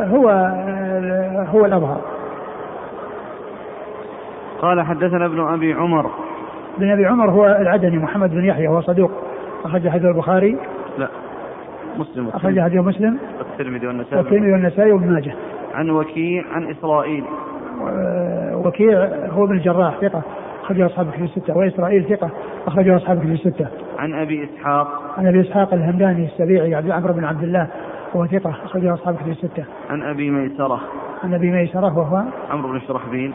هو 0.00 0.28
آه، 0.28 1.46
هو 1.50 1.66
الأظهر. 1.66 2.00
قال 4.62 4.82
حدثنا 4.82 5.26
ابن 5.26 5.40
أبي 5.40 5.72
عمر. 5.72 6.10
بن 6.78 6.90
أبي 6.90 7.06
عمر 7.06 7.30
هو 7.30 7.46
العدني 7.46 7.98
محمد 7.98 8.30
بن 8.30 8.44
يحيى 8.44 8.68
هو 8.68 8.80
صدوق. 8.80 9.10
أخرج 9.64 9.88
حديث 9.88 10.04
البخاري. 10.04 10.56
لا 10.98 11.08
مسلم. 11.98 12.28
أخرج 12.28 12.60
حديث 12.60 12.80
مسلم. 12.80 13.18
والترمذي 13.38 13.86
والنسائي. 13.86 14.16
والترمذي 14.16 14.52
والنسائي 14.52 14.92
وابن 14.92 15.12
ماجه. 15.12 15.32
وكيع 15.90 16.44
عن 16.52 16.70
إسرائيل. 16.70 17.24
وكيع 18.52 19.08
هو 19.30 19.44
ابن 19.44 19.56
الجراح 19.56 19.98
ثقة. 20.00 20.22
أخرجه 20.62 20.86
أصحاب 20.86 21.06
الكتب 21.06 21.24
الستة. 21.24 21.56
وإسرائيل 21.56 22.04
ثقة. 22.04 22.30
أخرجه 22.66 22.96
أصحاب 22.96 23.16
الكتب 23.16 23.32
الستة. 23.32 23.66
عن 23.98 24.14
أبي 24.14 24.44
إسحاق. 24.44 25.02
عن 25.18 25.26
أبي 25.26 25.40
إسحاق 25.40 25.74
الهمداني 25.74 26.24
السبيعي 26.24 26.74
عبد 26.74 26.90
عمرو 26.90 27.14
بن 27.14 27.24
عبد 27.24 27.42
الله. 27.42 27.66
وهو 28.14 28.26
ثقة. 28.26 28.50
أخرجه 28.50 28.94
أصحاب 28.94 29.14
الكتب 29.14 29.28
الستة. 29.28 29.64
عن 29.90 30.02
أبي 30.02 30.30
ميسرة. 30.30 30.80
عن 31.24 31.34
أبي 31.34 31.50
ميسرة 31.50 31.98
وهو 31.98 32.22
عمرو 32.50 32.72
بن 32.72 32.80
شرحبيل. 32.80 33.32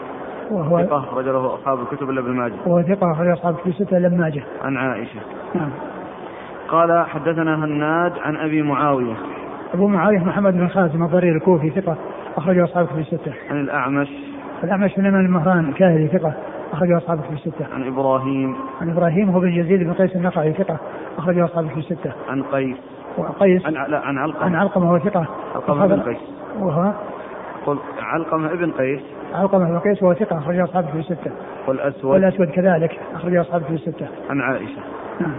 وهو 0.50 0.82
ثقة. 0.82 0.98
أخرج 0.98 1.24
له 1.24 1.54
أصحاب 1.54 1.78
الكتب 1.80 2.10
إلا 2.10 2.20
ابن 2.20 2.30
ماجه. 2.30 2.54
وهو 2.66 2.82
ثقة. 2.82 3.12
أخرج 3.12 3.28
أصحاب 3.28 3.54
الكتب 3.54 3.68
الستة 3.68 3.96
إلا 3.96 4.06
ابن 4.06 4.18
ماجه. 4.18 4.42
عن 4.62 4.76
عائشة. 4.76 5.20
نعم. 5.54 5.70
قال 6.68 7.06
حدثنا 7.06 7.64
هناد 7.64 8.12
عن 8.18 8.36
أبي 8.36 8.62
معاوية. 8.62 9.14
أبو 9.74 9.88
معاوية 9.88 10.18
محمد 10.18 10.52
بن 10.52 10.68
خازم 10.68 11.02
الضرير 11.02 11.36
الكوفي 11.36 11.70
ثقة. 11.70 11.96
أخرجه 12.38 12.64
أصحاب 12.64 12.84
الكتب 12.84 12.98
الستة. 12.98 13.32
عن 13.50 13.60
الأعمش. 13.60 14.08
الأعمش 14.64 14.96
بن 14.96 15.06
المهران 15.06 15.68
الكاهلي 15.68 16.08
ثقة. 16.08 16.32
أخرجه 16.72 16.96
أصحاب 16.96 17.18
الكتب 17.18 17.32
الستة. 17.32 17.66
عن 17.74 17.86
إبراهيم. 17.86 18.56
عن 18.80 18.90
إبراهيم 18.90 19.30
هو 19.30 19.40
بن 19.40 19.48
يزيد 19.48 19.82
بن 19.82 19.92
قيس 19.92 20.16
النقعي 20.16 20.52
ثقة. 20.52 20.76
أخرجه 21.18 21.44
أصحاب 21.44 21.64
الكتب 21.64 21.78
الستة. 21.78 22.12
عن 22.28 22.42
قيس. 22.42 22.76
وقيس 23.18 23.66
عن 23.66 23.72
لا 23.72 23.98
عن 23.98 24.18
علقمة. 24.18 24.44
عن 24.44 24.54
علقمة 24.54 24.90
هو 24.90 24.98
ثقة. 24.98 25.26
علقمة 25.54 25.86
بن 25.86 26.00
قيس. 26.00 26.18
وهو؟ 26.60 26.92
قل 27.66 27.78
علقمة 28.00 28.52
ابن 28.52 28.70
قيس. 28.70 29.00
علقمة 29.34 29.68
بن 29.68 29.78
قيس 29.78 30.02
وهو 30.02 30.14
ثقة. 30.14 30.38
أخرجه 30.38 30.64
أصحاب 30.64 30.84
الكتب 30.84 30.98
الستة. 30.98 31.30
والأسود. 31.68 32.04
والأسود 32.04 32.48
كذلك. 32.48 33.00
أخرجه 33.14 33.40
أصحاب 33.40 33.60
الكتب 33.60 33.74
الستة. 33.74 34.06
عن 34.30 34.40
عائشة. 34.40 34.80
نعم. 35.20 35.34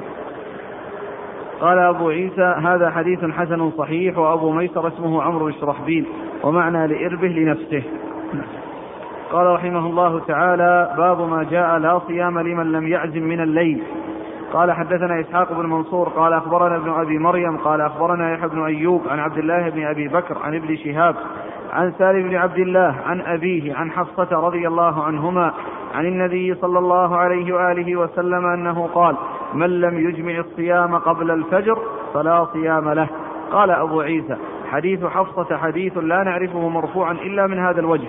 قال 1.62 1.80
أبو 1.80 2.10
عيسى 2.10 2.55
هذا 2.64 2.89
حديث 2.89 3.26
حسن 3.26 3.72
صحيح 3.72 4.18
وأبو 4.18 4.51
ميسر 4.51 4.88
اسمه 4.88 5.24
عمرو 5.24 5.45
بن 5.45 5.51
شرحبيل 5.51 6.05
ومعنى 6.43 6.88
لإربه 6.88 7.28
لنفسه. 7.28 7.84
قال 9.32 9.47
رحمه 9.47 9.86
الله 9.88 10.20
تعالى 10.20 10.93
باب 10.97 11.30
ما 11.30 11.43
جاء 11.43 11.78
لا 11.78 11.99
صيام 11.99 12.39
لمن 12.39 12.72
لم 12.72 12.88
يعزم 12.88 13.24
من 13.24 13.41
الليل. 13.41 13.84
قال 14.53 14.72
حدثنا 14.72 15.20
إسحاق 15.20 15.53
بن 15.53 15.66
منصور 15.66 16.10
قال 16.10 16.34
أخبرنا 16.34 16.76
ابن 16.76 16.89
أبي 16.89 17.18
مريم 17.18 17.57
قال 17.57 17.82
أخبرنا 17.82 18.34
يحيى 18.34 18.49
بن 18.49 18.66
أيوب 18.66 19.01
عن 19.10 19.20
عبد 19.20 19.38
الله 19.38 19.70
بن 19.70 19.86
أبي 19.86 20.07
بكر 20.07 20.38
عن 20.43 20.55
ابن 20.55 20.76
شهاب 20.76 21.16
عن 21.74 21.93
سالم 21.97 22.30
بن 22.30 22.36
عبد 22.36 22.57
الله 22.57 22.95
عن 23.05 23.22
أبيه 23.22 23.76
عن 23.76 23.91
حفصة 23.91 24.30
رضي 24.32 24.68
الله 24.68 25.03
عنهما 25.03 25.53
عن 25.95 26.05
النبي 26.05 26.55
صلى 26.55 26.79
الله 26.79 27.15
عليه 27.17 27.53
وآله 27.53 27.95
وسلم 27.95 28.45
أنه 28.45 28.89
قال 28.93 29.15
من 29.53 29.81
لم 29.81 30.09
يجمع 30.09 30.39
الصيام 30.39 30.95
قبل 30.95 31.31
الفجر 31.31 31.77
فلا 32.13 32.45
صيام 32.45 32.89
له. 32.89 33.07
قال 33.51 33.71
أبو 33.71 34.01
عيسى 34.01 34.37
حديث 34.71 35.05
حفصة 35.05 35.57
حديث 35.57 35.97
لا 35.97 36.23
نعرفه 36.23 36.69
مرفوعا 36.69 37.11
إلا 37.11 37.47
من 37.47 37.59
هذا 37.59 37.79
الوجه. 37.79 38.07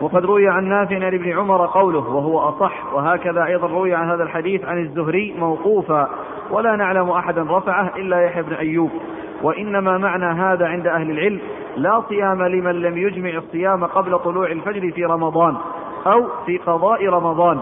وقد 0.00 0.24
روي 0.24 0.48
عن 0.48 0.64
نافع 0.64 0.96
عن 0.96 1.14
ابن 1.14 1.38
عمر 1.38 1.66
قوله 1.66 2.08
وهو 2.08 2.38
أصح. 2.38 2.94
وهكذا 2.94 3.44
أيضا 3.44 3.66
روي 3.66 3.94
عن 3.94 4.10
هذا 4.10 4.22
الحديث 4.22 4.64
عن 4.64 4.78
الزهري 4.78 5.34
موقوفا 5.38 6.08
ولا 6.50 6.76
نعلم 6.76 7.10
أحدا 7.10 7.42
رفعه 7.42 7.92
إلا 7.96 8.20
يحيى 8.20 8.42
بن 8.42 8.52
أيوب. 8.52 8.90
وإنما 9.42 9.98
معنى 9.98 10.24
هذا 10.24 10.66
عند 10.66 10.86
أهل 10.86 11.10
العلم 11.10 11.40
لا 11.76 12.02
صيام 12.08 12.42
لمن 12.42 12.82
لم 12.82 12.98
يجمع 12.98 13.30
الصيام 13.30 13.84
قبل 13.84 14.18
طلوع 14.18 14.46
الفجر 14.46 14.90
في 14.90 15.04
رمضان. 15.04 15.56
أو 16.06 16.26
في 16.46 16.58
قضاء 16.58 17.06
رمضان 17.06 17.58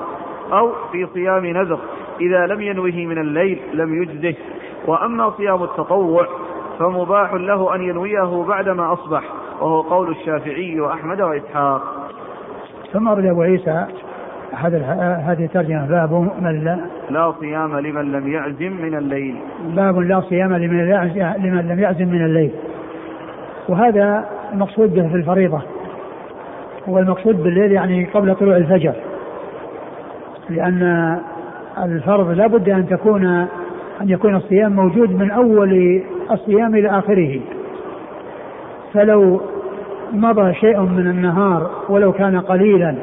أو 0.53 0.73
في 0.93 1.07
صيام 1.15 1.47
نذر. 1.47 1.79
إذا 2.21 2.47
لم 2.47 2.61
ينوه 2.61 2.97
من 2.97 3.19
الليل 3.19 3.61
لم 3.75 4.03
يجزه. 4.03 4.35
وأما 4.87 5.31
صيام 5.31 5.63
التطوع 5.63 6.27
فمباح 6.79 7.35
له 7.35 7.75
أن 7.75 7.83
ينويه 7.83 8.45
بعدما 8.49 8.93
أصبح 8.93 9.23
وهو 9.61 9.81
قول 9.81 10.11
الشافعي 10.11 10.81
وأحمد 10.81 11.21
وإسحاق. 11.21 11.83
ثم 12.93 13.09
أرد 13.09 13.25
أبو 13.25 13.43
عيسى. 13.43 13.87
هذه 14.53 15.45
الترجمة. 15.45 15.87
باب 15.87 16.13
من 16.41 16.65
لا 16.65 16.79
لا 17.11 17.33
صيام 17.41 17.79
لمن 17.79 18.13
لم 18.13 18.29
يعزم 18.29 18.73
من 18.83 18.95
الليل. 18.95 19.37
باب 19.65 19.99
لا 19.99 20.21
صيام 20.21 20.55
لمن, 20.55 20.91
لمن 21.39 21.69
لم 21.69 21.81
يعزم 21.81 22.09
من 22.09 22.25
الليل. 22.25 22.51
وهذا 23.69 24.29
المقصود 24.53 24.95
به 24.95 25.09
في 25.09 25.15
الفريضة. 25.15 25.63
والمقصود 26.89 27.43
بالليل 27.43 27.73
يعني 27.73 28.05
قبل 28.05 28.35
طلوع 28.35 28.57
الفجر. 28.57 28.95
لأن 30.51 31.19
الفرض 31.85 32.31
لا 32.31 32.47
بد 32.47 32.69
أن 32.69 32.89
تكون 32.89 33.27
أن 34.01 34.09
يكون 34.09 34.37
الصيام 34.37 34.73
موجود 34.73 35.11
من 35.11 35.31
أول 35.31 36.03
الصيام 36.31 36.75
إلى 36.75 36.89
آخره. 36.99 37.41
فلو 38.93 39.41
مضى 40.13 40.55
شيء 40.55 40.81
من 40.81 41.07
النهار 41.07 41.71
ولو 41.89 42.13
كان 42.13 42.41
قليلا 42.41 42.95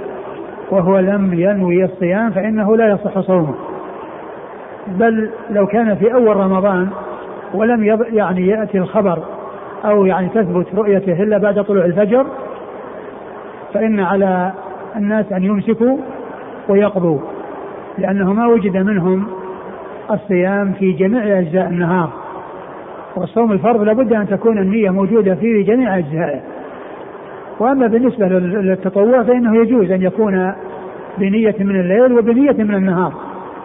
وهو 0.72 1.00
لم 1.00 1.34
ينوي 1.34 1.84
الصيام 1.84 2.32
فإنه 2.32 2.78
لا 2.78 2.90
يصح 2.90 3.20
صومه. 3.20 3.56
بل 4.88 5.30
لو 5.50 5.68
كان 5.68 5.96
في 5.96 6.14
أول 6.14 6.38
رمضان 6.38 6.90
ولم 7.54 7.84
يعني 8.14 8.48
يأتي 8.48 8.78
الخبر 8.78 9.20
أو 9.86 10.06
يعني 10.06 10.30
تثبت 10.30 10.68
رؤيته 10.76 11.24
إلا 11.24 11.38
بعد 11.38 11.64
طلوع 11.64 11.86
الفجر 11.86 12.26
فإن 13.74 14.00
على 14.00 14.52
الناس 14.96 15.32
أن 15.32 15.44
يمسكوا 15.44 15.98
ويقضوا 16.70 17.20
لأنه 17.98 18.34
ما 18.34 18.48
وجد 18.48 18.78
منهم 18.78 19.28
الصيام 20.12 20.72
في 20.80 20.92
جميع 20.92 21.40
أجزاء 21.40 21.68
النهار. 21.68 22.10
والصوم 23.16 23.52
الفرض 23.52 23.82
لابد 23.82 24.14
أن 24.14 24.28
تكون 24.28 24.58
النية 24.58 24.90
موجودة 24.90 25.36
في 25.36 25.64
جميع 25.64 25.98
أجزائه. 25.98 26.42
وأما 27.60 27.88
بالنسبة 27.88 28.28
للتطوع 28.28 29.24
فإنه 29.24 29.56
يجوز 29.56 29.92
أن 29.92 30.02
يكون 30.02 30.54
بنية 31.18 31.56
من 31.60 31.80
الليل 31.80 32.14
وبنية 32.14 32.64
من 32.64 32.76
النهار 32.76 33.14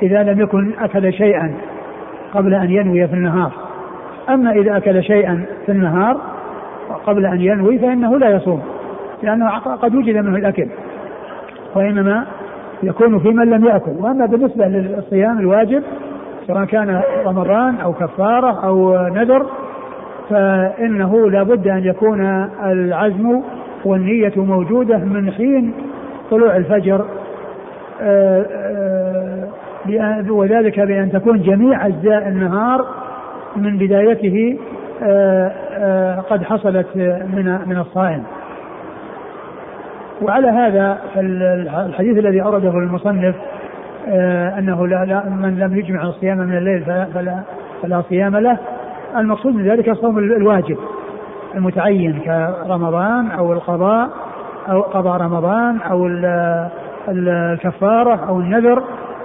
إذا 0.03 0.23
لم 0.23 0.41
يكن 0.41 0.73
أكل 0.79 1.13
شيئا 1.13 1.55
قبل 2.35 2.55
أن 2.55 2.71
ينوي 2.71 3.09
في 3.09 3.15
النهار. 3.15 3.53
أما 4.29 4.53
إذا 4.53 4.77
أكل 4.77 5.03
شيئا 5.05 5.45
في 5.67 5.73
النهار 5.73 6.21
قبل 7.07 7.27
أن 7.27 7.41
ينوي 7.41 7.79
فإنه 7.79 8.19
لا 8.19 8.29
يصوم. 8.29 8.63
لأنه 9.23 9.59
قد 9.59 9.95
وجد 9.95 10.17
منه 10.17 10.39
الأكل 10.39 10.69
وإنما 11.75 12.27
يكون 12.83 13.19
في 13.19 13.29
من 13.29 13.51
لم 13.51 13.65
يأكل 13.65 13.91
وأما 13.99 14.27
بالنسبة 14.27 14.67
للصيام 14.67 15.39
الواجب 15.39 15.83
سواء 16.47 16.65
كان 16.65 17.01
رمضان 17.27 17.75
أو 17.77 17.93
كفارة 17.93 18.65
أو 18.65 19.07
نذر 19.09 19.47
فإنه 20.31 21.31
لا 21.31 21.43
بد 21.43 21.69
أن 21.69 21.85
يكون 21.85 22.21
العزم 22.65 23.43
والنية 23.85 24.33
موجودة 24.37 24.99
من 24.99 25.31
حين 25.33 25.73
طلوع 26.31 26.57
الفجر 26.57 27.05
آه، 28.03 28.47
آه، 29.89 30.33
وذلك 30.33 30.81
بأن 30.81 31.13
تكون 31.13 31.43
جميع 31.43 31.87
أجزاء 31.87 32.29
النهار 32.29 32.87
من 33.57 33.79
بدايته 33.79 34.59
آه، 35.03 36.21
قد 36.31 36.43
حصلت 36.43 36.87
من 37.35 37.59
من 37.67 37.79
الصائم. 37.79 38.23
وعلى 40.23 40.49
هذا 40.49 40.99
الحديث 41.87 42.19
الذي 42.19 42.43
أورده 42.43 42.71
المصنف 42.71 43.35
أنه 44.59 44.87
لا, 44.87 45.05
لا 45.05 45.29
من 45.29 45.59
لم 45.59 45.79
يجمع 45.79 46.03
الصيام 46.03 46.39
من 46.39 46.57
الليل 46.57 46.85
فلا 46.85 47.41
فلا 47.83 48.03
صيام 48.09 48.37
له. 48.37 48.59
المقصود 49.17 49.55
من 49.55 49.65
ذلك 49.65 49.89
الصوم 49.89 50.19
الواجب 50.19 50.79
المتعين 51.55 52.21
كرمضان 52.21 53.31
أو 53.31 53.53
القضاء 53.53 54.09
أو 54.69 54.81
قضاء 54.81 55.21
رمضان 55.21 55.81
أو 55.81 56.07
الكفارة 57.09 58.29
أو 58.29 58.41
النذر 58.41 58.83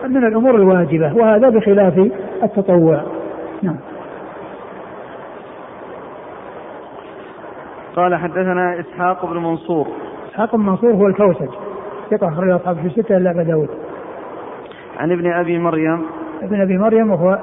من 0.08 0.28
الأمور 0.28 0.56
الواجبة 0.56 1.16
وهذا 1.16 1.50
بخلاف 1.50 2.10
التطوع. 2.44 3.02
نعم. 3.62 3.78
قال 7.96 8.16
حدثنا 8.16 8.80
إسحاق 8.80 9.26
بن 9.26 9.38
منصور. 9.38 9.88
اسحاق 10.34 10.56
بن 10.56 10.66
منصور 10.66 10.92
هو 10.92 11.08
الكوسج. 11.08 11.50
ثقة 12.12 12.30
أخرج 12.30 12.50
أصحاب 12.50 12.78
في 12.78 12.88
الستة 12.88 13.18
إلا 13.18 13.32
أبا 13.32 13.44
داود. 13.44 13.70
عن 14.98 15.12
ابن 15.12 15.34
أبي 15.34 15.60
مريم. 15.60 16.02
ابن 16.42 16.62
أبي 16.62 16.78
مريم 16.78 17.12
وهو 17.12 17.40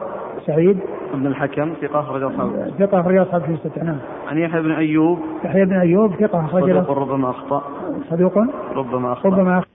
سعيد. 0.46 0.78
ابن 1.14 1.26
الحكم 1.26 1.72
ثقة 1.82 2.00
أخرج 2.00 2.22
أصحاب. 2.22 2.72
ثقة 2.78 3.00
أخرج 3.00 3.16
أصحاب 3.16 3.42
في 3.42 3.50
الستة 3.50 3.84
نعم. 3.84 3.98
عن 4.28 4.38
يحيى 4.38 4.62
بن 4.62 4.70
أيوب. 4.70 5.18
يحيى 5.44 5.64
بن 5.64 5.76
أيوب 5.76 6.14
ثقة 6.14 6.44
أخرج 6.44 6.62
صدوق 6.62 6.90
ربما 6.98 7.30
أخطأ. 7.30 7.62
صدوق؟ 8.10 8.38
ربما 8.76 9.12
أخطأ. 9.12 9.28
ربما 9.28 9.58
أخطأ. 9.58 9.70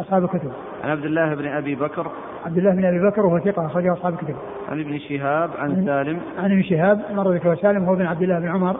أصحاب 0.00 0.24
الكتب. 0.24 0.50
عن 0.84 0.90
عبد 0.90 1.04
الله 1.04 1.34
بن 1.34 1.46
أبي 1.46 1.74
بكر. 1.74 2.06
عبد 2.46 2.58
الله 2.58 2.70
بن 2.70 2.84
أبي 2.84 3.08
بكر 3.08 3.26
وهو 3.26 3.38
ثقة 3.38 3.66
أخرج 3.66 3.86
أصحاب 3.86 4.12
الكتب. 4.12 4.34
عن 4.68 4.80
ابن 4.80 4.98
شهاب 4.98 5.50
عن 5.58 5.84
سالم. 5.86 6.18
عن 6.38 6.52
ابن 6.52 6.62
شهاب 6.62 7.00
مر 7.14 7.32
ذكر 7.32 7.54
سالم 7.54 7.84
هو 7.84 7.94
بن 7.94 8.06
عبد 8.06 8.22
الله 8.22 8.38
بن 8.38 8.48
عمر. 8.48 8.76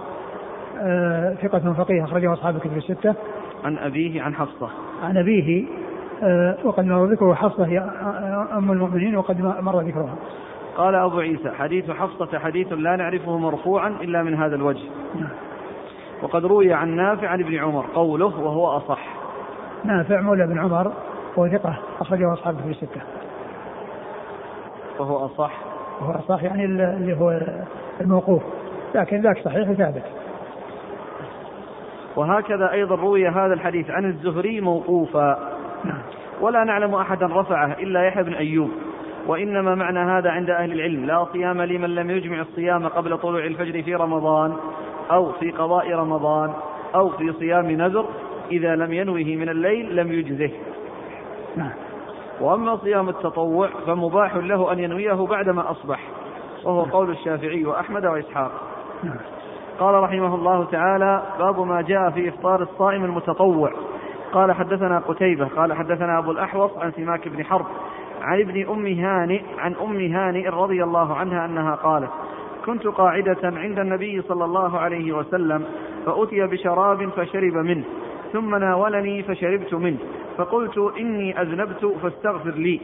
ثقة 1.43 1.73
فقيه 1.73 2.05
أخرجه 2.05 2.33
أصحاب 2.33 2.57
الكتب 2.57 2.77
الستة. 2.77 3.15
عن 3.65 3.79
أبيه 3.79 4.23
عن 4.23 4.35
حفصة. 4.35 4.69
عن 5.03 5.17
أبيه 5.17 5.65
آه 6.23 6.57
وقد 6.65 6.85
مر 6.85 7.07
ذكره 7.07 7.35
حفصة 7.35 7.67
هي 7.67 7.79
أم 8.53 8.73
المؤمنين 8.73 9.17
وقد 9.17 9.41
مر 9.41 9.81
ذكرها. 9.81 10.15
قال 10.77 10.95
أبو 10.95 11.19
عيسى 11.19 11.51
حديث 11.51 11.91
حفصة 11.91 12.39
حديث 12.39 12.73
لا 12.73 12.97
نعرفه 12.97 13.39
مرفوعا 13.39 13.89
إلا 13.89 14.23
من 14.23 14.35
هذا 14.35 14.57
الوجه. 14.57 14.85
وقد 16.23 16.45
روي 16.45 16.73
عن 16.73 16.97
نافع 16.97 17.29
عن 17.29 17.41
ابن 17.41 17.59
عمر 17.59 17.87
قوله 17.95 18.41
وهو 18.41 18.67
أصح. 18.67 19.09
نافع 19.85 20.21
مولى 20.21 20.47
بن 20.47 20.59
عمر 20.59 20.93
وهو 21.37 21.49
ثقة 21.49 21.79
أخرجه 22.01 22.33
أصحابه 22.33 22.63
في 22.63 22.71
الستة. 22.71 23.01
وهو 24.99 25.27
أصح. 25.27 25.53
وهو 26.01 26.13
أصح 26.13 26.43
يعني 26.43 26.65
اللي 26.65 27.17
هو 27.21 27.41
الموقوف. 28.01 28.43
لكن 28.95 29.21
ذاك 29.21 29.39
صحيح 29.45 29.73
ثابت 29.73 30.03
وهكذا 32.17 32.73
أيضا 32.73 32.95
روي 32.95 33.29
هذا 33.29 33.55
الحديث 33.55 33.91
عن 33.91 34.05
الزهري 34.05 34.61
موقوفا. 34.61 35.53
ولا 36.41 36.65
نعلم 36.65 36.95
أحدا 36.95 37.27
رفعه 37.27 37.73
إلا 37.73 38.03
يحيى 38.03 38.23
بن 38.23 38.35
أيوب 38.35 38.71
وإنما 39.27 39.75
معنى 39.75 39.99
هذا 39.99 40.31
عند 40.31 40.51
أهل 40.51 40.73
العلم 40.73 41.07
لا 41.07 41.25
صيام 41.33 41.63
لمن 41.63 41.95
لم 41.95 42.11
يجمع 42.11 42.41
الصيام 42.41 42.89
قبل 42.89 43.19
طلوع 43.19 43.45
الفجر 43.45 43.83
في 43.83 43.95
رمضان 43.95 44.57
أو 45.11 45.33
في 45.33 45.51
قضاء 45.51 45.93
رمضان 45.93 46.53
أو 46.95 47.09
في 47.09 47.33
صيام 47.33 47.71
نذر 47.71 48.07
إذا 48.51 48.77
لم 48.77 48.93
ينوه 48.93 49.25
من 49.25 49.49
الليل 49.49 49.97
لم 49.97 50.13
يجزه. 50.13 50.51
وأما 52.41 52.77
صيام 52.77 53.09
التطوع 53.09 53.69
فمباح 53.87 54.37
له 54.37 54.73
أن 54.73 54.79
ينويه 54.79 55.27
بعدما 55.27 55.71
أصبح 55.71 56.01
وهو 56.65 56.83
قول 56.83 57.11
الشافعي 57.11 57.65
وأحمد 57.65 58.07
وإسحاق. 58.07 58.53
قال 59.79 59.95
رحمه 59.95 60.35
الله 60.35 60.65
تعالى 60.65 61.23
باب 61.39 61.61
ما 61.61 61.83
جاء 61.83 62.11
في 62.11 62.29
إفطار 62.29 62.63
الصائم 62.63 63.05
المتطوع. 63.05 63.73
قال 64.33 64.53
حدثنا 64.53 64.99
قتيبة 64.99 65.49
قال 65.57 65.73
حدثنا 65.73 66.19
أبو 66.19 66.31
الأحوص 66.31 66.71
عن 66.79 66.93
سماك 66.93 67.29
بن 67.29 67.45
حرب 67.45 67.67
عن 68.23 68.41
ابن 68.41 68.69
أم 68.69 68.87
هانئ 68.87 69.43
عن 69.59 69.75
أم 69.83 70.01
هانئ 70.01 70.49
رضي 70.49 70.85
الله 70.85 71.15
عنها 71.15 71.45
أنها 71.45 71.75
قالت 71.75 72.11
كنت 72.67 72.87
قاعدة 72.87 73.39
عند 73.43 73.79
النبي 73.79 74.23
صلى 74.23 74.45
الله 74.45 74.79
عليه 74.79 75.13
وسلم 75.13 75.65
فأتي 76.07 76.47
بشراب 76.47 77.09
فشرب 77.09 77.55
منه 77.55 77.85
ثم 78.33 78.55
ناولني 78.55 79.23
فشربت 79.23 79.75
منه 79.75 79.99
فقلت 80.37 80.79
إني 80.99 81.43
أذنبت 81.43 81.85
فاستغفر 82.03 82.51
لي. 82.51 82.81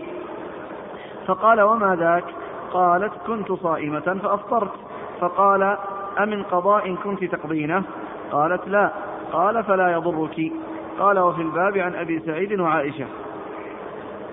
فقال 1.26 1.60
وما 1.60 1.96
ذاك؟ 1.96 2.24
قالت 2.72 3.12
كنت 3.26 3.52
صائمة 3.52 4.18
فأفطرت. 4.22 4.72
فقال 5.20 5.76
أمن 6.22 6.42
قضاء 6.42 6.94
كنت 6.94 7.24
تقضينه؟ 7.24 7.82
قالت 8.32 8.68
لا. 8.68 8.90
قال 9.32 9.64
فلا 9.64 9.92
يضرك. 9.92 10.52
قال 10.98 11.18
وفي 11.18 11.42
الباب 11.42 11.78
عن 11.78 11.94
أبي 11.94 12.20
سعيد 12.26 12.60
وعائشة. 12.60 13.04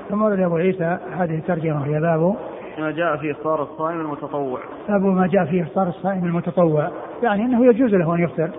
ثم 0.10 0.22
ورد 0.22 0.40
أبو 0.40 0.56
عيسى 0.56 0.98
هذه 1.12 1.36
الترجمة 1.36 1.86
هي 1.86 2.00
باب 2.00 2.36
ما 2.80 2.92
جاء 2.92 3.18
في 3.18 3.32
إفطار 3.32 3.64
الصائم 3.64 4.02
المتطوع. 4.02 4.60
باب 4.90 5.06
ما 5.06 5.28
جاء 5.28 5.46
في 5.46 5.62
إفطار 5.62 5.88
الصائم 5.88 6.26
المتطوع. 6.26 6.90
يعني 7.24 7.46
أنه 7.46 7.66
يجوز 7.66 7.96
له 7.96 8.16
أن 8.16 8.24
يفطر. 8.24 8.50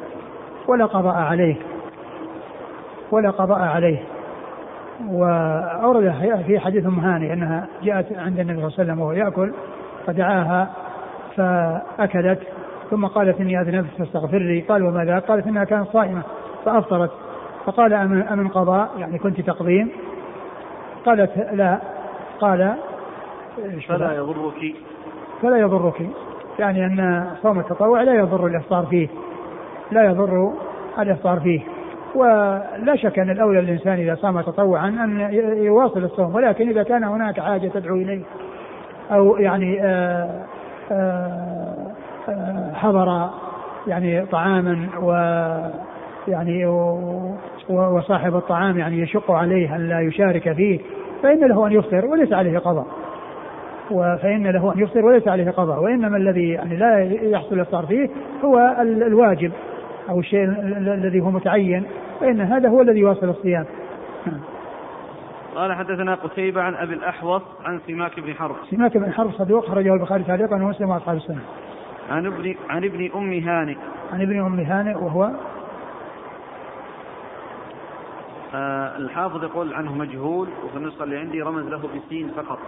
ولا 0.68 0.87
قضاء 0.87 1.14
عليه. 1.14 1.57
ولا 3.11 3.31
قضاء 3.31 3.59
عليه. 3.59 4.03
وأورد 5.09 6.14
في 6.47 6.59
حديث 6.59 6.87
أم 6.87 6.99
هاني 6.99 7.33
أنها 7.33 7.66
جاءت 7.83 8.18
عند 8.18 8.39
النبي 8.39 8.57
صلى 8.57 8.66
الله 8.66 8.72
عليه 8.79 8.83
وسلم 8.93 9.01
وهو 9.01 9.12
يأكل 9.12 9.53
فدعاها 10.07 10.70
فأكلت. 11.37 12.41
ثم 12.91 13.07
قالت 13.07 13.41
إني 13.41 13.61
أذنبت 13.61 13.91
فاستغفر 13.99 14.39
لي. 14.39 14.61
قال 14.61 14.82
وماذا؟ 14.82 15.18
قالت 15.18 15.47
إنها 15.47 15.64
كانت 15.64 15.89
صائمة 15.93 16.22
فأفطرت. 16.64 17.11
فقال 17.66 17.93
أمن 18.32 18.49
قضاء؟ 18.49 18.91
يعني 18.99 19.18
كنت 19.18 19.41
تقضين 19.41 19.89
قالت 21.07 21.30
لا. 21.53 21.78
قال 22.41 22.74
فلا 23.89 24.12
يضرك. 24.16 24.74
فلا 25.43 25.57
يضرك. 25.57 26.09
يعني 26.59 26.87
أن 26.87 27.26
صوم 27.43 27.59
التطوع 27.59 28.03
لا 28.03 28.14
يضر 28.14 28.47
الإفطار 28.47 28.87
فيه. 28.87 29.09
لا 29.91 30.05
يضر 30.05 30.53
الإفطار 30.99 31.41
فيه. 31.41 31.61
ولا 32.14 32.97
شك 32.97 33.18
أن 33.18 33.30
الأولى 33.30 33.61
للإنسان 33.61 33.93
إذا 33.93 34.14
صام 34.14 34.41
تطوعا 34.41 34.89
أن 34.89 35.20
يواصل 35.64 36.05
الصوم. 36.05 36.34
ولكن 36.34 36.68
إذا 36.68 36.82
كان 36.82 37.05
هناك 37.05 37.41
حاجة 37.41 37.68
تدعو 37.68 37.97
إليه 37.97 38.22
أو 39.12 39.37
يعني 39.37 39.82
آآ 39.82 40.45
آآ 40.93 41.66
حضر 42.74 43.31
يعني 43.87 44.27
طعاما 44.27 44.89
و 45.03 45.12
يعني 46.29 46.66
وصاحب 47.68 48.37
الطعام 48.37 48.79
يعني 48.79 49.01
يشق 49.01 49.31
عليه 49.31 49.77
أن 49.77 49.89
لا 49.89 50.01
يشارك 50.01 50.53
فيه 50.53 50.81
فإن 51.22 51.49
له 51.49 51.66
أن 51.66 51.72
يفطر 51.72 52.07
وليس 52.07 52.33
عليه 52.33 52.59
قضاء. 52.59 52.87
فإن 53.91 54.47
له 54.47 54.72
أن 54.72 54.79
يفطر 54.79 55.05
وليس 55.05 55.29
عليه 55.29 55.51
قضاء. 55.51 55.83
وإنما 55.83 56.16
الذي 56.16 56.49
يعني 56.49 56.77
لا 56.77 57.01
يحصل 57.22 57.55
الإفطار 57.55 57.87
فيه 57.87 58.11
هو 58.45 58.77
الواجب 58.81 59.53
أو 60.09 60.20
الشيء 60.20 60.45
الذي 60.95 61.20
هو 61.20 61.31
متعين 61.31 61.85
فإن 62.20 62.41
هذا 62.41 62.68
هو 62.68 62.83
الذي 62.83 62.99
يواصل 62.99 63.29
الصيام. 63.29 63.64
قال 65.57 65.72
حدثنا 65.72 66.14
قتيبة 66.14 66.62
عن 66.62 66.74
أبي 66.74 66.95
الأحوص 66.95 67.43
عن 67.64 67.81
سماك 67.87 68.20
بن 68.20 68.35
حرب. 68.35 68.57
سماك 68.70 68.97
بن 68.97 69.12
حرب 69.12 69.33
صدوق 69.33 69.66
خرجه 69.66 69.95
البخاري 69.95 70.24
تعليقا 70.24 70.57
ومسلم 70.57 70.91
وأصحاب 70.91 71.16
السنة. 71.16 71.41
عن 72.11 72.27
ابن 72.27 72.55
عن 72.71 72.85
ابن 72.85 73.11
أم 73.15 73.33
هانئ. 73.33 73.77
عن 74.13 74.23
ابن 74.23 74.41
أم 74.41 74.61
هانئ 74.61 74.95
وهو 74.95 75.31
آه 78.55 78.97
الحافظ 78.97 79.45
يقول 79.45 79.75
عنه 79.75 79.95
مجهول 79.95 80.49
وفي 80.65 80.77
النسخة 80.77 81.05
اللي 81.05 81.19
عندي 81.19 81.43
رمز 81.43 81.65
له 81.65 81.89
بالسين 81.89 82.29
فقط. 82.37 82.59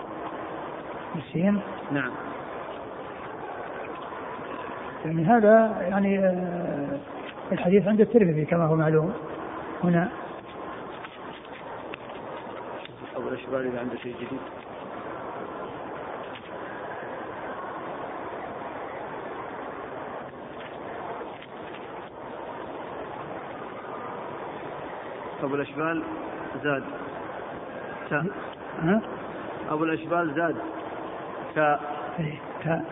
بالسين؟ 1.14 1.61
نعم. 1.93 2.11
يعني 5.05 5.24
هذا 5.24 5.76
يعني 5.80 6.18
آه 6.18 6.99
الحديث 7.53 7.89
عند 7.89 8.01
الترمذي 8.01 8.45
كما 8.45 8.66
هو 8.66 8.76
معلوم. 8.76 9.12
هنا. 9.84 10.09
أبو 13.16 13.28
الأشبال 13.28 13.66
إذا 13.66 13.80
عنده 13.80 13.97
شيء 13.97 14.14
جديد. 14.16 14.41
أبو 25.49 25.57
الأشبال 25.57 26.03
زاد. 26.64 26.82
تاء 28.11 28.24
ها؟ 28.82 29.01
أبو 29.70 29.84
الأشبال 29.84 30.34
زاد. 30.34 30.57
تاء 31.55 31.80
إيه، 32.18 32.34
تاء 32.64 32.84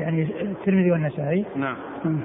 يعني 0.00 0.22
الترمذي 0.22 0.92
والنسائي. 0.92 1.44
نعم. 1.56 1.76
مم. 2.04 2.20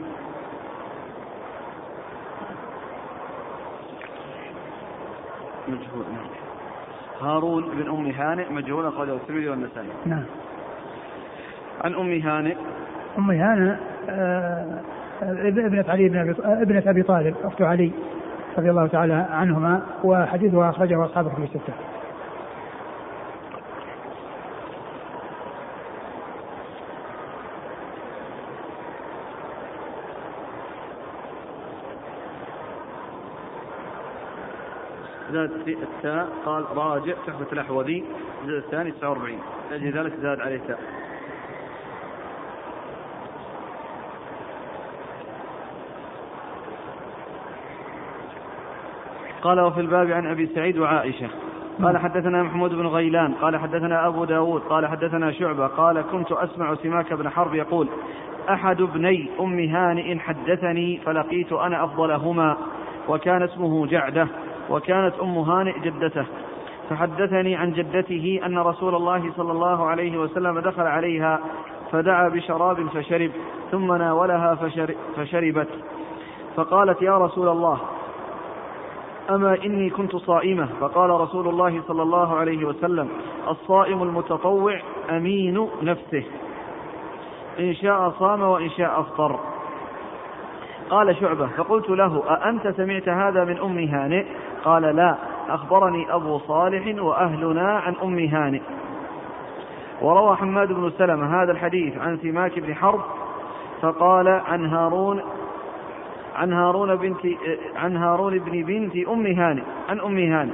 مجهول 5.67 6.05
نعم. 6.13 6.27
هارون 7.21 7.63
بن 7.63 7.89
أم 7.89 8.05
هانئ 8.05 8.49
مجهول 8.49 8.85
أخرجه 8.85 9.13
الترمذي 9.13 9.49
والنسائي. 9.49 9.89
نعم. 10.05 10.23
عن 11.83 11.93
أم 11.93 12.21
هانئ. 12.21 12.55
أم 13.17 13.31
هانئ 13.31 13.75
آه 14.09 14.81
ابنة 15.21 15.85
علي 15.87 16.09
بن 16.09 16.17
أبي 16.17 16.35
ابنة 16.43 16.83
أبي 16.87 17.03
طالب 17.03 17.35
أخت 17.43 17.61
علي 17.61 17.91
رضي 18.57 18.69
الله 18.69 18.87
تعالى 18.87 19.13
عنهما 19.13 19.81
وحديثها 20.03 20.69
أخرجه 20.69 21.05
أصحاب 21.05 21.27
الكتب 21.27 21.43
الستة. 21.43 21.73
زاد 35.31 35.51
التاء 35.67 36.29
قال 36.45 36.77
راجع 36.77 37.13
تحفة 37.27 37.47
الأحوذي 37.53 38.03
الجزء 38.43 38.57
الثاني 38.57 38.91
49 38.91 39.39
لأجل 39.71 39.91
ذلك 39.91 40.13
زاد 40.21 40.39
عليه 40.39 40.59
تاء 40.67 40.79
قال 49.41 49.59
وفي 49.59 49.81
الباب 49.81 50.11
عن 50.11 50.27
أبي 50.27 50.47
سعيد 50.55 50.77
وعائشة. 50.77 51.29
قال 51.83 51.97
حدثنا 51.97 52.43
محمود 52.43 52.73
بن 52.73 52.87
غيلان 52.87 53.33
قال 53.33 53.57
حدثنا 53.57 54.07
أبو 54.07 54.25
داود 54.25 54.61
قال 54.61 54.87
حدثنا 54.87 55.31
شعبة 55.31 55.67
قال 55.67 56.01
كنت 56.11 56.31
أسمع 56.31 56.75
سماك 56.75 57.13
بن 57.13 57.29
حرب 57.29 57.55
يقول 57.55 57.87
أحد 58.49 58.81
ابني 58.81 59.29
أم 59.39 59.59
هانئ 59.59 60.19
حدثني 60.19 60.97
فلقيت 61.05 61.53
أنا 61.53 61.83
أفضلهما 61.83 62.57
وكان 63.09 63.41
اسمه 63.41 63.87
جعدة 63.87 64.27
وكانت 64.69 65.13
أم 65.21 65.37
هانئ 65.37 65.79
جدته. 65.79 66.25
فحدثني 66.89 67.55
عن 67.55 67.73
جدته 67.73 68.39
أن 68.45 68.57
رسول 68.57 68.95
الله 68.95 69.31
صلى 69.37 69.51
الله 69.51 69.85
عليه 69.85 70.17
وسلم 70.17 70.59
دخل 70.59 70.87
عليها 70.87 71.39
فدعا 71.91 72.29
بشراب 72.29 72.87
فشرب 72.87 73.31
ثم 73.71 73.93
ناولها 73.93 74.55
فشربت. 75.15 75.69
فقالت 76.55 77.01
يا 77.01 77.17
رسول 77.17 77.49
الله 77.49 77.79
أما 79.31 79.57
إني 79.65 79.89
كنت 79.89 80.15
صائمة 80.15 80.67
فقال 80.79 81.09
رسول 81.09 81.47
الله 81.47 81.81
صلى 81.87 82.01
الله 82.01 82.35
عليه 82.35 82.65
وسلم 82.65 83.09
الصائم 83.49 84.03
المتطوع 84.03 84.79
أمين 85.09 85.67
نفسه. 85.81 86.23
إن 87.59 87.73
شاء 87.73 88.09
صام 88.09 88.41
وإن 88.41 88.69
شاء 88.69 88.99
أفطر. 88.99 89.39
قال 90.89 91.15
شعبة 91.15 91.47
فقلت 91.47 91.89
له 91.89 92.23
أأنت 92.29 92.67
سمعت 92.67 93.09
هذا 93.09 93.43
من 93.43 93.57
أم 93.57 93.77
هانئ؟ 93.77 94.25
قال 94.63 94.81
لا 94.95 95.15
أخبرني 95.49 96.15
أبو 96.15 96.39
صالح 96.39 97.03
وأهلنا 97.03 97.79
عن 97.79 97.95
أم 98.03 98.19
هانئ. 98.19 98.61
وروى 100.01 100.35
حماد 100.35 100.73
بن 100.73 100.91
سلمة 100.97 101.43
هذا 101.43 101.51
الحديث 101.51 101.97
عن 101.97 102.17
سماك 102.17 102.59
بن 102.59 102.75
حرب 102.75 103.01
فقال 103.81 104.27
عن 104.27 104.65
هارون 104.65 105.21
عن 106.35 106.53
هارون 106.53 106.95
بنت 106.95 107.19
عن 107.75 107.97
هارون 107.97 108.39
بن 108.39 108.63
بنت 108.63 109.07
أم 109.07 109.25
هانئ 109.25 109.61
عن 109.89 109.99
أم 109.99 110.17
هانئ 110.17 110.53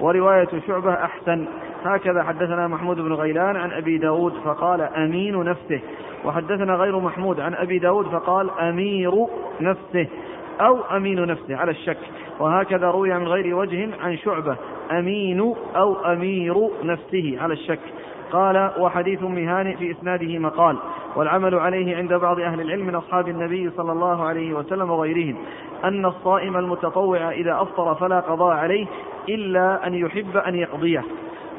ورواية 0.00 0.48
شعبة 0.66 0.92
أحسن. 0.92 1.46
هكذا 1.84 2.22
حدثنا 2.22 2.68
محمود 2.68 2.96
بن 2.96 3.12
غيلان 3.12 3.56
عن 3.56 3.72
أبي 3.72 3.98
داود 3.98 4.32
فقال 4.44 4.80
أمين 4.80 5.44
نفسه. 5.44 5.80
وحدثنا 6.24 6.74
غير 6.74 6.98
محمود 6.98 7.40
عن 7.40 7.54
أبي 7.54 7.78
داود 7.78 8.06
فقال 8.06 8.50
أمير 8.50 9.26
نفسه 9.60 10.06
أو 10.60 10.80
أمين 10.96 11.24
نفسه 11.26 11.56
على 11.56 11.70
الشك. 11.70 11.98
وهكذا 12.40 12.90
روي 12.90 13.18
من 13.18 13.28
غير 13.28 13.56
وجه 13.56 13.88
عن 14.02 14.16
شعبة 14.16 14.56
أمين 14.90 15.54
أو 15.76 15.94
أمير 15.94 16.70
نفسه 16.82 17.36
على 17.40 17.54
الشك. 17.54 17.80
قال 18.32 18.70
وحديث 18.78 19.22
ام 19.22 19.38
هانئ 19.38 19.76
في 19.76 19.90
إسناده 19.90 20.38
مقال 20.38 20.76
والعمل 21.16 21.54
عليه 21.54 21.96
عند 21.96 22.14
بعض 22.14 22.40
أهل 22.40 22.60
العلم 22.60 22.86
من 22.86 22.94
أصحاب 22.94 23.28
النبي 23.28 23.70
صلى 23.70 23.92
الله 23.92 24.24
عليه 24.24 24.54
وسلم 24.54 24.90
وغيرهم 24.90 25.36
أن 25.84 26.06
الصائم 26.06 26.56
المتطوع 26.56 27.30
إذا 27.30 27.62
أفطر 27.62 27.94
فلا 27.94 28.20
قضاء 28.20 28.56
عليه 28.56 28.86
إلا 29.28 29.86
أن 29.86 29.94
يحب 29.94 30.36
أن 30.36 30.54
يقضيه 30.54 31.04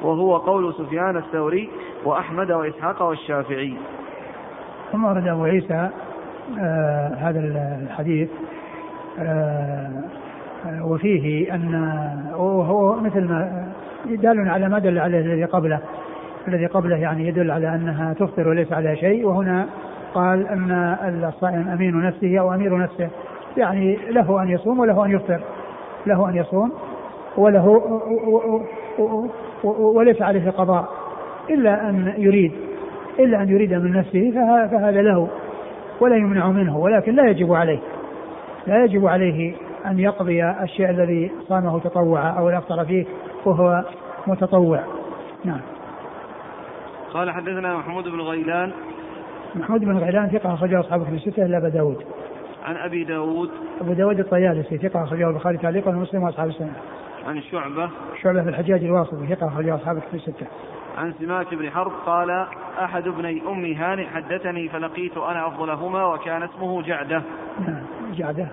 وهو 0.01 0.37
قول 0.37 0.73
سفيان 0.73 1.17
الثوري 1.17 1.69
وأحمد 2.05 2.51
وإسحاق 2.51 3.01
والشافعي. 3.01 3.73
ثم 4.91 5.03
ورد 5.03 5.27
أبو 5.27 5.43
عيسى 5.43 5.89
آه 6.59 7.07
هذا 7.07 7.39
الحديث 7.83 8.29
آه 9.19 10.03
وفيه 10.81 11.55
أن 11.55 11.91
وهو 12.37 12.95
مثل 12.95 13.27
ما 13.27 13.71
دال 14.05 14.49
على 14.49 14.69
ما 14.69 14.79
دل 14.79 14.99
عليه 14.99 15.19
الذي 15.19 15.45
قبله 15.45 15.79
الذي 16.47 16.65
قبله 16.65 16.97
يعني 16.97 17.27
يدل 17.27 17.51
على 17.51 17.75
أنها 17.75 18.13
تفطر 18.13 18.47
وليس 18.47 18.73
عليها 18.73 18.95
شيء 18.95 19.25
وهنا 19.25 19.67
قال 20.13 20.47
أن 20.47 21.25
الصائم 21.27 21.67
أمين 21.67 22.01
نفسه 22.01 22.39
أو 22.39 22.53
أمير 22.53 22.77
نفسه. 22.77 23.09
يعني 23.57 23.97
له 24.09 24.43
أن 24.43 24.49
يصوم 24.49 24.79
وله 24.79 25.05
أن 25.05 25.11
يفطر. 25.11 25.41
له 26.05 26.29
أن 26.29 26.35
يصوم 26.35 26.71
وله 27.37 27.81
وليس 29.63 30.21
عليه 30.21 30.49
قضاء. 30.49 30.89
إلا 31.49 31.89
أن 31.89 32.13
يريد. 32.17 32.51
إلا 33.19 33.41
أن 33.41 33.49
يريد 33.49 33.73
من 33.73 33.91
نفسه 33.91 34.31
فهذا 34.71 35.01
له. 35.01 35.27
ولا 35.99 36.15
يمنع 36.15 36.47
منه 36.47 36.77
ولكن 36.77 37.15
لا 37.15 37.29
يجب 37.29 37.53
عليه. 37.53 37.79
لا 38.67 38.83
يجب 38.83 39.07
عليه 39.07 39.53
أن 39.85 39.99
يقضي 39.99 40.45
الشيء 40.45 40.89
الذي 40.89 41.31
صامه 41.47 41.79
تطوعا 41.79 42.29
أو 42.29 42.49
افطر 42.49 42.85
فيه 42.85 43.05
وهو 43.45 43.83
متطوع. 44.27 44.79
نعم. 45.45 45.59
قال 47.13 47.31
حدثنا 47.31 47.77
محمود 47.77 48.03
بن 48.03 48.21
غيلان. 48.21 48.71
محمود 49.55 49.81
بن 49.81 49.97
غيلان 49.97 50.29
ثقة 50.29 50.53
أخرجه 50.53 50.79
أصحاب 50.79 51.03
في 51.03 51.15
الستة 51.15 51.45
إلا 51.45 51.57
أبا 51.57 51.69
داود. 51.69 52.05
عن 52.63 52.75
أبي 52.75 53.03
داود. 53.03 53.49
أبو 53.81 53.93
داود 53.93 54.19
الطيالسي 54.19 54.77
ثقة 54.77 55.03
أخرجه 55.03 55.29
البخاري 55.29 55.57
تعليقا 55.57 55.89
ومسلم 55.89 56.23
وأصحاب 56.23 56.49
السنة. 56.49 56.73
عن 57.27 57.41
شعبة. 57.41 57.89
شعبة 58.21 58.43
في 58.43 58.49
الحجاج 58.49 58.83
الواسطي 58.83 59.27
ثقة 59.27 59.47
أخرجه 59.47 59.75
أصحاب 59.75 59.99
في 60.11 60.17
الستة. 60.17 60.47
عن 60.97 61.13
سماك 61.13 61.53
بن 61.53 61.69
حرب 61.69 61.91
قال 62.05 62.47
أحد 62.83 63.07
ابني 63.07 63.41
أم 63.47 63.65
هانئ 63.65 64.05
حدثني 64.05 64.69
فلقيت 64.69 65.17
أنا 65.17 65.47
أفضلهما 65.47 66.05
وكان 66.05 66.43
اسمه 66.43 66.81
جعدة. 66.81 67.21
نعم 67.67 67.83
جعدة. 68.13 68.47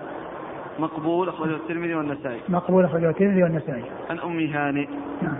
مقبول 0.79 1.29
أخرجه 1.29 1.55
الترمذي 1.55 1.95
والنسائي. 1.95 2.39
مقبول 2.49 2.85
أخرجه 2.85 3.09
الترمذي 3.09 3.43
والنسائي. 3.43 3.83
عن 4.09 4.19
أم 4.19 4.39
هانئ 4.39 4.87
نعم. 5.21 5.37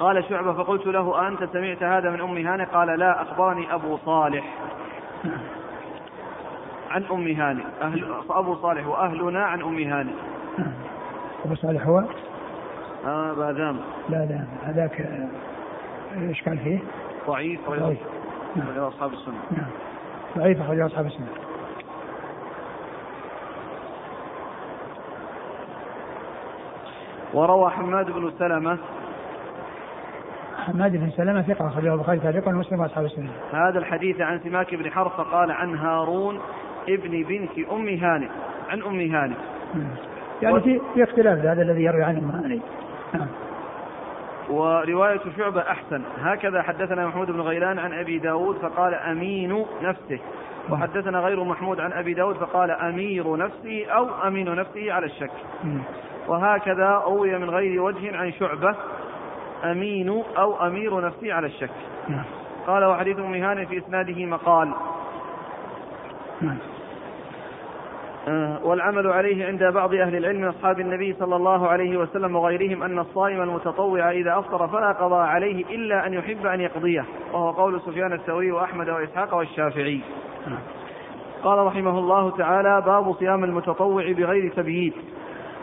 قال 0.00 0.24
شعبة 0.28 0.52
فقلت 0.52 0.86
له 0.86 1.28
أنت 1.28 1.44
سمعت 1.52 1.82
هذا 1.82 2.10
من 2.10 2.20
أم 2.20 2.46
هانئ 2.46 2.64
قال 2.64 2.98
لا 2.98 3.22
أخبرني 3.22 3.74
أبو 3.74 3.96
صالح. 3.96 4.44
عن 6.90 7.04
أم 7.10 7.26
هانئ 7.26 7.62
أهل 7.82 8.14
أبو 8.30 8.54
صالح 8.56 8.86
وأهلنا 8.86 9.44
عن 9.44 9.62
أم 9.62 9.78
هانئ 9.78 10.12
أبو 11.44 11.54
صالح 11.54 11.86
هو؟ 11.86 12.04
آه 13.06 13.32
باذام 13.32 13.80
لا 14.08 14.16
لا 14.16 14.44
هذاك 14.62 15.00
آه، 15.00 15.28
إيش 16.20 16.42
كان 16.42 16.56
فيه؟ 16.56 16.78
ضعيف 17.26 17.60
ضعيف. 17.70 17.98
أخرجه 18.56 18.88
أصحاب 18.88 19.12
السنة. 19.12 19.34
نعم. 19.50 19.70
ضعيف 20.38 20.62
أخرجه 20.62 20.86
أصحاب 20.86 21.06
السنة. 21.06 21.26
وروى 27.34 27.70
حماد 27.70 28.10
بن 28.10 28.32
سلمة 28.38 28.78
حماد 30.62 30.92
بن 30.92 31.10
سلمة 31.10 31.42
ثقة 31.42 31.66
أخرجه 31.66 31.94
البخاري 31.94 32.18
تعليقا 32.18 32.50
ومسلم 32.50 32.80
وأصحاب 32.80 33.04
السنة. 33.04 33.30
هذا 33.52 33.78
الحديث 33.78 34.20
عن 34.20 34.40
سماك 34.44 34.74
بن 34.74 34.90
حرب 34.90 35.10
فقال 35.10 35.52
عن 35.52 35.74
هارون 35.76 36.40
ابن 36.88 37.22
بنت 37.22 37.68
أم 37.72 37.88
هانئ 37.88 38.28
عن 38.68 38.82
أم 38.82 39.00
هانئ. 39.00 39.36
نعم. 39.74 39.86
يعني 40.42 40.60
في 40.60 40.80
في 40.94 41.02
اختلاف 41.02 41.38
هذا 41.38 41.62
الذي 41.62 41.84
يروي 41.84 42.02
عنه. 42.02 42.18
المهاني 42.18 42.60
نعم. 43.14 43.26
ورواية 44.50 45.20
شعبة 45.38 45.60
أحسن. 45.60 46.02
هكذا 46.18 46.62
حدثنا 46.62 47.06
محمود 47.06 47.30
بن 47.30 47.40
غيلان 47.40 47.78
عن 47.78 47.92
أبي 47.92 48.18
داود 48.18 48.56
فقال 48.56 48.94
أمين 48.94 49.64
نفسه. 49.82 50.18
وحدثنا 50.70 51.18
غير 51.18 51.44
محمود 51.44 51.80
عن 51.80 51.92
أبي 51.92 52.14
داود 52.14 52.36
فقال 52.36 52.70
أمير 52.70 53.36
نفسه 53.36 53.86
أو 53.86 54.08
أمين 54.26 54.54
نفسه 54.54 54.92
على 54.92 55.06
الشك. 55.06 55.30
وهكذا 56.28 57.02
روي 57.06 57.38
من 57.38 57.50
غير 57.50 57.82
وجه 57.82 58.16
عن 58.16 58.32
شعبة. 58.32 58.74
أمين 59.64 60.22
أو 60.38 60.66
أمير 60.66 61.00
نفسه 61.00 61.32
على 61.32 61.46
الشك. 61.46 61.70
نعم. 62.08 62.24
قال 62.66 62.84
وحديث 62.84 63.18
أم 63.18 63.34
هانئ 63.34 63.66
في 63.66 63.78
إسناده 63.78 64.26
مقال. 64.26 64.72
نعم. 66.40 66.58
آه، 68.28 68.58
والعمل 68.64 69.06
عليه 69.06 69.46
عند 69.46 69.64
بعض 69.64 69.94
أهل 69.94 70.16
العلم 70.16 70.40
من 70.40 70.48
أصحاب 70.48 70.80
النبي 70.80 71.16
صلى 71.18 71.36
الله 71.36 71.68
عليه 71.68 71.96
وسلم 71.96 72.36
وغيرهم 72.36 72.82
أن 72.82 72.98
الصائم 72.98 73.42
المتطوع 73.42 74.10
إذا 74.10 74.38
أفطر 74.38 74.68
فلا 74.68 74.92
قضاء 74.92 75.26
عليه 75.26 75.64
إلا 75.64 76.06
أن 76.06 76.14
يحب 76.14 76.46
أن 76.46 76.60
يقضيه 76.60 77.04
وهو 77.32 77.50
قول 77.50 77.80
سفيان 77.80 78.12
الثوري 78.12 78.52
وأحمد 78.52 78.88
وإسحاق 78.88 79.34
والشافعي. 79.34 80.00
نعم. 80.46 80.58
قال 81.44 81.58
رحمه 81.58 81.98
الله 81.98 82.30
تعالى 82.30 82.82
باب 82.86 83.14
صيام 83.14 83.44
المتطوع 83.44 84.12
بغير 84.12 84.52
تبييت 84.56 84.94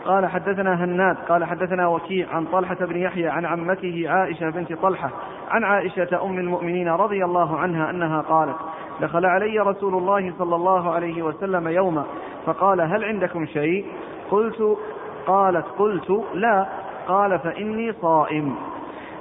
قال 0.04 0.26
حدثنا 0.26 0.84
هناد 0.84 1.16
قال 1.28 1.44
حدثنا 1.44 1.88
وكيع 1.88 2.34
عن 2.34 2.44
طلحة 2.44 2.74
بن 2.80 2.96
يحيى 2.96 3.28
عن 3.28 3.46
عمته 3.46 4.04
عائشة 4.06 4.50
بنت 4.50 4.72
طلحة 4.72 5.10
عن 5.50 5.64
عائشة 5.64 6.24
أم 6.24 6.38
المؤمنين 6.38 6.88
رضي 6.88 7.24
الله 7.24 7.58
عنها 7.58 7.90
أنها 7.90 8.20
قالت 8.20 8.56
دخل 9.00 9.26
علي 9.26 9.58
رسول 9.58 9.94
الله 9.94 10.32
صلى 10.38 10.56
الله 10.56 10.90
عليه 10.90 11.22
وسلم 11.22 11.68
يوما 11.68 12.04
فقال 12.46 12.80
هل 12.80 13.04
عندكم 13.04 13.46
شيء؟ 13.46 13.86
قلت 14.30 14.78
قالت 15.26 15.66
قلت 15.78 16.24
لا. 16.34 16.66
قال 17.08 17.38
فإني 17.38 17.92
صائم. 17.92 18.54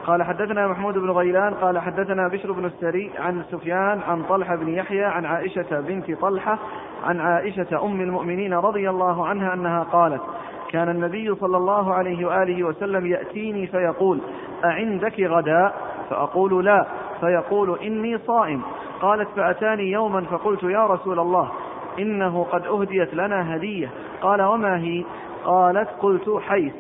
قال 0.08 0.24
حدثنا 0.24 0.68
محمود 0.68 0.98
بن 0.98 1.10
غيلان 1.12 1.54
قال 1.54 1.80
حدثنا 1.80 2.28
بشر 2.28 2.52
بن 2.52 2.66
السري 2.66 3.12
عن 3.20 3.44
سفيان 3.52 4.02
عن 4.08 4.24
طلحة 4.24 4.56
بن 4.56 4.70
يحيى 4.70 5.04
عن 5.06 5.26
عائشة 5.26 5.80
بنت 5.82 6.12
طلحة 6.12 6.60
عن 7.04 7.20
عائشة 7.20 7.86
أم 7.86 8.02
المؤمنين 8.02 8.54
رضي 8.54 8.90
الله 8.90 9.28
عنها 9.28 9.54
أنها 9.54 9.84
قالت 9.84 10.22
كان 10.70 10.90
النبي 10.90 11.36
صلى 11.36 11.58
الله 11.58 11.94
عليه 11.94 12.28
وآله 12.28 12.64
وسلم 12.64 13.06
يأتيني 13.06 13.68
فيقول 13.68 14.22
أعندك 14.66 15.20
غداء؟ 15.20 15.74
فأقول 16.10 16.66
لا 16.66 16.86
فيقول 17.20 17.80
إني 17.80 18.18
صائم. 18.18 18.62
قالت 19.02 19.28
فأتاني 19.36 19.92
يوما 19.92 20.22
فقلت 20.22 20.64
يا 20.64 20.86
رسول 20.86 21.20
الله 21.20 21.52
إنه 22.00 22.44
قد 22.44 22.66
أهديت 22.66 23.14
لنا 23.14 23.56
هدية. 23.56 23.90
قال 24.22 24.42
وما 24.42 24.78
هي؟ 24.78 25.04
قالت 25.46 25.90
قلت 26.00 26.30
حيث. 26.48 26.74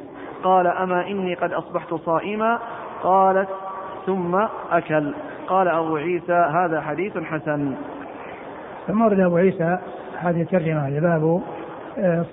قال 0.43 0.67
أما 0.67 1.07
إني 1.07 1.33
قد 1.33 1.53
أصبحت 1.53 1.93
صائما؟ 1.93 2.59
قالت 3.03 3.49
ثم 4.05 4.35
أكل. 4.71 5.13
قال 5.47 5.67
أبو 5.67 5.95
عيسى 5.95 6.49
هذا 6.53 6.81
حديث 6.81 7.17
حسن. 7.17 7.75
ثم 8.87 9.01
ورد 9.01 9.19
أبو 9.19 9.37
عيسى 9.37 9.77
هذه 10.17 10.41
الترجمة 10.41 10.89
لباب 10.89 11.41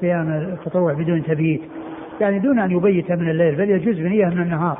صيام 0.00 0.32
التطوع 0.32 0.92
بدون 0.92 1.22
تبييت. 1.22 1.62
يعني 2.20 2.38
دون 2.38 2.58
أن 2.58 2.70
يبيت 2.70 3.12
من 3.12 3.30
الليل 3.30 3.54
بل 3.54 3.70
يجوز 3.70 3.98
بنية 3.98 4.26
من 4.26 4.42
النهار. 4.42 4.78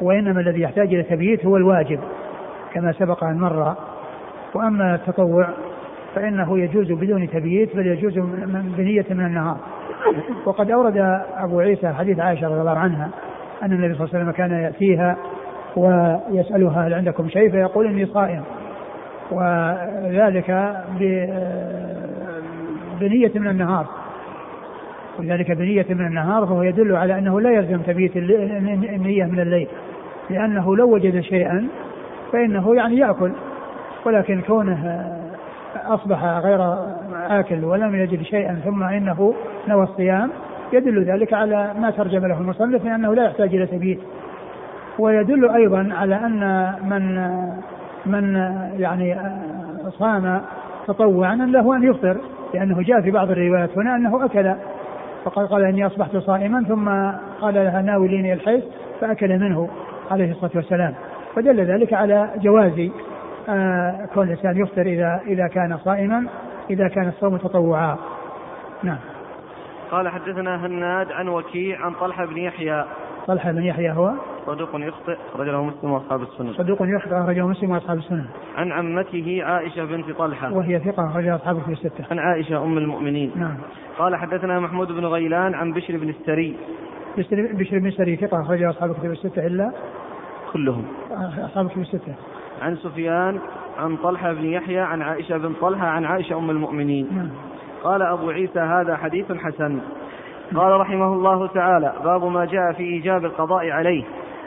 وإنما 0.00 0.40
الذي 0.40 0.60
يحتاج 0.60 0.94
إلى 0.94 1.02
تبييت 1.02 1.46
هو 1.46 1.56
الواجب 1.56 2.00
كما 2.72 2.92
سبق 2.92 3.24
أن 3.24 3.38
مر. 3.38 3.74
وأما 4.54 4.94
التطوع 4.94 5.48
فإنه 6.14 6.58
يجوز 6.58 6.92
بدون 6.92 7.30
تبييت 7.30 7.76
بل 7.76 7.86
يجوز 7.86 8.18
بنية 8.78 9.06
من 9.10 9.26
النهار. 9.26 9.56
وقد 10.46 10.70
أورد 10.70 11.22
أبو 11.36 11.60
عيسى 11.60 11.88
حديث 11.88 12.18
عائشة 12.18 12.48
رضي 12.48 12.60
الله 12.60 12.78
عنها 12.78 13.10
أن 13.62 13.72
النبي 13.72 13.94
صلى 13.94 14.04
الله 14.04 14.14
عليه 14.14 14.24
وسلم 14.24 14.30
كان 14.30 14.50
يأتيها 14.50 15.16
ويسألها 15.76 16.86
هل 16.86 16.94
عندكم 16.94 17.28
شيء؟ 17.28 17.50
فيقول 17.50 17.86
إني 17.86 18.06
صائم. 18.06 18.42
وذلك 19.30 20.50
بنية 23.00 23.32
من 23.34 23.48
النهار. 23.48 23.86
وذلك 25.18 25.50
بنية 25.50 25.86
من 25.90 26.06
النهار 26.06 26.46
فهو 26.46 26.62
يدل 26.62 26.96
على 26.96 27.18
أنه 27.18 27.40
لا 27.40 27.50
يلزم 27.50 27.78
تبييت 27.78 28.16
الل- 28.16 28.86
النية 28.94 29.24
من 29.24 29.40
الليل. 29.40 29.68
لأنه 30.30 30.76
لو 30.76 30.94
وجد 30.94 31.20
شيئا 31.20 31.68
فإنه 32.32 32.74
يعني 32.76 32.96
يأكل. 32.96 33.32
ولكن 34.04 34.40
كونه 34.40 35.06
أصبح 35.86 36.24
غير 36.24 36.74
آكل 37.30 37.64
ولم 37.64 37.94
يجد 37.94 38.22
شيئا 38.22 38.60
ثم 38.64 38.82
إنه 38.82 39.34
نوى 39.68 39.82
الصيام 39.82 40.30
يدل 40.72 41.04
ذلك 41.04 41.32
على 41.32 41.70
ما 41.80 41.90
ترجم 41.90 42.26
له 42.26 42.40
المصنف 42.40 42.84
من 42.84 42.90
أنه 42.90 43.14
لا 43.14 43.24
يحتاج 43.24 43.54
إلى 43.54 43.66
تبييت. 43.66 44.00
ويدل 44.98 45.50
أيضا 45.50 45.88
على 45.92 46.14
أن 46.14 46.72
من 46.84 47.30
من 48.06 48.36
يعني 48.78 49.16
صام 49.90 50.40
تطوعا 50.86 51.34
له 51.34 51.76
أن 51.76 51.82
يفطر. 51.82 52.16
لأنه 52.54 52.82
جاء 52.82 53.00
في 53.00 53.10
بعض 53.10 53.30
الروايات 53.30 53.78
هنا 53.78 53.96
أنه 53.96 54.24
أكل 54.24 54.54
فقد 55.24 55.46
قال 55.46 55.64
إني 55.64 55.86
أصبحت 55.86 56.16
صائما 56.16 56.64
ثم 56.68 56.88
قال 57.40 57.54
لها 57.54 57.82
ناوليني 57.82 58.32
الحيث 58.32 58.64
فأكل 59.00 59.38
منه 59.38 59.68
عليه 60.10 60.30
الصلاة 60.30 60.50
والسلام. 60.54 60.94
فدل 61.36 61.60
ذلك 61.60 61.92
على 61.92 62.30
جواز 62.36 62.90
آه، 63.48 64.08
كون 64.14 64.24
الإنسان 64.24 64.56
يفطر 64.56 64.82
إذا 64.82 65.20
إذا 65.26 65.48
كان 65.48 65.78
صائما 65.84 66.26
إذا 66.70 66.88
كان 66.88 67.08
الصوم 67.08 67.36
تطوعا. 67.36 67.96
نعم. 68.82 68.98
قال 69.90 70.08
حدثنا 70.08 70.66
هناد 70.66 71.12
عن 71.12 71.28
وكيع 71.28 71.80
عن 71.80 71.92
طلحة 71.92 72.24
بن 72.24 72.36
يحيى 72.38 72.84
طلحة 73.26 73.52
بن 73.52 73.62
يحيى 73.62 73.90
هو؟ 73.90 74.12
صدوق 74.46 74.68
يخطئ 74.74 75.16
رجله 75.36 75.64
مسلم 75.64 75.90
وأصحاب 75.90 76.22
السنن 76.22 76.52
صدوق 76.52 76.78
يخطئ 76.82 77.20
أخرجه 77.22 77.46
مسلم 77.46 77.70
وأصحاب 77.70 77.98
السنن 77.98 78.24
عن 78.56 78.72
عمته 78.72 79.42
عائشة 79.42 79.84
بنت 79.84 80.10
طلحة. 80.10 80.52
وهي 80.52 80.78
ثقة 80.78 81.10
أخرجها 81.10 81.36
أصحابه 81.36 81.60
في 81.60 81.72
الستة 81.72 82.04
عن 82.10 82.18
عائشة 82.18 82.64
أم 82.64 82.78
المؤمنين. 82.78 83.32
نعم. 83.36 83.56
قال 83.98 84.16
حدثنا 84.16 84.60
محمود 84.60 84.92
بن 84.92 85.04
غيلان 85.04 85.54
عن 85.54 85.72
بشر 85.72 85.96
بن 85.96 86.08
السري. 86.08 86.56
بشر 87.18 87.52
بشر 87.52 87.78
بن 87.78 87.90
سري 87.90 88.16
ثقة 88.16 88.40
أخرجها 88.40 88.70
أصحاب 88.70 88.90
الكتب 88.90 89.10
الستة 89.10 89.46
إلا؟ 89.46 89.72
كلهم. 90.52 90.84
أصحاب 91.44 91.66
الكتب 91.66 91.80
الستة. 91.80 92.14
عن 92.62 92.76
سفيان 92.76 93.38
عن 93.78 93.96
طلحة 93.96 94.32
بن 94.32 94.44
يحيى 94.44 94.80
عن 94.80 95.02
عائشة 95.02 95.36
بن 95.36 95.52
طلحة 95.60 95.86
عن 95.86 96.04
عائشة 96.04 96.38
أم 96.38 96.50
المؤمنين. 96.50 97.16
نعم. 97.16 97.30
قال 97.84 98.02
أبو 98.02 98.30
عيسى 98.30 98.60
هذا 98.60 98.96
حديث 98.96 99.32
حسن. 99.32 99.80
قال 100.54 100.80
رحمه 100.80 101.12
الله 101.12 101.46
تعالى 101.46 101.92
باب 102.04 102.24
ما 102.24 102.44
جاء 102.44 102.72
في 102.72 102.82
إيجاب 102.82 103.24
القضاء 103.24 103.70
عليه. 103.70 104.04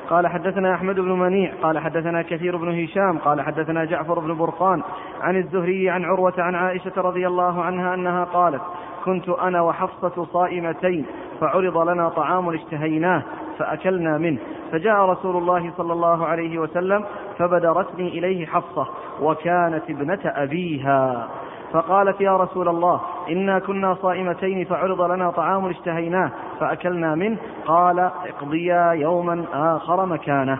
قال 0.10 0.28
حدثنا 0.28 0.74
أحمد 0.76 0.96
بن 0.96 1.12
منيع 1.12 1.52
قال 1.62 1.80
حدثنا 1.80 2.22
كثير 2.22 2.58
بن 2.58 2.84
هشام 2.84 3.18
قال 3.18 3.42
حدثنا 3.42 3.86
جعفر 3.86 4.20
بن 4.20 4.38
برقان 4.38 4.82
عن 5.22 5.38
الزهري 5.38 5.90
عن 5.90 6.06
عروة 6.06 6.34
عن 6.38 6.56
عائشة 6.56 6.92
رضي 6.98 7.28
الله 7.28 7.64
عنها 7.64 7.94
أنها 7.94 8.24
قالت 8.24 8.62
كنت 9.06 9.30
أنا 9.30 9.62
وحفصة 9.62 10.26
صائمتين 10.26 11.06
فعرض 11.42 11.78
لنا 11.78 12.10
طعام 12.10 12.50
اشتهيناه 12.50 13.24
فأكلنا 13.58 14.18
منه. 14.18 14.40
فجاء 14.72 14.96
رسول 14.96 15.38
الله 15.38 15.72
صلى 15.78 15.94
الله 15.94 16.26
عليه 16.26 16.60
وسلم 16.60 17.06
فبدرتني 17.38 18.08
إليه 18.08 18.46
حفصة 18.46 18.88
وكانت 19.22 19.84
ابنة 19.90 20.20
أبيها. 20.26 21.28
فقالت 21.74 22.22
يا 22.22 22.38
رسول 22.38 22.70
الله 22.70 23.02
إنا 23.30 23.60
كنا 23.60 23.96
صائمتين 24.02 24.66
فعرض 24.66 25.02
لنا 25.02 25.32
طعام 25.32 25.66
اشتهيناه 25.66 26.32
فأكلنا 26.60 27.16
منه. 27.16 27.38
قال 27.66 28.00
اقضيا 28.00 28.92
يوما 28.92 29.46
آخر 29.54 30.06
مكانه. 30.06 30.60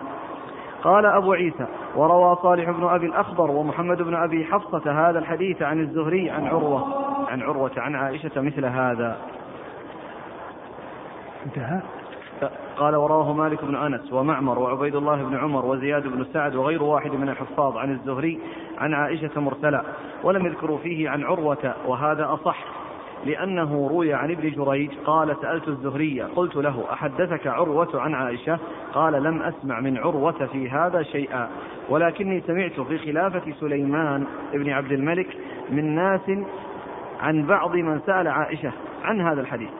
قال 0.82 1.06
أبو 1.06 1.32
عيسى 1.32 1.66
وروى 1.96 2.36
صالح 2.42 2.70
بن 2.70 2.88
أبي 2.88 3.06
الأخضر 3.06 3.50
ومحمد 3.50 4.02
بن 4.02 4.14
أبي 4.14 4.44
حفصة 4.44 5.08
هذا 5.08 5.18
الحديث 5.18 5.62
عن 5.62 5.80
الزهري 5.80 6.30
عن 6.30 6.46
عروة 6.46 6.84
عن 7.28 7.42
عروة 7.42 7.72
عن 7.76 7.94
عائشة 7.94 8.40
مثل 8.40 8.64
هذا. 8.64 9.16
انتهى. 11.46 11.80
قال 12.80 12.96
ورواه 12.96 13.32
مالك 13.32 13.64
بن 13.64 13.74
أنس 13.74 14.12
ومعمر 14.12 14.58
وعبيد 14.58 14.94
الله 14.94 15.22
بن 15.22 15.36
عمر 15.36 15.66
وزياد 15.66 16.02
بن 16.02 16.24
سعد 16.32 16.54
وغير 16.54 16.82
واحد 16.82 17.10
من 17.10 17.28
الحفاظ 17.28 17.76
عن 17.76 17.92
الزهري 17.92 18.38
عن 18.78 18.94
عائشة 18.94 19.40
مرسلا 19.40 19.82
ولم 20.24 20.46
يذكروا 20.46 20.78
فيه 20.78 21.10
عن 21.10 21.24
عروة 21.24 21.74
وهذا 21.86 22.32
أصح 22.32 22.64
لأنه 23.24 23.88
روي 23.88 24.14
عن 24.14 24.30
ابن 24.30 24.50
جريج 24.50 24.90
قال 25.04 25.36
سألت 25.42 25.68
الزهري 25.68 26.22
قلت 26.22 26.56
له 26.56 26.84
أحدثك 26.92 27.46
عروة 27.46 28.00
عن 28.00 28.14
عائشة 28.14 28.58
قال 28.92 29.22
لم 29.22 29.42
أسمع 29.42 29.80
من 29.80 29.98
عروة 29.98 30.46
في 30.52 30.70
هذا 30.70 31.02
شيئا 31.02 31.48
ولكني 31.88 32.40
سمعت 32.40 32.80
في 32.80 32.98
خلافة 32.98 33.52
سليمان 33.60 34.26
بن 34.52 34.70
عبد 34.70 34.92
الملك 34.92 35.36
من 35.70 35.94
ناس 35.94 36.30
عن 37.20 37.46
بعض 37.46 37.76
من 37.76 38.00
سأل 38.06 38.28
عائشة 38.28 38.72
عن 39.04 39.20
هذا 39.20 39.40
الحديث 39.40 39.79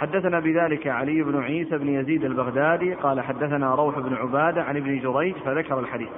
حدثنا 0.00 0.40
بذلك 0.40 0.86
علي 0.86 1.22
بن 1.22 1.42
عيسى 1.42 1.78
بن 1.78 1.88
يزيد 1.88 2.24
البغدادي 2.24 2.94
قال 2.94 3.20
حدثنا 3.20 3.74
روح 3.74 3.98
بن 3.98 4.14
عبادة 4.14 4.62
عن 4.62 4.76
ابن 4.76 4.98
جريج 4.98 5.34
فذكر 5.34 5.80
الحديث. 5.80 6.08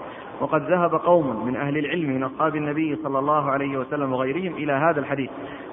وقد 0.40 0.62
ذهب 0.62 0.94
قوم 0.94 1.46
من 1.46 1.56
أهل 1.56 1.78
العلم 1.78 2.10
من 2.10 2.22
أصحاب 2.22 2.56
النبي 2.56 2.96
صلى 3.02 3.18
الله 3.18 3.50
عليه 3.50 3.78
وسلم 3.78 4.12
وغيرهم 4.12 4.52
إلى 4.52 4.72
هذا 4.72 5.00
الحديث. 5.00 5.30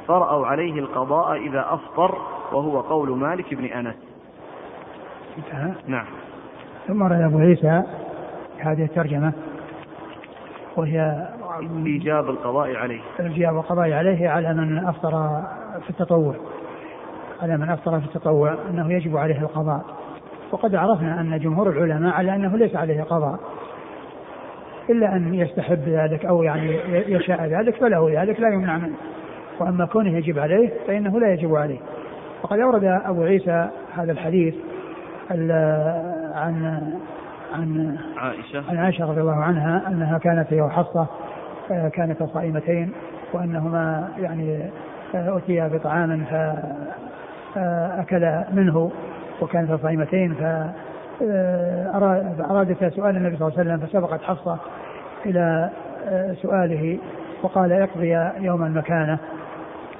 فرأوا 0.07 0.47
عليه 0.47 0.80
القضاء 0.80 1.38
إذا 1.38 1.66
أفطر 1.70 2.18
وهو 2.51 2.80
قول 2.80 3.18
مالك 3.18 3.53
بن 3.53 3.66
أنس. 3.66 3.95
انتهى. 5.38 5.72
نعم. 5.88 6.05
ثم 6.88 7.03
رأى 7.03 7.26
أبو 7.26 7.39
عيسى 7.39 7.84
هذه 8.57 8.84
الترجمة 8.84 9.34
وهي 10.76 11.28
إيجاب 11.86 12.30
القضاء 12.30 12.76
عليه. 12.76 13.01
إيجاب 13.20 13.55
القضاء 13.57 13.91
عليه 13.91 14.30
على 14.30 14.53
من 14.53 14.78
أفطر 14.78 15.41
في 15.84 15.89
التطوع. 15.89 16.36
على 17.42 17.58
من 17.58 17.70
أفطر 17.70 18.00
في 18.00 18.06
التطوع 18.06 18.56
أنه 18.70 18.94
يجب 18.94 19.18
عليه 19.18 19.40
القضاء. 19.40 19.82
وقد 20.52 20.76
عرفنا 20.76 21.22
أن 21.22 21.40
جمهور 21.40 21.70
العلماء 21.70 22.14
على 22.14 22.36
أنه 22.36 22.58
ليس 22.58 22.76
عليه 22.76 23.04
قضاء. 23.04 23.40
إلا 24.90 25.16
أن 25.16 25.34
يستحب 25.34 25.84
ذلك 25.88 26.26
أو 26.26 26.44
يعني 26.44 26.80
يشاء 27.08 27.46
ذلك 27.46 27.76
فله 27.76 28.22
ذلك 28.22 28.40
لا 28.40 28.54
يمنع 28.54 28.78
منه. 28.78 28.96
وأما 29.60 29.86
كونه 29.86 30.18
يجب 30.18 30.40
عليه 30.40 30.70
فإنه 30.88 31.20
لا 31.20 31.34
يجب 31.34 31.56
عليه. 31.56 31.80
وقد 32.44 32.60
أورد 32.60 32.84
أبو 32.84 33.24
عيسى 33.24 33.70
هذا 33.96 34.12
الحديث 34.12 34.56
عن 35.32 36.82
عن 37.54 37.98
عائشة. 38.18 38.64
عن 38.70 38.78
عائشة 38.78 39.06
رضي 39.06 39.22
الله 39.22 39.36
عنها 39.36 39.88
أنها 39.88 40.18
كانت 40.18 40.54
هي 40.54 40.62
وحفصة 40.62 41.08
آه، 41.72 41.90
كانتا 41.90 42.26
صائمتين 42.26 42.92
وأنهما 43.34 44.10
يعني 44.18 44.70
آه، 45.16 45.38
أتيا 45.38 45.68
بطعام 45.68 46.26
فأكل 47.56 48.41
منه 48.54 48.91
وكانتا 49.41 49.78
صائمتين 49.78 50.34
ف 50.34 50.43
آه، 51.22 52.28
أرادتا 52.50 52.89
سؤال 52.89 53.18
النبي 53.18 53.38
صلى 53.38 53.47
الله 53.47 53.60
عليه 53.60 53.70
وسلم 53.70 53.88
فسبقت 53.88 54.22
حفصة 54.22 54.58
إلى 55.26 55.70
سؤاله 56.41 56.97
وقال 57.43 57.72
اقضي 57.72 58.45
يوما 58.45 58.70
مكانه 58.70 59.18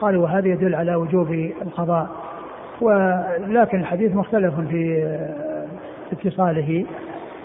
قالوا 0.02 0.24
وهذا 0.24 0.48
يدل 0.48 0.76
على 0.76 0.96
وجوب 0.96 1.32
القضاء. 1.62 2.08
ولكن 2.82 3.80
الحديث 3.80 4.16
مختلف 4.16 4.54
في 4.60 5.08
اتصاله 6.12 6.86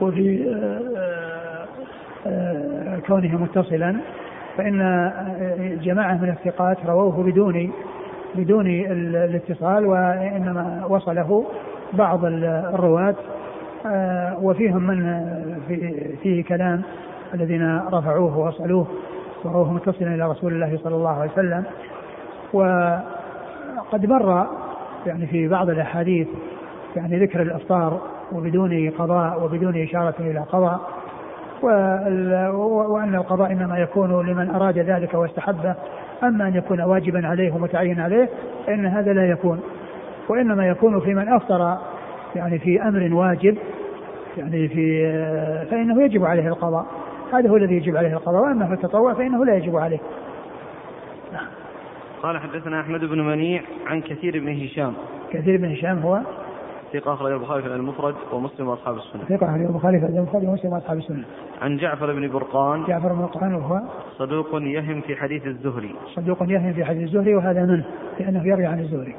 وفي 0.01 0.55
آه، 0.97 1.67
آه، 2.27 2.99
كونه 3.07 3.43
متصلا. 3.43 3.97
فإن 4.57 4.81
آه، 4.81 5.75
جماعة 5.83 6.15
من 6.15 6.29
الثقات 6.29 6.79
رووه 6.87 7.23
بدون 7.23 7.73
بدون 8.37 8.67
الاتصال 8.67 9.87
وإنما 9.87 10.87
وصله 10.89 11.45
بعض 11.93 12.21
الرواة 12.25 13.15
وفيهم 14.43 14.83
من 14.83 15.27
فيه 16.23 16.45
كلام 16.45 16.83
الذين 17.35 17.81
رفعوه 17.93 18.39
ووصلوه 18.39 18.87
وروه 19.45 19.73
متصلا 19.73 20.15
إلى 20.15 20.31
رسول 20.31 20.53
الله 20.53 20.79
صلى 20.85 20.95
الله 20.95 21.21
عليه 21.21 21.31
وسلم. 21.33 21.65
وقد 22.53 24.07
مر 24.07 24.47
يعني 25.07 25.27
في 25.27 25.49
بعض 25.49 25.71
الأحاديث 25.71 26.29
يعني 26.97 27.19
ذكر 27.19 27.43
الإفطار 27.43 28.01
وبدون 28.33 28.91
قضاء 28.91 29.45
وبدون 29.45 29.83
إشارة 29.83 30.15
إلى 30.21 30.41
قضاء 30.41 30.81
وأن 32.89 33.15
القضاء 33.15 33.53
إنما 33.53 33.79
يكون 33.79 34.27
لمن 34.27 34.51
أراد 34.51 34.79
ذلك 34.79 35.15
واستحبه. 35.15 35.75
أما 36.23 36.49
أن 36.49 36.55
يكون 36.55 36.81
واجبا 36.81 37.27
عليه 37.27 37.53
ومتعين 37.55 38.01
عليه 38.01 38.29
فإن 38.67 38.87
هذا 38.87 39.13
لا 39.13 39.29
يكون. 39.31 39.61
وإنما 40.29 40.69
يكون 40.69 41.01
في 41.01 41.15
من 41.15 41.29
أفطر 41.29 41.79
يعني 42.37 42.59
في 42.59 42.83
أمر 42.83 43.15
واجب 43.15 43.59
يعني 44.37 44.69
في 44.69 45.07
فإنه 45.71 46.03
يجب 46.03 46.25
عليه 46.25 46.49
القضاء. 46.49 46.87
هذا 47.33 47.51
هو 47.51 47.57
الذي 47.57 47.77
يجب 47.77 47.97
عليه 47.97 48.13
القضاء 48.13 48.43
وأما 48.43 48.67
في 48.67 48.73
التطوع 48.73 49.15
فإنه 49.15 49.45
لا 49.45 49.57
يجب 49.57 49.77
عليه. 49.77 49.99
قال 52.23 52.39
حدثنا 52.39 52.81
أحمد 52.81 53.05
بن 53.05 53.21
منيع 53.21 53.63
عن 53.87 54.01
كثير 54.01 54.41
بن 54.41 54.65
هشام. 54.65 54.93
كثير 55.33 55.57
بن 55.57 55.73
هشام 55.73 55.99
هو 55.99 56.21
ثقة 56.95 57.15
أخرج 57.15 57.33
البخاري 57.33 57.63
في 57.63 57.69
المفرد 57.69 58.15
ومسلم 58.33 58.69
وأصحاب 58.69 58.97
السنة. 58.97 59.25
ثقة 59.25 59.51
أخرج 59.51 59.61
البخاري 59.61 60.01
في 60.01 60.07
المفرد 60.07 60.45
ومسلم 60.45 60.73
وأصحاب 60.73 60.99
السنة. 60.99 61.25
عن 61.63 61.77
جعفر 61.77 62.13
بن 62.13 62.29
برقان. 62.29 62.85
جعفر 62.85 63.13
بن 63.13 63.21
برقان 63.21 63.55
وهو 63.55 63.81
صدوق 64.19 64.49
يهم 64.55 65.01
في 65.01 65.17
حديث 65.17 65.47
الزهري. 65.47 65.95
صدوق 66.15 66.43
يهم 66.43 66.73
في 66.73 66.85
حديث 66.85 67.03
الزهري 67.03 67.35
وهذا 67.35 67.63
منه 67.63 67.85
لأنه 68.21 68.47
يروي 68.47 68.67
عن 68.67 68.81
الزهري. 68.81 69.15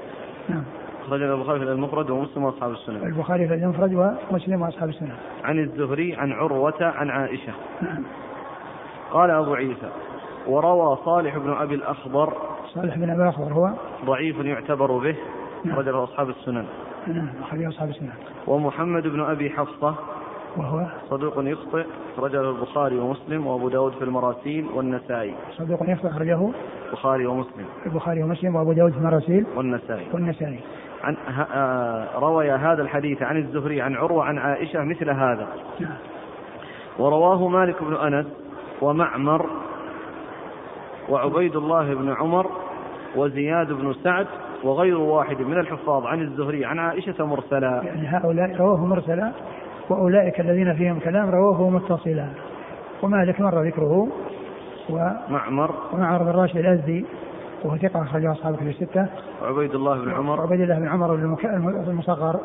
نعم. 0.50 0.64
أخرج 1.06 1.22
البخاري 1.22 1.60
في 1.60 1.66
المفرد 1.66 2.10
ومسلم 2.10 2.44
وأصحاب 2.44 2.72
السنة. 2.72 3.04
البخاري 3.04 3.48
في 3.48 3.54
المفرد 3.54 3.94
ومسلم 4.32 4.62
وأصحاب 4.62 4.90
السنة. 4.90 5.16
عن 5.44 5.60
الزهري 5.60 6.16
عن 6.16 6.32
عروة 6.32 6.74
عن 6.82 7.10
عائشة. 7.10 7.54
نعم. 7.82 8.04
قال 9.12 9.32
أبو 9.32 9.54
عيسى 9.54 9.90
وروى 10.48 10.98
صالح 11.06 11.38
بن 11.38 11.52
أبي 11.52 11.76
الأخضر 11.76 12.34
صالح 12.74 12.98
بن 12.98 13.10
أبي 13.10 13.24
الأخضر 13.24 13.54
هو 13.54 13.70
ضعيف 14.06 14.38
يعتبر 14.38 14.98
به 14.98 15.16
نعم. 15.66 15.74
أخرجه 15.74 16.04
أصحاب 16.04 16.30
السنن. 16.30 16.66
نعم 17.08 17.28
أخرجه 17.42 17.70
أصحاب 17.70 17.90
السنن. 17.90 18.10
ومحمد 18.48 19.08
بن 19.08 19.22
أبي 19.22 19.50
حفصة. 19.50 19.96
وهو؟ 20.58 20.86
صدوق 21.10 21.34
يخطئ 21.38 21.86
أخرجه 22.18 22.42
البخاري 22.42 22.98
ومسلم 22.98 23.48
وأبو 23.48 23.70
داود 23.70 23.94
في 23.94 24.04
المراسيل 24.04 24.66
والنسائي. 24.74 25.34
صدوق 25.58 25.90
يخطئ 25.90 26.10
أخرجه؟ 26.10 26.50
البخاري 26.88 27.26
ومسلم. 27.26 27.66
البخاري 27.86 28.24
ومسلم 28.24 28.56
وأبو 28.56 28.74
داود 28.74 28.92
في 28.92 28.98
المراسيل 28.98 29.46
والنسائي. 29.56 30.08
والنسائي. 30.14 30.60
عن 31.04 31.18
آه، 31.54 32.20
روي 32.20 32.52
هذا 32.52 32.82
الحديث 32.82 33.22
عن 33.22 33.38
الزهري 33.38 33.82
عن 33.82 33.96
عروة 33.96 34.24
عن 34.24 34.38
عائشة 34.38 34.84
مثل 34.84 35.10
هذا. 35.10 35.48
نعم. 35.80 35.98
ورواه 37.00 37.48
مالك 37.48 37.84
بن 37.84 37.96
أنس 37.96 38.26
ومعمر 38.82 39.50
وعبيد 41.10 41.56
الله 41.56 41.94
بن 41.94 42.14
عمر 42.14 42.65
وزياد 43.16 43.68
بن 43.74 43.94
سعد 44.04 44.28
وغير 44.64 44.98
واحد 44.98 45.42
من 45.42 45.60
الحفاظ 45.60 46.06
عن 46.06 46.22
الزهري 46.22 46.66
عن 46.66 46.80
عائشة 46.80 47.26
مرسلا. 47.26 47.82
يعني 47.84 48.08
هؤلاء 48.08 48.56
رواه 48.56 48.86
مرسلا 48.86 49.32
وأولئك 49.90 50.40
الذين 50.40 50.74
فيهم 50.74 51.00
كلام 51.00 51.30
رواه 51.30 51.70
متصلا. 51.70 52.28
ومالك 53.04 53.42
مر 53.42 53.64
ذكره 53.64 54.08
و 54.90 55.10
معمر. 55.30 55.72
ومعمر 55.94 56.24
بن 56.24 56.30
راشد 56.30 56.58
الأزدي 56.58 57.06
وهو 57.64 57.78
ثقة 57.78 58.02
أخرجه 58.02 58.32
أصحاب 58.32 58.56
في 58.56 58.70
الستة. 58.70 59.08
وعبيد 59.42 59.76
الله 59.76 60.02
بن 60.02 60.12
عمر. 60.12 60.40
وعبيد 60.40 60.62
الله 60.62 60.80
بن 60.80 60.88
عمر 60.88 61.16
المصغر. 61.88 62.40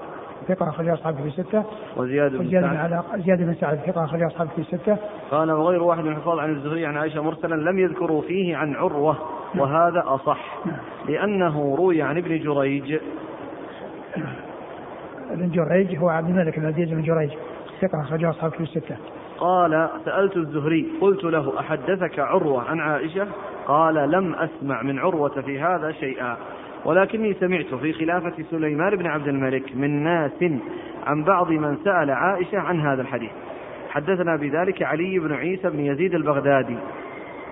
ثقة 0.48 0.68
أخرج 0.68 0.88
أصحابه 0.88 1.22
في 1.22 1.28
الستة 1.28 1.64
وزياد 1.96 2.32
بن 2.32 2.46
وزياد 2.46 2.64
بن 2.64 3.22
زياد 3.22 3.38
بن 3.38 3.54
سعد 3.54 3.78
ثقة 3.86 4.04
أخرج 4.04 4.22
أصحابه 4.22 4.50
في 4.50 4.58
الستة 4.58 4.96
قال 5.30 5.52
وغير 5.52 5.82
واحد 5.82 6.04
من 6.04 6.10
الحفاظ 6.12 6.38
عن 6.38 6.50
الزهري 6.50 6.86
عن 6.86 6.96
عائشة 6.96 7.22
مرسلا 7.22 7.54
لم 7.54 7.78
يذكروا 7.78 8.22
فيه 8.22 8.56
عن 8.56 8.74
عروة 8.74 9.16
وهذا 9.54 10.02
أصح 10.06 10.58
لأنه 11.08 11.74
روي 11.78 12.02
عن 12.02 12.18
ابن 12.18 12.38
جريج. 12.38 12.98
ابن 15.30 15.50
جريج 15.50 15.98
هو 15.98 16.08
عبد 16.08 16.28
الملك 16.28 16.58
بن 16.58 16.68
العزيز 16.68 16.88
بن 16.88 17.02
جريج. 17.02 17.30
ثقة 17.80 18.00
أخرج 18.00 18.24
أصحابه 18.24 18.56
في 18.56 18.62
الستة 18.62 18.96
قال 19.38 19.88
سألت 20.04 20.36
الزهري 20.36 20.86
قلت 21.00 21.24
له 21.24 21.60
أحدثك 21.60 22.18
عروة 22.18 22.70
عن 22.70 22.80
عائشة؟ 22.80 23.26
قال 23.66 24.10
لم 24.10 24.34
أسمع 24.34 24.82
من 24.82 24.98
عروة 24.98 25.40
في 25.40 25.60
هذا 25.60 25.92
شيئا. 25.92 26.36
ولكني 26.84 27.34
سمعت 27.34 27.74
في 27.74 27.92
خلافة 27.92 28.32
سليمان 28.50 28.96
بن 28.96 29.06
عبد 29.06 29.28
الملك 29.28 29.76
من 29.76 30.04
ناس 30.04 30.44
عن 31.06 31.24
بعض 31.24 31.50
من 31.50 31.76
سأل 31.84 32.10
عائشة 32.10 32.58
عن 32.58 32.80
هذا 32.80 33.02
الحديث. 33.02 33.30
حدثنا 33.90 34.36
بذلك 34.36 34.82
علي 34.82 35.18
بن 35.18 35.32
عيسى 35.32 35.70
بن 35.70 35.80
يزيد 35.80 36.14
البغدادي. 36.14 36.76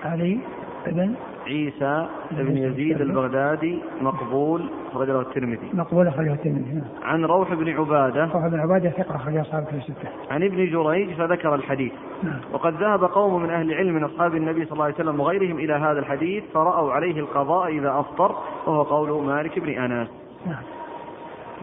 علي 0.05 0.39
بن 0.87 1.15
عيسى 1.49 2.07
بن 2.31 2.57
يزيد 2.57 3.01
البغدادي 3.01 3.79
مقبول 4.01 4.71
أخرج 4.93 5.09
له 5.09 5.21
الترمذي. 5.21 5.71
مقبول 5.73 6.07
أخرجه 6.09 6.33
الترمذي 6.33 6.75
نعم. 6.75 6.85
عن 7.03 7.25
روح 7.25 7.55
بن 7.55 7.69
عبادة. 7.69 8.25
روح 8.25 8.47
بن 8.47 8.61
عبادة 8.61 8.91
ثقة 8.91 9.17
أخرج 9.17 9.37
أصحاب 9.37 9.65
في 9.65 9.77
الستة. 9.77 10.09
عن 10.31 10.43
ابن 10.43 10.57
جريج 10.57 11.11
فذكر 11.11 11.55
الحديث. 11.55 11.93
نعم. 12.23 12.41
وقد 12.53 12.75
ذهب 12.75 13.05
قوم 13.05 13.43
من 13.43 13.51
أهل 13.51 13.73
العلم 13.73 13.95
من 13.95 14.05
أصحاب 14.05 14.35
النبي 14.35 14.65
صلى 14.65 14.73
الله 14.73 14.85
عليه 14.85 14.95
وسلم 14.95 15.21
وغيرهم 15.21 15.59
إلى 15.59 15.73
هذا 15.73 15.99
الحديث 15.99 16.45
فرأوا 16.55 16.93
عليه 16.93 17.21
القضاء 17.21 17.69
إذا 17.69 18.01
أفطر 18.01 18.35
وهو 18.67 18.83
قول 18.83 19.25
مالك 19.25 19.59
بن 19.59 19.69
أنس 19.69 20.09
نعم. 20.47 20.63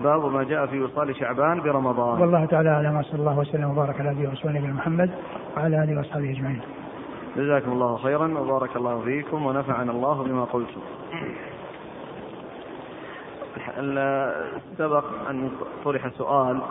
باب 0.03 0.31
ما 0.31 0.43
جاء 0.43 0.65
في 0.65 0.81
وصال 0.81 1.15
شعبان 1.15 1.61
برمضان. 1.61 2.21
والله 2.21 2.45
تعالى 2.45 2.69
أعلم 2.69 2.97
وصلى 2.97 3.19
الله 3.19 3.39
وسلم 3.39 3.69
وبارك 3.71 4.01
على 4.01 4.09
نبينا 4.09 4.73
محمد 4.73 5.09
وعلى 5.57 5.83
آله 5.83 5.97
وأصحابه 5.97 6.31
أجمعين. 6.31 6.59
جزاكم 7.38 7.71
الله 7.71 7.97
خيرا 7.97 8.39
وبارك 8.39 8.75
الله 8.75 9.01
فيكم 9.01 9.45
ونفعنا 9.45 9.91
الله 9.91 10.23
بما 10.23 10.43
قلتم. 10.43 10.81
سبق 14.77 15.03
أن 15.29 15.51
طرح 15.86 16.07
سؤال 16.07 16.61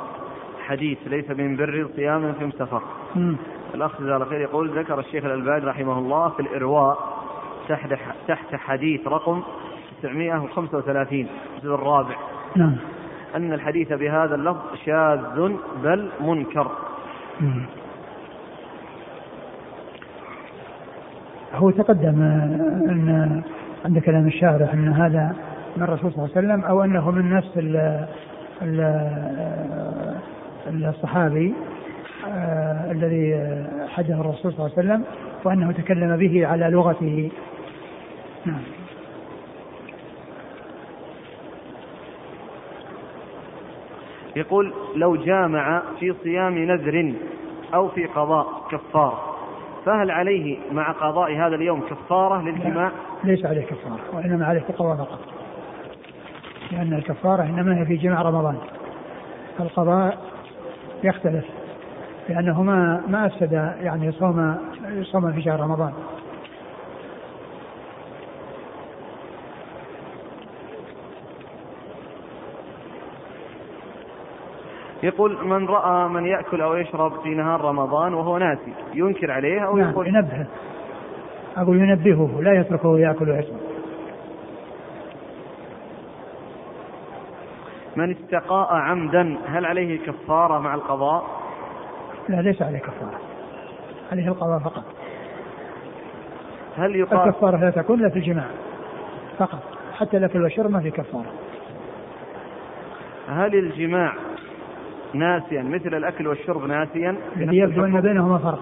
حديث 0.61 0.99
ليس 1.07 1.31
من 1.31 1.57
بر 1.57 1.89
صيام 1.97 2.33
في 2.33 2.45
مستفر 2.45 2.83
مم. 3.17 3.37
الأخ 3.75 4.01
جزاه 4.01 4.15
الله 4.15 4.27
خير 4.27 4.41
يقول 4.41 4.79
ذكر 4.79 5.01
الشيخ 5.01 5.25
الألباني 5.25 5.65
رحمه 5.65 5.99
الله 5.99 6.29
في 6.29 6.41
الإرواء 6.41 6.99
تحت 7.69 7.95
تحت 8.29 8.55
حديث 8.55 9.09
رقم 9.09 9.43
935 10.03 11.27
الجزء 11.57 11.75
الرابع. 11.75 12.17
نعم. 12.57 12.77
أن 13.35 13.53
الحديث 13.53 13.93
بهذا 13.93 14.35
اللفظ 14.35 14.75
شاذ 14.87 15.21
بل 15.83 16.11
منكر. 16.21 16.71
مم. 17.41 17.67
هو 21.55 21.71
تقدم 21.71 22.23
أن 22.23 23.43
عند 23.85 23.99
كلام 23.99 24.27
الشارح 24.27 24.73
أن 24.73 24.89
هذا 24.89 25.37
من 25.77 25.83
الرسول 25.83 26.13
صلى 26.13 26.25
الله 26.25 26.37
عليه 26.37 26.49
وسلم 26.49 26.65
أو 26.65 26.85
أنه 26.85 27.11
من 27.11 27.31
نفس 27.31 27.51
ال 27.57 28.07
ال 28.63 28.81
الصحابي 30.87 31.55
آه، 32.29 32.91
الذي 32.91 33.55
حدث 33.89 34.11
الرسول 34.11 34.53
صلى 34.53 34.67
الله 34.67 34.79
عليه 34.79 34.89
وسلم 34.89 35.05
وأنه 35.45 35.73
تكلم 35.73 36.17
به 36.17 36.47
على 36.47 36.69
لغته. 36.69 37.31
نعم. 38.47 38.61
يقول 44.37 44.73
لو 44.97 45.17
جامع 45.17 45.83
في 46.01 46.15
صيام 46.23 46.59
نذر 46.59 47.15
أو 47.75 47.89
في 47.89 48.07
قضاء 48.07 48.47
كفارة 48.71 49.34
فهل 49.85 50.11
عليه 50.11 50.59
مع 50.73 50.93
قضاء 50.93 51.37
هذا 51.37 51.55
اليوم 51.55 51.81
كفارة 51.81 52.43
للجماع؟ 52.43 52.91
ليس 53.25 53.47
عليه 53.47 53.63
كفارة 53.63 54.01
وإنما 54.13 54.47
عليه 54.47 54.61
قضاء 54.79 54.97
فقط. 54.97 55.21
لأن 56.73 56.93
الكفارة 56.93 57.43
إنما 57.43 57.81
هي 57.81 57.87
في 57.87 57.97
جماع 57.97 58.23
رمضان. 58.23 58.57
القضاء 59.61 60.19
يختلف 61.05 61.45
لأنه 62.29 62.63
ما 62.63 63.03
ما 63.09 63.27
أفسد 63.27 63.53
يعني 63.83 64.13
صوم 64.13 64.57
صوم 65.03 65.33
في 65.33 65.43
شهر 65.43 65.61
رمضان. 65.61 65.93
يقول 75.05 75.45
من 75.45 75.67
رأى 75.67 76.09
من 76.09 76.27
يأكل 76.27 76.61
أو 76.61 76.75
يشرب 76.75 77.21
في 77.23 77.29
نهار 77.29 77.61
رمضان 77.61 78.15
وهو 78.15 78.39
ناسي 78.39 78.73
ينكر 78.95 79.31
عليه 79.31 79.67
أو 79.67 79.77
نعم 79.77 79.91
يقول 79.91 80.07
ينبهه 80.07 80.47
أقول 81.57 81.77
ينبهه 81.77 82.41
لا 82.43 82.61
يتركه 82.61 82.99
يأكل 82.99 83.31
ويشرب. 83.31 83.61
من 87.97 88.11
استقاء 88.11 88.75
عمدا 88.75 89.37
هل 89.47 89.67
عليه 89.67 89.99
كفارة 90.07 90.59
مع 90.59 90.75
القضاء؟ 90.75 91.27
لا 92.29 92.43
ليس 92.43 92.63
عليه 92.63 92.79
كفارة. 92.79 93.21
عليه 94.13 94.29
القضاء 94.29 94.59
فقط. 94.59 94.85
هل 96.77 96.97
يقال 96.97 97.29
الكفارة 97.29 97.57
لا 97.57 97.71
تكون 97.71 98.01
إلا 98.01 98.09
في 98.09 98.19
الجماع 98.19 98.47
فقط 99.39 99.63
حتى 99.99 100.17
الأكل 100.17 100.43
والشرب 100.43 100.71
ما 100.71 100.81
في 100.81 100.91
كفارة. 100.91 101.33
هل 103.29 103.55
الجماع 103.55 104.15
ناسيا 105.15 105.63
مثل 105.63 105.95
الأكل 105.95 106.27
والشرب 106.27 106.65
ناسيا. 106.65 107.17
يبدو 107.37 107.85
أن 107.85 108.01
بينهما 108.01 108.39
فرق. 108.39 108.61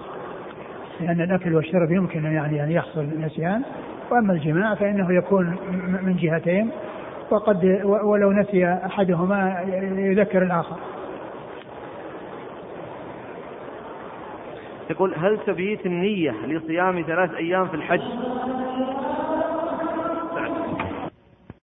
لأن 1.01 1.21
الأكل 1.21 1.55
والشرب 1.55 1.91
يمكن 1.91 2.23
يعني 2.23 2.63
أن 2.63 2.71
يحصل 2.71 3.07
نسيان. 3.19 3.61
وأما 4.11 4.33
الجماع 4.33 4.75
فإنه 4.75 5.13
يكون 5.13 5.55
من 6.03 6.15
جهتين. 6.15 6.69
وقد 7.31 7.81
ولو 7.83 8.31
نسي 8.31 8.65
أحدهما 8.85 9.61
يذكر 9.97 10.43
الآخر. 10.43 10.75
يقول 14.89 15.13
هل 15.17 15.37
تبييت 15.45 15.85
النية 15.85 16.31
لصيام 16.45 17.01
ثلاث 17.07 17.33
أيام 17.33 17.67
في 17.67 17.73
الحج؟ 17.73 18.01